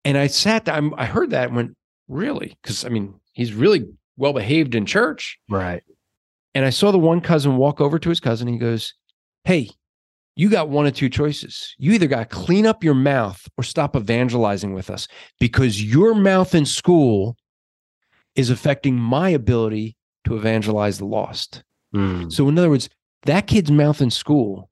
And 0.05 0.17
I 0.17 0.29
sat 0.29 0.65
there, 0.65 0.81
I 0.97 1.05
heard 1.07 1.31
that 1.31 1.49
and 1.49 1.57
went, 1.57 1.77
Really? 2.09 2.57
Because 2.63 2.85
I 2.85 2.89
mean, 2.89 3.15
he's 3.33 3.53
really 3.53 3.85
well 4.17 4.33
behaved 4.33 4.77
in 4.77 4.87
church. 4.87 5.39
Right. 5.49 5.83
And 6.55 6.65
I 6.65 6.71
saw 6.71 6.93
the 6.93 6.99
one 6.99 7.21
cousin 7.21 7.57
walk 7.57 7.81
over 7.81 7.99
to 7.99 8.09
his 8.09 8.21
cousin. 8.21 8.47
he 8.47 8.59
goes, 8.59 8.95
Hey, 9.43 9.71
you 10.37 10.49
got 10.49 10.69
one 10.69 10.87
of 10.87 10.95
two 10.95 11.09
choices. 11.09 11.75
You 11.79 11.93
either 11.93 12.07
got 12.07 12.31
to 12.31 12.37
clean 12.37 12.67
up 12.67 12.85
your 12.85 12.95
mouth 12.95 13.47
or 13.59 13.65
stop 13.65 13.97
evangelizing 13.97 14.75
with 14.75 14.91
us 14.91 15.09
because 15.39 15.83
your 15.83 16.15
mouth 16.15 16.55
in 16.55 16.65
school 16.65 17.37
is 18.37 18.51
affecting 18.51 18.97
my 18.97 19.29
ability 19.31 19.97
to 20.25 20.37
evangelize 20.37 20.99
the 20.99 21.05
lost. 21.05 21.65
Mm. 21.95 22.33
So, 22.33 22.49
in 22.49 22.59
other 22.59 22.71
words, 22.71 22.89
that 23.25 23.47
kid's 23.47 23.71
mouth 23.71 24.01
in 24.01 24.11
school 24.11 24.71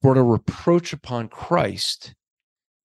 brought 0.00 0.16
a 0.16 0.22
reproach 0.22 0.92
upon 0.92 1.28
Christ. 1.28 2.14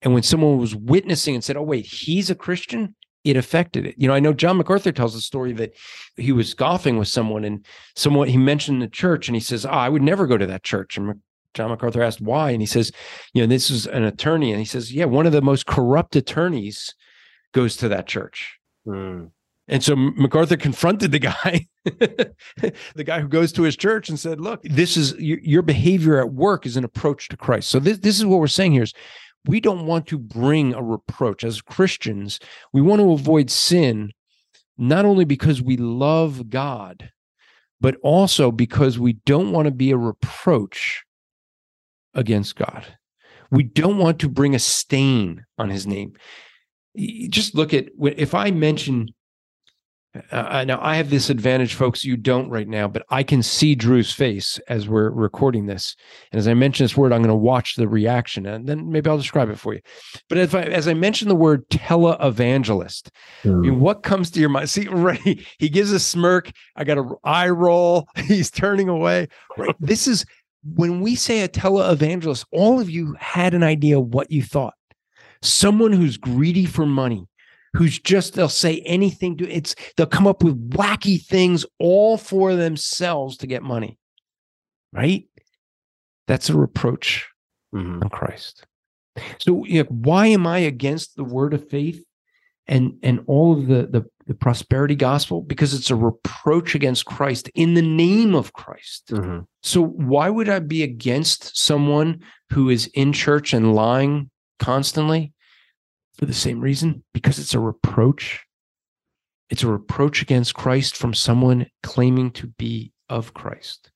And 0.01 0.13
when 0.13 0.23
someone 0.23 0.57
was 0.57 0.75
witnessing 0.75 1.35
and 1.35 1.43
said, 1.43 1.57
Oh, 1.57 1.63
wait, 1.63 1.85
he's 1.85 2.29
a 2.29 2.35
Christian, 2.35 2.95
it 3.23 3.37
affected 3.37 3.85
it. 3.85 3.95
You 3.97 4.07
know, 4.07 4.13
I 4.13 4.19
know 4.19 4.33
John 4.33 4.57
MacArthur 4.57 4.91
tells 4.91 5.15
a 5.15 5.21
story 5.21 5.53
that 5.53 5.73
he 6.15 6.31
was 6.31 6.53
golfing 6.53 6.97
with 6.97 7.07
someone 7.07 7.43
and 7.43 7.65
someone 7.95 8.27
he 8.27 8.37
mentioned 8.37 8.81
the 8.81 8.87
church 8.87 9.27
and 9.27 9.35
he 9.35 9.41
says, 9.41 9.65
Oh, 9.65 9.69
I 9.69 9.89
would 9.89 10.01
never 10.01 10.27
go 10.27 10.37
to 10.37 10.47
that 10.47 10.63
church. 10.63 10.97
And 10.97 11.21
John 11.57 11.69
MacArthur 11.69 12.01
asked 12.01 12.21
why. 12.21 12.51
And 12.51 12.61
he 12.61 12.65
says, 12.65 12.91
You 13.33 13.41
know, 13.41 13.47
this 13.47 13.69
is 13.69 13.87
an 13.87 14.03
attorney. 14.03 14.51
And 14.51 14.59
he 14.59 14.65
says, 14.65 14.93
Yeah, 14.93 15.05
one 15.05 15.25
of 15.25 15.33
the 15.33 15.41
most 15.41 15.65
corrupt 15.65 16.15
attorneys 16.15 16.95
goes 17.53 17.75
to 17.77 17.89
that 17.89 18.07
church. 18.07 18.57
Mm. 18.87 19.31
And 19.67 19.83
so 19.83 19.95
MacArthur 19.95 20.55
confronted 20.55 21.11
the 21.11 21.19
guy, 21.19 21.67
the 21.83 23.03
guy 23.03 23.19
who 23.19 23.27
goes 23.27 23.51
to 23.53 23.63
his 23.63 23.75
church 23.75 24.07
and 24.07 24.17
said, 24.17 24.39
look, 24.39 24.61
this 24.63 24.95
is 24.95 25.13
your, 25.19 25.61
behavior 25.61 26.19
at 26.19 26.31
work 26.31 26.65
is 26.65 26.77
an 26.77 26.85
approach 26.85 27.27
to 27.29 27.37
Christ. 27.37 27.69
So 27.69 27.79
this, 27.79 27.97
this 27.97 28.17
is 28.17 28.25
what 28.25 28.39
we're 28.39 28.47
saying 28.47 28.71
here 28.71 28.83
is 28.83 28.93
we 29.45 29.59
don't 29.59 29.85
want 29.85 30.07
to 30.07 30.17
bring 30.17 30.73
a 30.73 30.81
reproach 30.81 31.43
as 31.43 31.61
Christians. 31.61 32.39
We 32.71 32.81
want 32.81 33.01
to 33.01 33.11
avoid 33.11 33.49
sin, 33.49 34.13
not 34.77 35.03
only 35.03 35.25
because 35.25 35.61
we 35.61 35.75
love 35.75 36.49
God, 36.49 37.11
but 37.81 37.97
also 38.01 38.51
because 38.51 38.97
we 38.97 39.13
don't 39.25 39.51
want 39.51 39.65
to 39.65 39.71
be 39.71 39.91
a 39.91 39.97
reproach 39.97 41.03
against 42.17 42.57
God. 42.57 42.85
We 43.49 43.63
don't 43.63 43.97
want 43.97 44.19
to 44.19 44.29
bring 44.29 44.55
a 44.55 44.59
stain 44.59 45.45
on 45.57 45.69
his 45.69 45.87
name. 45.87 46.13
Just 47.29 47.55
look 47.55 47.73
at 47.73 47.87
if 48.01 48.35
I 48.35 48.51
mention 48.51 49.13
uh, 50.31 50.63
now 50.65 50.79
I 50.81 50.95
have 50.95 51.09
this 51.09 51.29
advantage, 51.29 51.73
folks. 51.73 52.05
You 52.05 52.17
don't 52.17 52.49
right 52.49 52.67
now, 52.67 52.87
but 52.87 53.05
I 53.09 53.23
can 53.23 53.43
see 53.43 53.75
Drew's 53.75 54.11
face 54.11 54.59
as 54.67 54.87
we're 54.87 55.09
recording 55.09 55.65
this. 55.65 55.95
And 56.31 56.39
as 56.39 56.47
I 56.47 56.53
mention 56.53 56.83
this 56.83 56.97
word, 56.97 57.11
I'm 57.11 57.21
going 57.21 57.29
to 57.29 57.35
watch 57.35 57.75
the 57.75 57.87
reaction, 57.87 58.45
and 58.45 58.67
then 58.67 58.89
maybe 58.89 59.09
I'll 59.09 59.17
describe 59.17 59.49
it 59.49 59.59
for 59.59 59.73
you. 59.73 59.81
But 60.29 60.37
if 60.37 60.55
I, 60.55 60.63
as 60.63 60.87
I 60.87 60.93
mention 60.93 61.27
the 61.27 61.35
word 61.35 61.67
televangelist, 61.69 63.09
mm. 63.43 63.51
I 63.51 63.55
mean, 63.55 63.73
hmm. 63.73 63.79
what 63.79 64.03
comes 64.03 64.31
to 64.31 64.39
your 64.39 64.49
mind? 64.49 64.69
See, 64.69 64.87
right? 64.91 65.39
He 65.57 65.69
gives 65.69 65.91
a 65.91 65.99
smirk. 65.99 66.51
I 66.75 66.83
got 66.83 66.97
an 66.97 67.13
eye 67.23 67.49
roll. 67.49 68.07
He's 68.15 68.51
turning 68.51 68.89
away. 68.89 69.27
Right. 69.57 69.75
This 69.79 70.07
is 70.07 70.25
when 70.75 71.01
we 71.01 71.15
say 71.15 71.41
a 71.41 71.47
televangelist. 71.47 72.45
All 72.51 72.79
of 72.79 72.89
you 72.89 73.15
had 73.19 73.53
an 73.53 73.63
idea 73.63 73.99
what 73.99 74.31
you 74.31 74.43
thought. 74.43 74.73
Someone 75.41 75.91
who's 75.91 76.17
greedy 76.17 76.65
for 76.65 76.85
money 76.85 77.27
who's 77.77 77.99
just 77.99 78.33
they'll 78.33 78.49
say 78.49 78.81
anything 78.81 79.37
to 79.37 79.49
it's 79.49 79.75
they'll 79.95 80.05
come 80.05 80.27
up 80.27 80.43
with 80.43 80.71
wacky 80.71 81.23
things 81.23 81.65
all 81.79 82.17
for 82.17 82.55
themselves 82.55 83.37
to 83.37 83.47
get 83.47 83.61
money 83.61 83.97
right 84.93 85.25
that's 86.27 86.49
a 86.49 86.57
reproach 86.57 87.27
mm-hmm. 87.73 88.01
on 88.01 88.09
christ 88.09 88.65
so 89.39 89.63
you 89.65 89.83
know, 89.83 89.89
why 89.89 90.27
am 90.27 90.47
i 90.47 90.59
against 90.59 91.15
the 91.15 91.23
word 91.23 91.53
of 91.53 91.69
faith 91.69 92.03
and 92.67 92.93
and 93.03 93.23
all 93.27 93.57
of 93.57 93.67
the, 93.67 93.87
the 93.87 94.05
the 94.25 94.33
prosperity 94.33 94.95
gospel 94.95 95.41
because 95.41 95.73
it's 95.73 95.89
a 95.89 95.95
reproach 95.95 96.75
against 96.75 97.05
christ 97.05 97.49
in 97.55 97.75
the 97.75 97.81
name 97.81 98.35
of 98.35 98.51
christ 98.51 99.07
mm-hmm. 99.07 99.39
so 99.63 99.81
why 99.81 100.29
would 100.29 100.49
i 100.49 100.59
be 100.59 100.83
against 100.83 101.57
someone 101.57 102.19
who 102.51 102.69
is 102.69 102.87
in 102.87 103.13
church 103.13 103.53
and 103.53 103.73
lying 103.73 104.29
constantly 104.59 105.31
for 106.17 106.25
the 106.25 106.33
same 106.33 106.59
reason 106.59 107.03
because 107.13 107.39
it's 107.39 107.53
a 107.53 107.59
reproach. 107.59 108.43
It's 109.49 109.63
a 109.63 109.67
reproach 109.67 110.21
against 110.21 110.55
Christ 110.55 110.97
from 110.97 111.13
someone 111.13 111.67
claiming 111.83 112.31
to 112.31 112.47
be 112.47 112.91
of 113.09 113.33
Christ. 113.33 113.91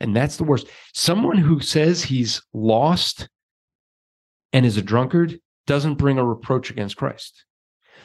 And 0.00 0.14
that's 0.14 0.36
the 0.36 0.44
worst. 0.44 0.68
Someone 0.94 1.38
who 1.38 1.60
says 1.60 2.02
he's 2.02 2.42
lost 2.54 3.28
and 4.52 4.64
is 4.64 4.76
a 4.76 4.82
drunkard 4.82 5.38
doesn't 5.66 5.96
bring 5.96 6.18
a 6.18 6.24
reproach 6.24 6.70
against 6.70 6.96
Christ. 6.96 7.44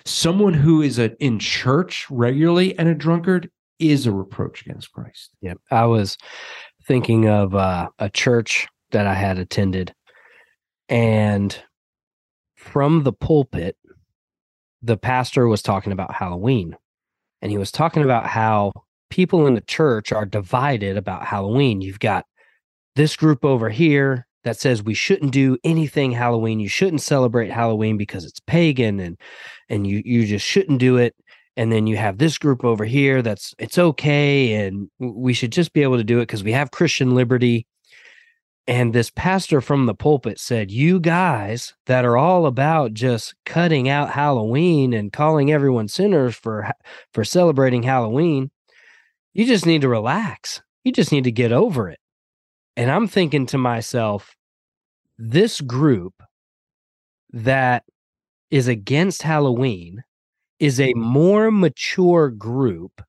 Someone 0.05 0.53
who 0.53 0.81
is 0.81 0.99
a, 0.99 1.15
in 1.23 1.39
church 1.39 2.07
regularly 2.09 2.77
and 2.77 2.87
a 2.87 2.95
drunkard 2.95 3.49
is 3.79 4.05
a 4.05 4.11
reproach 4.11 4.61
against 4.61 4.91
Christ. 4.91 5.31
Yeah. 5.41 5.55
I 5.69 5.85
was 5.85 6.17
thinking 6.87 7.27
of 7.27 7.55
uh, 7.55 7.89
a 7.99 8.09
church 8.09 8.67
that 8.91 9.07
I 9.07 9.13
had 9.13 9.37
attended, 9.37 9.93
and 10.89 11.57
from 12.55 13.03
the 13.03 13.13
pulpit, 13.13 13.77
the 14.81 14.97
pastor 14.97 15.47
was 15.47 15.61
talking 15.61 15.93
about 15.93 16.13
Halloween. 16.13 16.75
And 17.41 17.51
he 17.51 17.57
was 17.57 17.71
talking 17.71 18.03
about 18.03 18.27
how 18.27 18.71
people 19.09 19.47
in 19.47 19.55
the 19.55 19.61
church 19.61 20.11
are 20.11 20.25
divided 20.25 20.97
about 20.97 21.25
Halloween. 21.25 21.81
You've 21.81 21.99
got 21.99 22.25
this 22.95 23.15
group 23.15 23.43
over 23.43 23.69
here 23.69 24.27
that 24.43 24.59
says 24.59 24.83
we 24.83 24.93
shouldn't 24.93 25.31
do 25.31 25.57
anything 25.63 26.11
Halloween. 26.11 26.59
You 26.59 26.69
shouldn't 26.69 27.01
celebrate 27.01 27.51
Halloween 27.51 27.97
because 27.97 28.25
it's 28.25 28.39
pagan 28.41 28.99
and 28.99 29.17
and 29.69 29.85
you 29.85 30.01
you 30.05 30.25
just 30.25 30.45
shouldn't 30.45 30.79
do 30.79 30.97
it. 30.97 31.15
And 31.57 31.71
then 31.71 31.85
you 31.85 31.97
have 31.97 32.17
this 32.17 32.37
group 32.37 32.63
over 32.63 32.85
here 32.85 33.21
that's 33.21 33.53
it's 33.59 33.77
okay 33.77 34.53
and 34.53 34.89
we 34.99 35.33
should 35.33 35.51
just 35.51 35.73
be 35.73 35.83
able 35.83 35.97
to 35.97 36.03
do 36.03 36.19
it 36.19 36.23
because 36.23 36.43
we 36.43 36.53
have 36.53 36.71
Christian 36.71 37.13
liberty. 37.13 37.67
And 38.67 38.93
this 38.93 39.09
pastor 39.09 39.59
from 39.59 39.85
the 39.85 39.95
pulpit 39.95 40.39
said, 40.39 40.71
You 40.71 40.99
guys 40.99 41.73
that 41.87 42.05
are 42.05 42.15
all 42.15 42.45
about 42.45 42.93
just 42.93 43.33
cutting 43.45 43.89
out 43.89 44.11
Halloween 44.11 44.93
and 44.93 45.11
calling 45.11 45.51
everyone 45.51 45.87
sinners 45.87 46.35
for, 46.35 46.71
for 47.13 47.23
celebrating 47.23 47.83
Halloween, 47.83 48.51
you 49.33 49.45
just 49.45 49.65
need 49.65 49.81
to 49.81 49.89
relax. 49.89 50.61
You 50.83 50.91
just 50.91 51.11
need 51.11 51.23
to 51.23 51.31
get 51.31 51.51
over 51.51 51.89
it. 51.89 51.99
And 52.75 52.89
I'm 52.89 53.07
thinking 53.07 53.45
to 53.47 53.57
myself, 53.57 54.35
this 55.17 55.61
group 55.61 56.13
that 57.31 57.83
is 58.49 58.67
against 58.67 59.21
Halloween 59.21 60.03
is 60.59 60.79
a 60.79 60.89
mm-hmm. 60.89 61.01
more 61.01 61.51
mature 61.51 62.29
group 62.29 63.01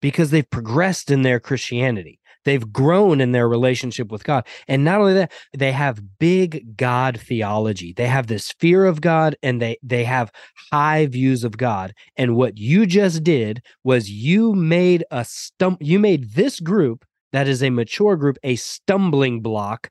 because 0.00 0.30
they've 0.30 0.48
progressed 0.48 1.10
in 1.10 1.22
their 1.22 1.40
Christianity. 1.40 2.20
They've 2.44 2.72
grown 2.72 3.20
in 3.20 3.32
their 3.32 3.48
relationship 3.48 4.10
with 4.10 4.24
God. 4.24 4.46
And 4.66 4.84
not 4.84 5.00
only 5.00 5.14
that, 5.14 5.32
they 5.56 5.70
have 5.72 6.18
big 6.18 6.76
God 6.76 7.20
theology. 7.20 7.92
They 7.92 8.08
have 8.08 8.26
this 8.26 8.52
fear 8.58 8.84
of 8.84 9.00
God 9.00 9.36
and 9.42 9.62
they 9.62 9.78
they 9.82 10.04
have 10.04 10.32
high 10.72 11.06
views 11.06 11.44
of 11.44 11.56
God. 11.56 11.94
And 12.16 12.34
what 12.34 12.58
you 12.58 12.84
just 12.84 13.22
did 13.22 13.62
was 13.84 14.10
you 14.10 14.54
made 14.54 15.04
a 15.10 15.24
stump 15.24 15.78
you 15.80 16.00
made 16.00 16.32
this 16.32 16.58
group 16.58 17.04
that 17.32 17.48
is 17.48 17.62
a 17.62 17.70
mature 17.70 18.16
group 18.16 18.38
a 18.42 18.56
stumbling 18.56 19.40
block 19.40 19.90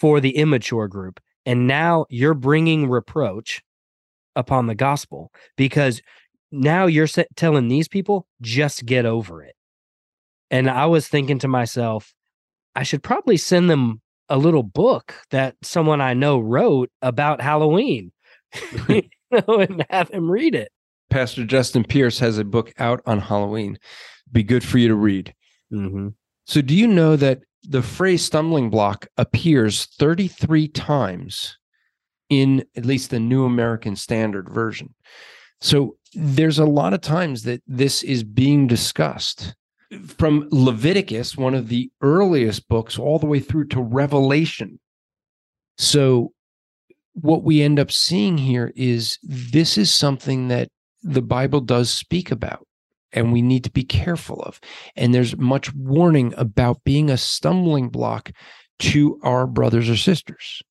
for 0.00 0.20
the 0.20 0.36
immature 0.36 0.88
group. 0.88 1.20
And 1.44 1.66
now 1.66 2.06
you're 2.08 2.34
bringing 2.34 2.88
reproach 2.88 3.62
upon 4.36 4.66
the 4.66 4.74
gospel 4.74 5.32
because 5.56 6.00
now 6.50 6.86
you're 6.86 7.08
telling 7.36 7.68
these 7.68 7.88
people 7.88 8.26
just 8.40 8.86
get 8.86 9.04
over 9.04 9.42
it 9.42 9.54
and 10.52 10.68
I 10.68 10.84
was 10.84 11.08
thinking 11.08 11.38
to 11.40 11.48
myself, 11.48 12.14
I 12.76 12.82
should 12.84 13.02
probably 13.02 13.38
send 13.38 13.70
them 13.70 14.02
a 14.28 14.36
little 14.36 14.62
book 14.62 15.14
that 15.30 15.56
someone 15.62 16.02
I 16.02 16.12
know 16.12 16.38
wrote 16.38 16.90
about 17.00 17.40
Halloween, 17.40 18.12
you 18.88 19.02
know, 19.30 19.60
and 19.60 19.84
have 19.88 20.10
him 20.10 20.30
read 20.30 20.54
it. 20.54 20.70
Pastor 21.08 21.44
Justin 21.44 21.84
Pierce 21.84 22.18
has 22.18 22.36
a 22.36 22.44
book 22.44 22.72
out 22.78 23.00
on 23.06 23.18
Halloween. 23.18 23.78
Be 24.30 24.42
good 24.42 24.62
for 24.62 24.76
you 24.76 24.88
to 24.88 24.94
read. 24.94 25.34
Mm-hmm. 25.72 26.08
So, 26.44 26.60
do 26.60 26.74
you 26.74 26.86
know 26.86 27.16
that 27.16 27.42
the 27.62 27.82
phrase 27.82 28.24
stumbling 28.24 28.70
block 28.70 29.06
appears 29.16 29.86
33 29.98 30.68
times 30.68 31.56
in 32.28 32.64
at 32.76 32.84
least 32.84 33.10
the 33.10 33.20
New 33.20 33.44
American 33.44 33.96
Standard 33.96 34.48
Version? 34.48 34.94
So, 35.60 35.96
there's 36.14 36.58
a 36.58 36.66
lot 36.66 36.92
of 36.92 37.00
times 37.00 37.44
that 37.44 37.62
this 37.66 38.02
is 38.02 38.24
being 38.24 38.66
discussed 38.66 39.54
from 40.06 40.48
Leviticus, 40.50 41.36
one 41.36 41.54
of 41.54 41.68
the 41.68 41.90
earliest 42.00 42.68
books, 42.68 42.98
all 42.98 43.18
the 43.18 43.26
way 43.26 43.40
through 43.40 43.68
to 43.68 43.80
Revelation. 43.80 44.80
So, 45.78 46.32
what 47.14 47.44
we 47.44 47.62
end 47.62 47.78
up 47.78 47.92
seeing 47.92 48.38
here 48.38 48.72
is 48.74 49.18
this 49.22 49.76
is 49.76 49.92
something 49.92 50.48
that 50.48 50.68
the 51.02 51.22
Bible 51.22 51.60
does 51.60 51.92
speak 51.92 52.30
about 52.30 52.66
and 53.12 53.32
we 53.32 53.42
need 53.42 53.64
to 53.64 53.70
be 53.70 53.84
careful 53.84 54.42
of. 54.42 54.60
And 54.96 55.14
there's 55.14 55.36
much 55.36 55.72
warning 55.74 56.34
about 56.36 56.84
being 56.84 57.10
a 57.10 57.16
stumbling 57.16 57.88
block 57.88 58.32
to 58.80 59.18
our 59.22 59.46
brothers 59.46 59.88
or 59.88 59.96
sisters. 59.96 60.62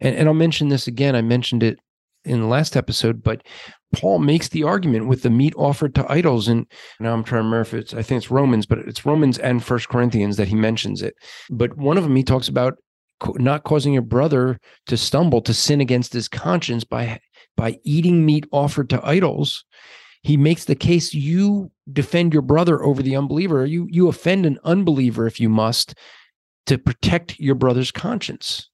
And, 0.00 0.16
and 0.16 0.28
I'll 0.28 0.34
mention 0.34 0.68
this 0.68 0.86
again. 0.86 1.16
I 1.16 1.22
mentioned 1.22 1.62
it 1.62 1.78
in 2.24 2.40
the 2.40 2.46
last 2.46 2.76
episode, 2.76 3.22
but 3.22 3.42
Paul 3.94 4.18
makes 4.18 4.48
the 4.48 4.64
argument 4.64 5.06
with 5.06 5.22
the 5.22 5.30
meat 5.30 5.54
offered 5.56 5.94
to 5.94 6.10
idols. 6.10 6.48
And 6.48 6.66
now 7.00 7.12
I'm 7.12 7.24
trying 7.24 7.42
to 7.42 7.44
remember 7.44 7.60
if 7.60 7.74
it's, 7.74 7.94
I 7.94 8.02
think 8.02 8.18
it's 8.18 8.30
Romans, 8.30 8.66
but 8.66 8.78
it's 8.78 9.06
Romans 9.06 9.38
and 9.38 9.62
First 9.62 9.88
Corinthians 9.88 10.36
that 10.36 10.48
he 10.48 10.54
mentions 10.54 11.02
it. 11.02 11.14
But 11.50 11.76
one 11.76 11.96
of 11.96 12.04
them, 12.04 12.16
he 12.16 12.22
talks 12.22 12.48
about 12.48 12.74
not 13.36 13.64
causing 13.64 13.92
your 13.92 14.02
brother 14.02 14.58
to 14.86 14.96
stumble, 14.96 15.40
to 15.42 15.54
sin 15.54 15.80
against 15.80 16.12
his 16.12 16.28
conscience 16.28 16.84
by 16.84 17.20
by 17.56 17.78
eating 17.84 18.26
meat 18.26 18.46
offered 18.50 18.90
to 18.90 19.06
idols. 19.06 19.64
He 20.24 20.36
makes 20.36 20.64
the 20.64 20.74
case 20.74 21.14
you 21.14 21.70
defend 21.92 22.32
your 22.32 22.42
brother 22.42 22.82
over 22.82 23.02
the 23.02 23.14
unbeliever. 23.14 23.64
You 23.64 23.86
you 23.88 24.08
offend 24.08 24.44
an 24.44 24.58
unbeliever 24.64 25.26
if 25.26 25.38
you 25.38 25.48
must 25.48 25.94
to 26.66 26.78
protect 26.78 27.38
your 27.38 27.54
brother's 27.54 27.92
conscience. 27.92 28.68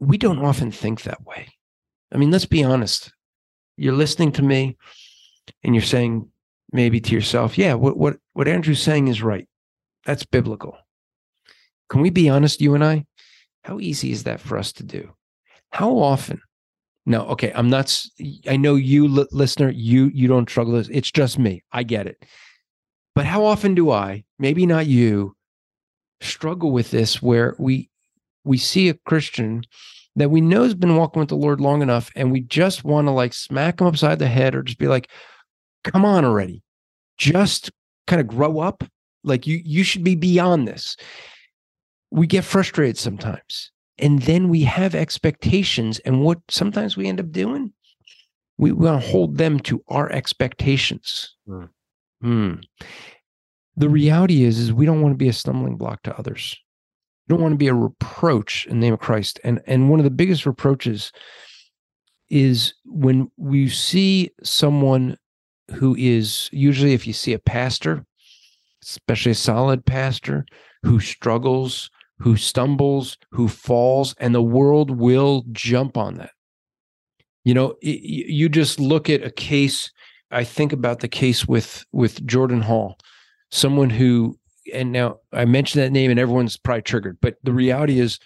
We 0.00 0.18
don't 0.18 0.44
often 0.44 0.72
think 0.72 1.02
that 1.02 1.24
way. 1.24 1.48
I 2.10 2.16
mean, 2.16 2.30
let's 2.30 2.46
be 2.46 2.64
honest 2.64 3.12
you're 3.78 3.94
listening 3.94 4.32
to 4.32 4.42
me 4.42 4.76
and 5.62 5.74
you're 5.74 5.82
saying 5.82 6.28
maybe 6.72 7.00
to 7.00 7.14
yourself, 7.14 7.56
yeah, 7.56 7.74
what 7.74 7.96
what 7.96 8.18
what 8.34 8.48
Andrew's 8.48 8.82
saying 8.82 9.08
is 9.08 9.22
right. 9.22 9.48
That's 10.04 10.26
biblical. 10.26 10.76
Can 11.88 12.02
we 12.02 12.10
be 12.10 12.28
honest, 12.28 12.60
you 12.60 12.74
and 12.74 12.84
I? 12.84 13.06
How 13.62 13.78
easy 13.78 14.10
is 14.10 14.24
that 14.24 14.40
for 14.40 14.58
us 14.58 14.72
to 14.72 14.82
do? 14.82 15.10
How 15.70 15.98
often? 15.98 16.40
No, 17.08 17.22
okay, 17.28 17.50
I'm 17.54 17.70
not. 17.70 18.04
I 18.46 18.58
know 18.58 18.74
you, 18.74 19.08
listener, 19.32 19.70
you 19.70 20.10
you 20.12 20.28
don't 20.28 20.48
struggle 20.48 20.74
this. 20.74 20.90
It's 20.90 21.10
just 21.10 21.38
me. 21.38 21.64
I 21.72 21.82
get 21.82 22.06
it. 22.06 22.22
But 23.14 23.24
how 23.24 23.46
often 23.46 23.74
do 23.74 23.90
I, 23.90 24.24
maybe 24.38 24.66
not 24.66 24.86
you, 24.86 25.34
struggle 26.20 26.70
with 26.70 26.90
this 26.90 27.22
where 27.22 27.56
we 27.58 27.88
we 28.44 28.58
see 28.58 28.90
a 28.90 28.94
Christian 29.06 29.62
that 30.16 30.30
we 30.30 30.42
know 30.42 30.64
has 30.64 30.74
been 30.74 30.96
walking 30.96 31.20
with 31.20 31.30
the 31.30 31.36
Lord 31.36 31.62
long 31.62 31.80
enough, 31.80 32.10
and 32.14 32.30
we 32.30 32.42
just 32.42 32.84
want 32.84 33.06
to 33.06 33.10
like 33.12 33.32
smack 33.32 33.80
him 33.80 33.86
upside 33.86 34.18
the 34.18 34.26
head 34.26 34.54
or 34.54 34.62
just 34.62 34.78
be 34.78 34.86
like, 34.86 35.08
come 35.84 36.04
on 36.04 36.26
already. 36.26 36.62
Just 37.16 37.70
kind 38.06 38.20
of 38.20 38.28
grow 38.28 38.58
up. 38.58 38.84
Like 39.24 39.46
you, 39.46 39.62
you 39.64 39.82
should 39.82 40.04
be 40.04 40.14
beyond 40.14 40.68
this. 40.68 40.94
We 42.10 42.26
get 42.26 42.44
frustrated 42.44 42.98
sometimes. 42.98 43.70
And 43.98 44.22
then 44.22 44.48
we 44.48 44.62
have 44.62 44.94
expectations. 44.94 45.98
And 46.00 46.22
what 46.22 46.38
sometimes 46.48 46.96
we 46.96 47.08
end 47.08 47.20
up 47.20 47.32
doing, 47.32 47.72
we 48.56 48.72
want 48.72 49.02
to 49.02 49.08
hold 49.08 49.36
them 49.36 49.60
to 49.60 49.82
our 49.88 50.10
expectations. 50.10 51.34
Mm. 51.48 51.68
Hmm. 52.20 52.54
The 53.76 53.88
reality 53.88 54.44
is, 54.44 54.58
is 54.58 54.72
we 54.72 54.86
don't 54.86 55.00
want 55.00 55.14
to 55.14 55.18
be 55.18 55.28
a 55.28 55.32
stumbling 55.32 55.76
block 55.76 56.02
to 56.02 56.18
others 56.18 56.56
we 57.28 57.34
don't 57.34 57.42
want 57.42 57.52
to 57.52 57.58
be 57.58 57.68
a 57.68 57.74
reproach 57.74 58.66
in 58.66 58.80
the 58.80 58.86
name 58.86 58.94
of 58.94 59.00
Christ. 59.00 59.38
And 59.44 59.60
and 59.66 59.90
one 59.90 60.00
of 60.00 60.04
the 60.04 60.10
biggest 60.10 60.46
reproaches 60.46 61.12
is 62.30 62.74
when 62.84 63.30
we 63.36 63.68
see 63.68 64.30
someone 64.42 65.16
who 65.74 65.94
is 65.96 66.48
usually 66.52 66.94
if 66.94 67.06
you 67.06 67.12
see 67.12 67.34
a 67.34 67.38
pastor, 67.38 68.04
especially 68.82 69.32
a 69.32 69.36
solid 69.36 69.84
pastor 69.84 70.46
who 70.82 71.00
struggles, 71.00 71.90
who 72.18 72.36
stumbles, 72.36 73.16
who 73.30 73.48
falls, 73.48 74.14
and 74.18 74.34
the 74.34 74.42
world 74.42 74.90
will 74.90 75.44
jump 75.52 75.96
on 75.96 76.16
that. 76.16 76.30
You 77.44 77.54
know, 77.54 77.76
it, 77.80 78.00
you 78.02 78.48
just 78.48 78.80
look 78.80 79.08
at 79.08 79.24
a 79.24 79.30
case. 79.30 79.90
I 80.30 80.44
think 80.44 80.72
about 80.72 81.00
the 81.00 81.08
case 81.08 81.46
with 81.46 81.84
with 81.92 82.26
Jordan 82.26 82.62
Hall, 82.62 82.98
someone 83.50 83.90
who 83.90 84.38
and 84.72 84.92
now 84.92 85.18
I 85.32 85.44
mentioned 85.44 85.82
that 85.82 85.92
name 85.92 86.10
and 86.10 86.20
everyone's 86.20 86.56
probably 86.56 86.82
triggered, 86.82 87.18
but 87.20 87.36
the 87.42 87.50
mm-hmm. 87.50 87.58
reality 87.58 88.00
is 88.00 88.18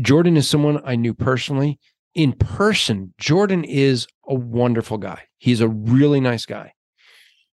Jordan 0.00 0.36
is 0.36 0.48
someone 0.48 0.80
I 0.84 0.96
knew 0.96 1.14
personally. 1.14 1.78
In 2.14 2.32
person, 2.32 3.14
Jordan 3.18 3.64
is 3.64 4.06
a 4.26 4.34
wonderful 4.34 4.98
guy. 4.98 5.22
He's 5.38 5.60
a 5.60 5.68
really 5.68 6.20
nice 6.20 6.46
guy. 6.46 6.72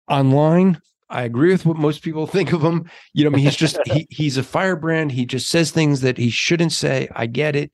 Online, 0.08 0.80
I 1.10 1.22
agree 1.22 1.52
with 1.52 1.64
what 1.64 1.76
most 1.76 2.02
people 2.02 2.26
think 2.26 2.52
of 2.52 2.62
him. 2.62 2.90
You 3.14 3.24
know, 3.24 3.30
I 3.30 3.36
mean, 3.36 3.44
he's 3.44 3.56
just 3.56 3.78
he, 3.86 4.06
he's 4.10 4.36
a 4.36 4.42
firebrand. 4.42 5.12
He 5.12 5.24
just 5.24 5.48
says 5.48 5.70
things 5.70 6.00
that 6.02 6.18
he 6.18 6.30
shouldn't 6.30 6.72
say. 6.72 7.08
I 7.14 7.26
get 7.26 7.56
it, 7.56 7.72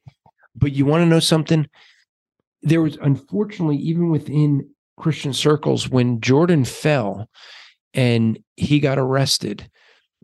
but 0.55 0.72
you 0.72 0.87
want 0.87 1.03
to 1.03 1.07
know 1.07 1.20
something? 1.20 1.66
There 2.62 2.80
was 2.80 2.97
unfortunately 3.03 3.76
even 3.78 4.11
within 4.11 4.70
Christian 4.97 5.32
circles 5.32 5.89
when 5.89 6.20
Jordan 6.20 6.64
fell 6.64 7.28
and 7.93 8.39
he 8.57 8.80
got 8.80 8.99
arrested 8.99 9.68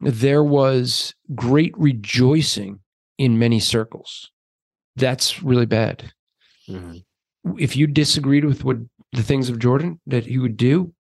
there 0.01 0.43
was 0.43 1.15
great 1.35 1.77
rejoicing 1.77 2.81
in 3.19 3.39
many 3.39 3.61
circles. 3.61 4.31
That's 4.97 5.43
really 5.43 5.67
bad. 5.67 6.13
Mm-hmm. 6.69 7.59
If 7.59 7.77
you 7.77 7.87
disagreed 7.87 8.45
with 8.45 8.65
what 8.65 8.79
the 9.13 9.23
things 9.23 9.49
of 9.49 9.59
Jordan 9.59 10.01
that 10.07 10.27
he 10.27 10.39
would 10.39 10.57
do, 10.57 10.93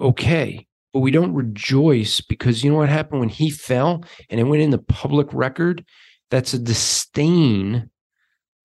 okay. 0.00 0.66
But 0.92 1.00
we 1.00 1.10
don't 1.10 1.34
rejoice 1.34 2.20
because 2.20 2.64
you 2.64 2.70
know 2.70 2.78
what 2.78 2.88
happened 2.88 3.20
when 3.20 3.28
he 3.28 3.50
fell 3.50 4.04
and 4.30 4.40
it 4.40 4.44
went 4.44 4.62
in 4.62 4.70
the 4.70 4.78
public 4.78 5.32
record? 5.32 5.84
That's 6.30 6.54
a 6.54 6.58
disdain 6.58 7.90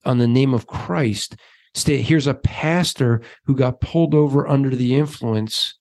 on 0.05 0.17
the 0.17 0.27
name 0.27 0.53
of 0.53 0.67
Christ. 0.67 1.35
Stay 1.73 2.01
here's 2.01 2.27
a 2.27 2.33
pastor 2.33 3.21
who 3.45 3.55
got 3.55 3.81
pulled 3.81 4.13
over 4.13 4.47
under 4.47 4.69
the 4.75 4.95
influence, 4.95 5.75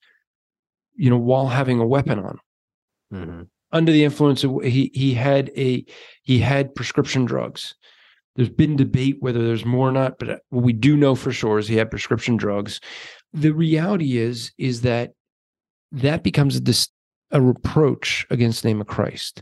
you 0.95 1.09
know, 1.09 1.17
while 1.17 1.47
having 1.47 1.79
a 1.79 1.87
weapon 1.87 2.19
on. 2.19 2.39
Mm-hmm 3.13 3.41
under 3.73 3.91
the 3.91 4.05
influence 4.05 4.43
of 4.43 4.61
he 4.63 4.91
he 4.93 5.13
had 5.15 5.51
a 5.57 5.83
he 6.21 6.39
had 6.39 6.73
prescription 6.73 7.25
drugs. 7.25 7.75
There's 8.35 8.49
been 8.49 8.75
debate 8.75 9.17
whether 9.19 9.45
there's 9.45 9.65
more 9.65 9.89
or 9.89 9.91
not, 9.91 10.17
but 10.17 10.41
what 10.49 10.63
we 10.63 10.73
do 10.73 10.95
know 10.95 11.15
for 11.15 11.31
sure 11.31 11.59
is 11.59 11.67
he 11.67 11.75
had 11.75 11.91
prescription 11.91 12.37
drugs. 12.37 12.79
The 13.33 13.51
reality 13.51 14.17
is 14.17 14.53
is 14.57 14.81
that 14.81 15.11
that 15.93 16.23
becomes 16.23 16.55
a 16.55 16.59
dis, 16.59 16.89
a 17.31 17.41
reproach 17.41 18.25
against 18.29 18.63
the 18.63 18.69
name 18.69 18.81
of 18.81 18.87
Christ. 18.87 19.41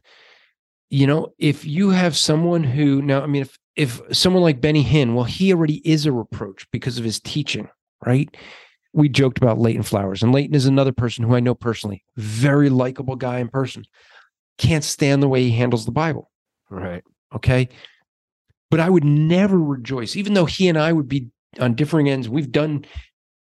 You 0.89 1.08
know, 1.08 1.34
if 1.39 1.66
you 1.66 1.89
have 1.89 2.18
someone 2.18 2.64
who 2.64 3.02
now, 3.02 3.22
I 3.22 3.28
mean, 3.28 3.43
if 3.43 3.58
if 3.76 4.02
someone 4.12 4.43
like 4.43 4.62
Benny 4.62 4.84
Hinn, 4.84 5.14
well, 5.16 5.24
he 5.24 5.54
already 5.54 5.82
is 5.89 6.06
a 6.06 6.12
reproach 6.12 6.68
because 6.72 6.97
of 6.97 7.06
his 7.06 7.20
teaching, 7.20 7.70
right? 8.06 8.36
We 8.93 9.08
joked 9.08 9.38
about 9.38 9.58
Leighton 9.58 9.84
Flowers, 9.84 10.22
and 10.22 10.34
Leighton 10.34 10.56
is 10.56 10.66
another 10.66 10.91
person 10.91 11.24
who 11.24 11.36
I 11.36 11.39
know 11.39 11.56
personally, 11.56 12.04
very 12.18 12.70
likable 12.70 13.16
guy 13.16 13.39
in 13.39 13.47
person 13.47 13.86
can't 14.58 14.84
stand 14.84 15.24
the 15.24 15.28
way 15.28 15.43
he 15.43 15.52
handles 15.52 15.86
the 15.86 15.91
Bible. 15.91 16.30
Right. 16.70 17.04
Okay. 17.34 17.70
But 18.70 18.80
I 18.80 18.89
would 18.89 19.04
never 19.04 19.60
rejoice, 19.60 20.16
even 20.16 20.34
though 20.34 20.45
he 20.45 20.70
and 20.70 20.78
I 20.78 20.93
would 20.93 21.08
be 21.08 21.30
on 21.60 21.74
differing 21.74 22.10
ends. 22.10 22.30
We've 22.30 22.52
done 22.52 22.86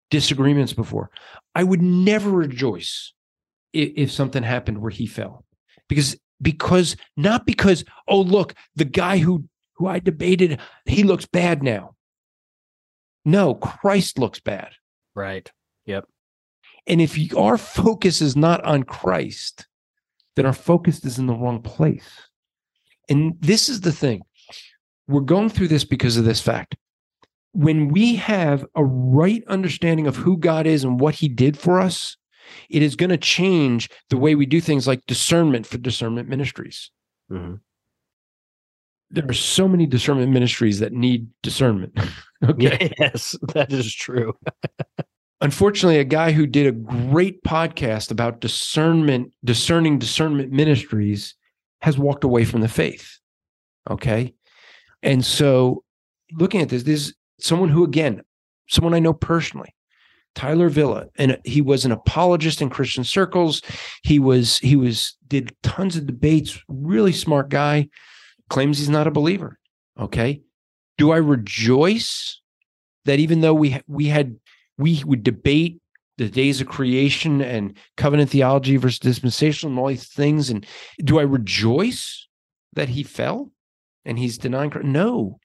disagreements 0.09 0.73
before. 0.73 1.09
I 1.53 1.63
would 1.63 1.81
never 1.81 2.29
rejoice 2.29 3.13
if, 3.73 3.91
if 3.95 4.11
something 4.11 4.43
happened 4.43 4.81
where 4.81 4.91
he 4.91 5.07
fell. 5.07 5.45
Because 5.87 6.17
because 6.41 6.95
not 7.15 7.45
because, 7.45 7.85
oh, 8.07 8.21
look, 8.21 8.53
the 8.75 8.85
guy 8.85 9.17
who 9.17 9.45
who 9.75 9.87
I 9.87 9.99
debated, 9.99 10.59
he 10.85 11.03
looks 11.03 11.25
bad 11.25 11.63
now. 11.63 11.95
No, 13.23 13.55
Christ 13.55 14.19
looks 14.19 14.39
bad. 14.39 14.69
Right. 15.15 15.51
Yep. 15.85 16.05
And 16.87 17.01
if 17.01 17.17
our 17.35 17.57
focus 17.57 18.21
is 18.21 18.35
not 18.35 18.63
on 18.63 18.83
Christ, 18.83 19.67
then 20.35 20.45
our 20.45 20.53
focus 20.53 21.03
is 21.03 21.17
in 21.17 21.25
the 21.25 21.33
wrong 21.33 21.61
place. 21.61 22.07
And 23.09 23.35
this 23.39 23.69
is 23.69 23.81
the 23.81 23.91
thing 23.91 24.21
we're 25.07 25.21
going 25.21 25.49
through 25.49 25.67
this 25.67 25.83
because 25.83 26.17
of 26.17 26.25
this 26.25 26.41
fact. 26.41 26.75
When 27.55 27.87
we 27.87 28.15
have 28.15 28.65
a 28.75 28.83
right 28.83 29.43
understanding 29.47 30.07
of 30.07 30.17
who 30.17 30.37
God 30.37 30.67
is 30.67 30.83
and 30.83 30.99
what 30.99 31.15
he 31.15 31.29
did 31.29 31.57
for 31.57 31.79
us, 31.79 32.17
it 32.69 32.81
is 32.81 32.95
going 32.95 33.09
to 33.09 33.17
change 33.17 33.89
the 34.09 34.17
way 34.17 34.35
we 34.35 34.45
do 34.45 34.61
things 34.61 34.87
like 34.87 35.05
discernment 35.07 35.65
for 35.65 35.77
discernment 35.77 36.29
ministries. 36.29 36.91
Mm-hmm. 37.31 37.55
There 39.11 39.25
are 39.29 39.33
so 39.33 39.67
many 39.67 39.85
discernment 39.85 40.31
ministries 40.31 40.79
that 40.79 40.91
need 40.91 41.27
discernment. 41.41 41.97
okay. 42.43 42.91
Yes, 42.99 43.35
that 43.53 43.71
is 43.71 43.93
true. 43.93 44.33
unfortunately, 45.41 45.99
a 45.99 46.03
guy 46.03 46.31
who 46.31 46.45
did 46.45 46.67
a 46.67 46.71
great 46.71 47.43
podcast 47.43 48.11
about 48.11 48.41
discernment, 48.41 49.31
discerning 49.43 49.99
discernment 49.99 50.51
ministries, 50.51 51.35
has 51.81 51.97
walked 51.97 52.23
away 52.23 52.45
from 52.45 52.61
the 52.61 52.67
faith. 52.67 53.19
Okay. 53.89 54.33
And 55.03 55.23
so 55.23 55.83
looking 56.33 56.61
at 56.61 56.69
this, 56.69 56.83
this 56.83 57.07
is 57.07 57.13
someone 57.39 57.69
who, 57.69 57.83
again, 57.83 58.21
someone 58.67 58.93
I 58.93 58.99
know 58.99 59.13
personally, 59.13 59.75
Tyler 60.35 60.69
Vela, 60.69 61.07
and 61.17 61.39
he 61.45 61.61
was 61.61 61.85
an 61.85 61.91
apologist 61.91 62.61
in 62.61 62.69
Christian 62.69 63.03
circles. 63.03 63.61
He 64.03 64.19
was 64.19 64.59
he 64.59 64.75
was 64.75 65.15
did 65.27 65.55
tons 65.63 65.95
of 65.95 66.05
debates. 66.05 66.61
Really 66.67 67.13
smart 67.13 67.49
guy. 67.49 67.89
Claims 68.49 68.77
he's 68.77 68.89
not 68.89 69.07
a 69.07 69.11
believer. 69.11 69.57
Okay, 69.99 70.41
do 70.97 71.11
I 71.11 71.17
rejoice 71.17 72.41
that 73.05 73.19
even 73.19 73.41
though 73.41 73.53
we 73.53 73.79
we 73.87 74.07
had 74.07 74.35
we 74.77 75.01
would 75.05 75.23
debate 75.23 75.79
the 76.17 76.29
days 76.29 76.61
of 76.61 76.67
creation 76.67 77.41
and 77.41 77.77
covenant 77.97 78.29
theology 78.29 78.77
versus 78.77 78.99
dispensational 78.99 79.71
and 79.71 79.79
all 79.79 79.87
these 79.87 80.07
things, 80.07 80.49
and 80.49 80.65
do 80.99 81.17
I 81.17 81.23
rejoice 81.23 82.27
that 82.73 82.89
he 82.89 83.03
fell 83.03 83.51
and 84.03 84.19
he's 84.19 84.37
denying? 84.37 84.71
No, 84.83 85.39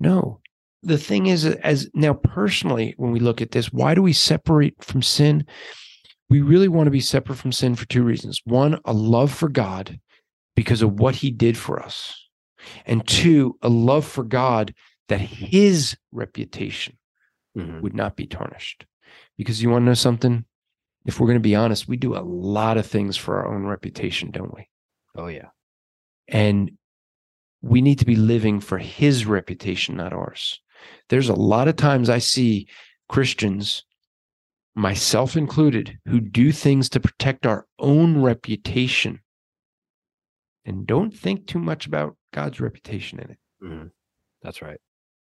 no 0.00 0.40
the 0.82 0.98
thing 0.98 1.26
is 1.26 1.44
as 1.44 1.88
now 1.94 2.14
personally 2.14 2.94
when 2.96 3.10
we 3.10 3.20
look 3.20 3.42
at 3.42 3.50
this 3.50 3.72
why 3.72 3.94
do 3.94 4.02
we 4.02 4.12
separate 4.12 4.82
from 4.82 5.02
sin? 5.02 5.44
We 6.28 6.40
really 6.40 6.68
want 6.68 6.86
to 6.86 6.92
be 6.92 7.00
separate 7.00 7.36
from 7.36 7.52
sin 7.52 7.76
for 7.76 7.86
two 7.86 8.02
reasons. 8.02 8.40
One 8.44 8.78
a 8.84 8.92
love 8.92 9.32
for 9.32 9.48
god 9.48 9.98
because 10.54 10.82
of 10.82 10.98
what 10.98 11.16
he 11.16 11.30
did 11.30 11.56
for 11.56 11.82
us. 11.82 12.14
And 12.84 13.06
two 13.06 13.58
a 13.62 13.68
love 13.68 14.04
for 14.04 14.24
god 14.24 14.74
that 15.08 15.20
his 15.20 15.96
reputation 16.12 16.98
mm-hmm. 17.56 17.80
would 17.80 17.94
not 17.94 18.16
be 18.16 18.26
tarnished. 18.26 18.86
Because 19.36 19.62
you 19.62 19.70
want 19.70 19.82
to 19.82 19.86
know 19.86 19.94
something? 19.94 20.44
If 21.04 21.20
we're 21.20 21.28
going 21.28 21.38
to 21.38 21.40
be 21.40 21.54
honest 21.54 21.88
we 21.88 21.96
do 21.96 22.16
a 22.16 22.20
lot 22.20 22.76
of 22.76 22.86
things 22.86 23.16
for 23.16 23.38
our 23.38 23.54
own 23.54 23.64
reputation 23.64 24.30
don't 24.30 24.54
we? 24.54 24.68
Oh 25.16 25.28
yeah. 25.28 25.48
And 26.28 26.72
we 27.62 27.80
need 27.80 28.00
to 28.00 28.04
be 28.06 28.16
living 28.16 28.60
for 28.60 28.78
his 28.78 29.26
reputation 29.26 29.96
not 29.96 30.12
ours 30.12 30.60
there's 31.08 31.28
a 31.28 31.34
lot 31.34 31.68
of 31.68 31.76
times 31.76 32.10
I 32.10 32.18
see 32.18 32.68
Christians, 33.08 33.84
myself 34.74 35.36
included, 35.36 35.98
who 36.06 36.20
do 36.20 36.52
things 36.52 36.88
to 36.90 37.00
protect 37.00 37.46
our 37.46 37.66
own 37.78 38.20
reputation 38.20 39.20
and 40.64 40.86
don't 40.86 41.12
think 41.12 41.46
too 41.46 41.60
much 41.60 41.86
about 41.86 42.16
God's 42.32 42.60
reputation 42.60 43.20
in 43.20 43.30
it. 43.30 43.38
Mm-hmm. 43.62 43.86
That's 44.42 44.60
right. 44.60 44.80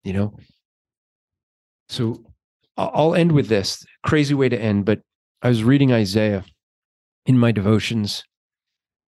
You 0.03 0.13
know? 0.13 0.37
So 1.89 2.23
I'll 2.77 3.15
end 3.15 3.31
with 3.31 3.47
this 3.47 3.85
crazy 4.03 4.33
way 4.33 4.49
to 4.49 4.59
end, 4.59 4.85
but 4.85 5.01
I 5.41 5.49
was 5.49 5.63
reading 5.63 5.91
Isaiah 5.91 6.45
in 7.25 7.37
my 7.37 7.51
devotions 7.51 8.23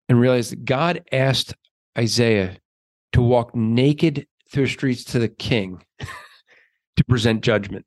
and 0.09 0.19
realized 0.19 0.51
that 0.51 0.65
God 0.65 1.03
asked 1.11 1.53
Isaiah 1.97 2.57
to 3.13 3.21
walk 3.21 3.55
naked 3.55 4.27
through 4.51 4.65
the 4.65 4.71
streets 4.71 5.03
to 5.05 5.19
the 5.19 5.29
king. 5.29 5.83
to 6.97 7.03
present 7.03 7.41
judgment. 7.41 7.85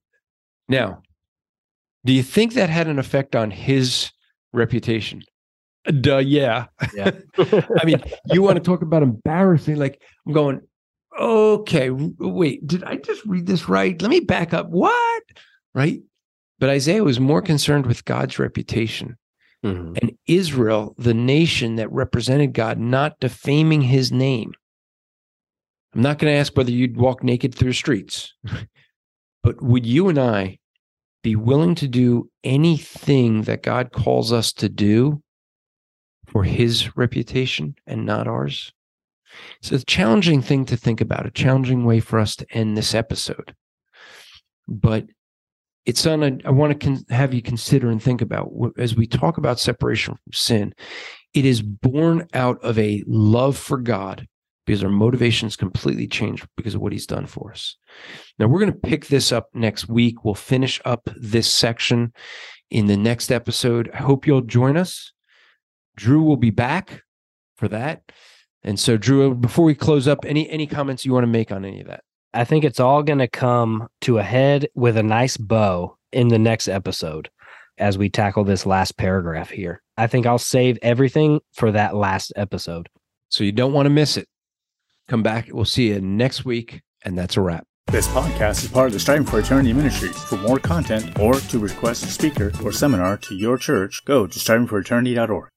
Now, 0.69 1.03
do 2.05 2.13
you 2.13 2.23
think 2.23 2.55
that 2.55 2.71
had 2.71 2.89
an 2.89 2.99
effect 2.99 3.35
on 3.35 3.51
his 3.51 4.11
reputation? 4.53 5.23
Duh, 6.01 6.19
yeah. 6.19 6.67
Yeah. 6.95 7.11
I 7.39 7.85
mean, 7.85 8.03
you 8.27 8.43
want 8.43 8.57
to 8.57 8.63
talk 8.63 8.83
about 8.83 9.03
embarrassing? 9.03 9.77
Like, 9.77 10.03
I'm 10.27 10.33
going, 10.33 10.61
okay, 11.19 11.91
wait, 11.91 12.67
did 12.67 12.85
I 12.85 12.97
just 12.97 13.25
read 13.25 13.47
this 13.47 13.69
right? 13.69 14.01
Let 14.01 14.11
me 14.11 14.21
back 14.21 14.53
up. 14.53 14.69
What? 14.69 15.23
Right? 15.75 16.01
But 16.59 16.71
Isaiah 16.71 17.05
was 17.05 17.21
more 17.21 17.41
concerned 17.41 17.87
with 17.87 18.05
God's 18.05 18.39
reputation 18.39 19.17
mm-hmm. 19.65 19.95
and 20.01 20.13
Israel, 20.27 20.95
the 20.99 21.15
nation 21.15 21.77
that 21.77 21.91
represented 21.93 22.53
God, 22.53 22.79
not 22.79 23.21
defaming 23.21 23.83
his 23.83 24.13
name. 24.13 24.53
I'm 25.95 26.03
not 26.03 26.19
going 26.19 26.33
to 26.33 26.39
ask 26.39 26.57
whether 26.57 26.71
you'd 26.71 26.97
walk 26.97 27.23
naked 27.23 27.55
through 27.55 27.71
the 27.71 27.75
streets. 27.75 28.35
But 29.49 29.63
would 29.63 29.87
you 29.87 30.11
and 30.11 30.19
I 30.19 30.59
be 31.23 31.35
willing 31.35 31.75
to 31.77 31.89
do 31.89 32.29
anything 32.45 33.45
that 33.45 33.63
God 33.63 33.93
calls 33.93 34.31
us 34.31 34.53
to 34.53 34.69
do 34.69 35.23
for 36.27 36.45
his 36.45 36.95
reputation 36.99 37.75
and 37.87 38.05
not 38.05 38.29
ours? 38.29 38.75
It's 39.61 39.73
a 39.73 39.83
challenging 39.87 40.43
thing 40.43 40.67
to 40.67 40.77
think 40.77 41.01
about, 41.01 41.25
a 41.25 41.31
challenging 41.31 41.87
way 41.87 41.99
for 41.99 42.19
us 42.19 42.37
to 42.37 42.47
end 42.51 42.77
this 42.77 42.95
episode. 42.95 43.55
But 44.69 45.07
it's 45.87 46.07
on 46.07 46.23
a, 46.23 46.37
I 46.45 46.51
want 46.51 46.79
to 46.79 46.87
con- 46.87 47.07
have 47.09 47.33
you 47.33 47.41
consider 47.41 47.89
and 47.89 48.03
think 48.03 48.21
about 48.21 48.53
as 48.77 48.97
we 48.97 49.07
talk 49.07 49.39
about 49.39 49.59
separation 49.59 50.17
from 50.17 50.33
sin, 50.35 50.75
it 51.33 51.47
is 51.47 51.63
born 51.63 52.29
out 52.35 52.63
of 52.63 52.79
a 52.79 53.03
love 53.07 53.57
for 53.57 53.79
God 53.79 54.29
because 54.69 54.85
our 54.85 54.91
motivations 54.91 55.57
completely 55.57 56.07
changed 56.07 56.47
because 56.55 56.75
of 56.75 56.83
what 56.83 56.93
he's 56.93 57.07
done 57.07 57.25
for 57.25 57.51
us. 57.53 57.79
Now, 58.39 58.49
we're 58.49 58.61
going 58.61 58.71
to 58.71 58.79
pick 58.79 59.07
this 59.07 59.33
up 59.33 59.49
next 59.55 59.89
week. 59.89 60.27
We'll 60.27 60.35
finish 60.35 60.79
up 60.85 61.09
this 61.17 61.51
section 61.51 62.13
in 62.71 62.87
the 62.87 62.97
next 62.99 63.33
episode. 63.33 63.91
I 63.95 63.97
hope 63.97 64.27
you'll 64.27 64.43
join 64.43 64.77
us. 64.77 65.15
Drew 65.97 66.23
will 66.23 66.37
be 66.37 66.51
back 66.51 67.03
for 67.57 67.67
that. 67.69 68.13
And 68.63 68.79
so, 68.79 68.99
Drew, 68.99 69.35
before 69.35 69.65
we 69.65 69.75
close 69.75 70.07
up, 70.07 70.27
any 70.27 70.47
any 70.51 70.67
comments 70.67 71.07
you 71.07 71.15
want 71.15 71.25
to 71.25 71.29
make 71.29 71.51
on 71.51 71.65
any 71.65 71.81
of 71.81 71.87
that? 71.87 72.05
I 72.35 72.45
think 72.45 72.63
it's 72.63 72.79
all 72.79 73.03
going 73.03 73.21
to 73.21 73.29
come 73.29 73.89
to 74.03 74.19
a 74.19 74.23
head 74.23 74.69
with 74.75 74.99
a 74.99 75.03
nice 75.03 75.39
bow 75.39 75.97
in 76.13 76.29
the 76.29 76.39
next 76.39 76.69
episode 76.69 77.31
as 77.79 77.97
we 77.97 78.11
tackle 78.11 78.45
this 78.45 78.67
last 78.67 78.99
paragraph 78.99 79.49
here. 79.49 79.81
I 79.97 80.09
think 80.09 80.27
I'll 80.27 80.37
save 80.37 80.79
everything 80.83 81.41
for 81.55 81.73
that 81.73 81.97
last 81.97 82.35
episode. 82.37 82.91
So 83.31 83.45
you 83.45 83.53
don't 83.53 83.73
want 83.73 83.87
to 83.87 83.91
miss 83.91 84.19
it. 84.19 84.29
Come 85.09 85.23
back. 85.23 85.49
We'll 85.51 85.65
see 85.65 85.89
you 85.89 86.01
next 86.01 86.45
week. 86.45 86.83
And 87.05 87.17
that's 87.17 87.37
a 87.37 87.41
wrap. 87.41 87.65
This 87.87 88.07
podcast 88.09 88.65
is 88.65 88.71
part 88.71 88.89
of 88.89 88.93
the 88.93 89.01
Striving 89.01 89.27
for 89.27 89.39
Eternity 89.41 89.73
Ministry. 89.73 90.11
For 90.11 90.37
more 90.37 90.59
content 90.59 91.19
or 91.19 91.35
to 91.35 91.59
request 91.59 92.05
a 92.05 92.09
speaker 92.09 92.53
or 92.63 92.71
seminar 92.71 93.17
to 93.19 93.35
your 93.35 93.57
church, 93.57 94.05
go 94.05 94.27
to 94.27 94.39
strivingforeternity.org. 94.39 95.49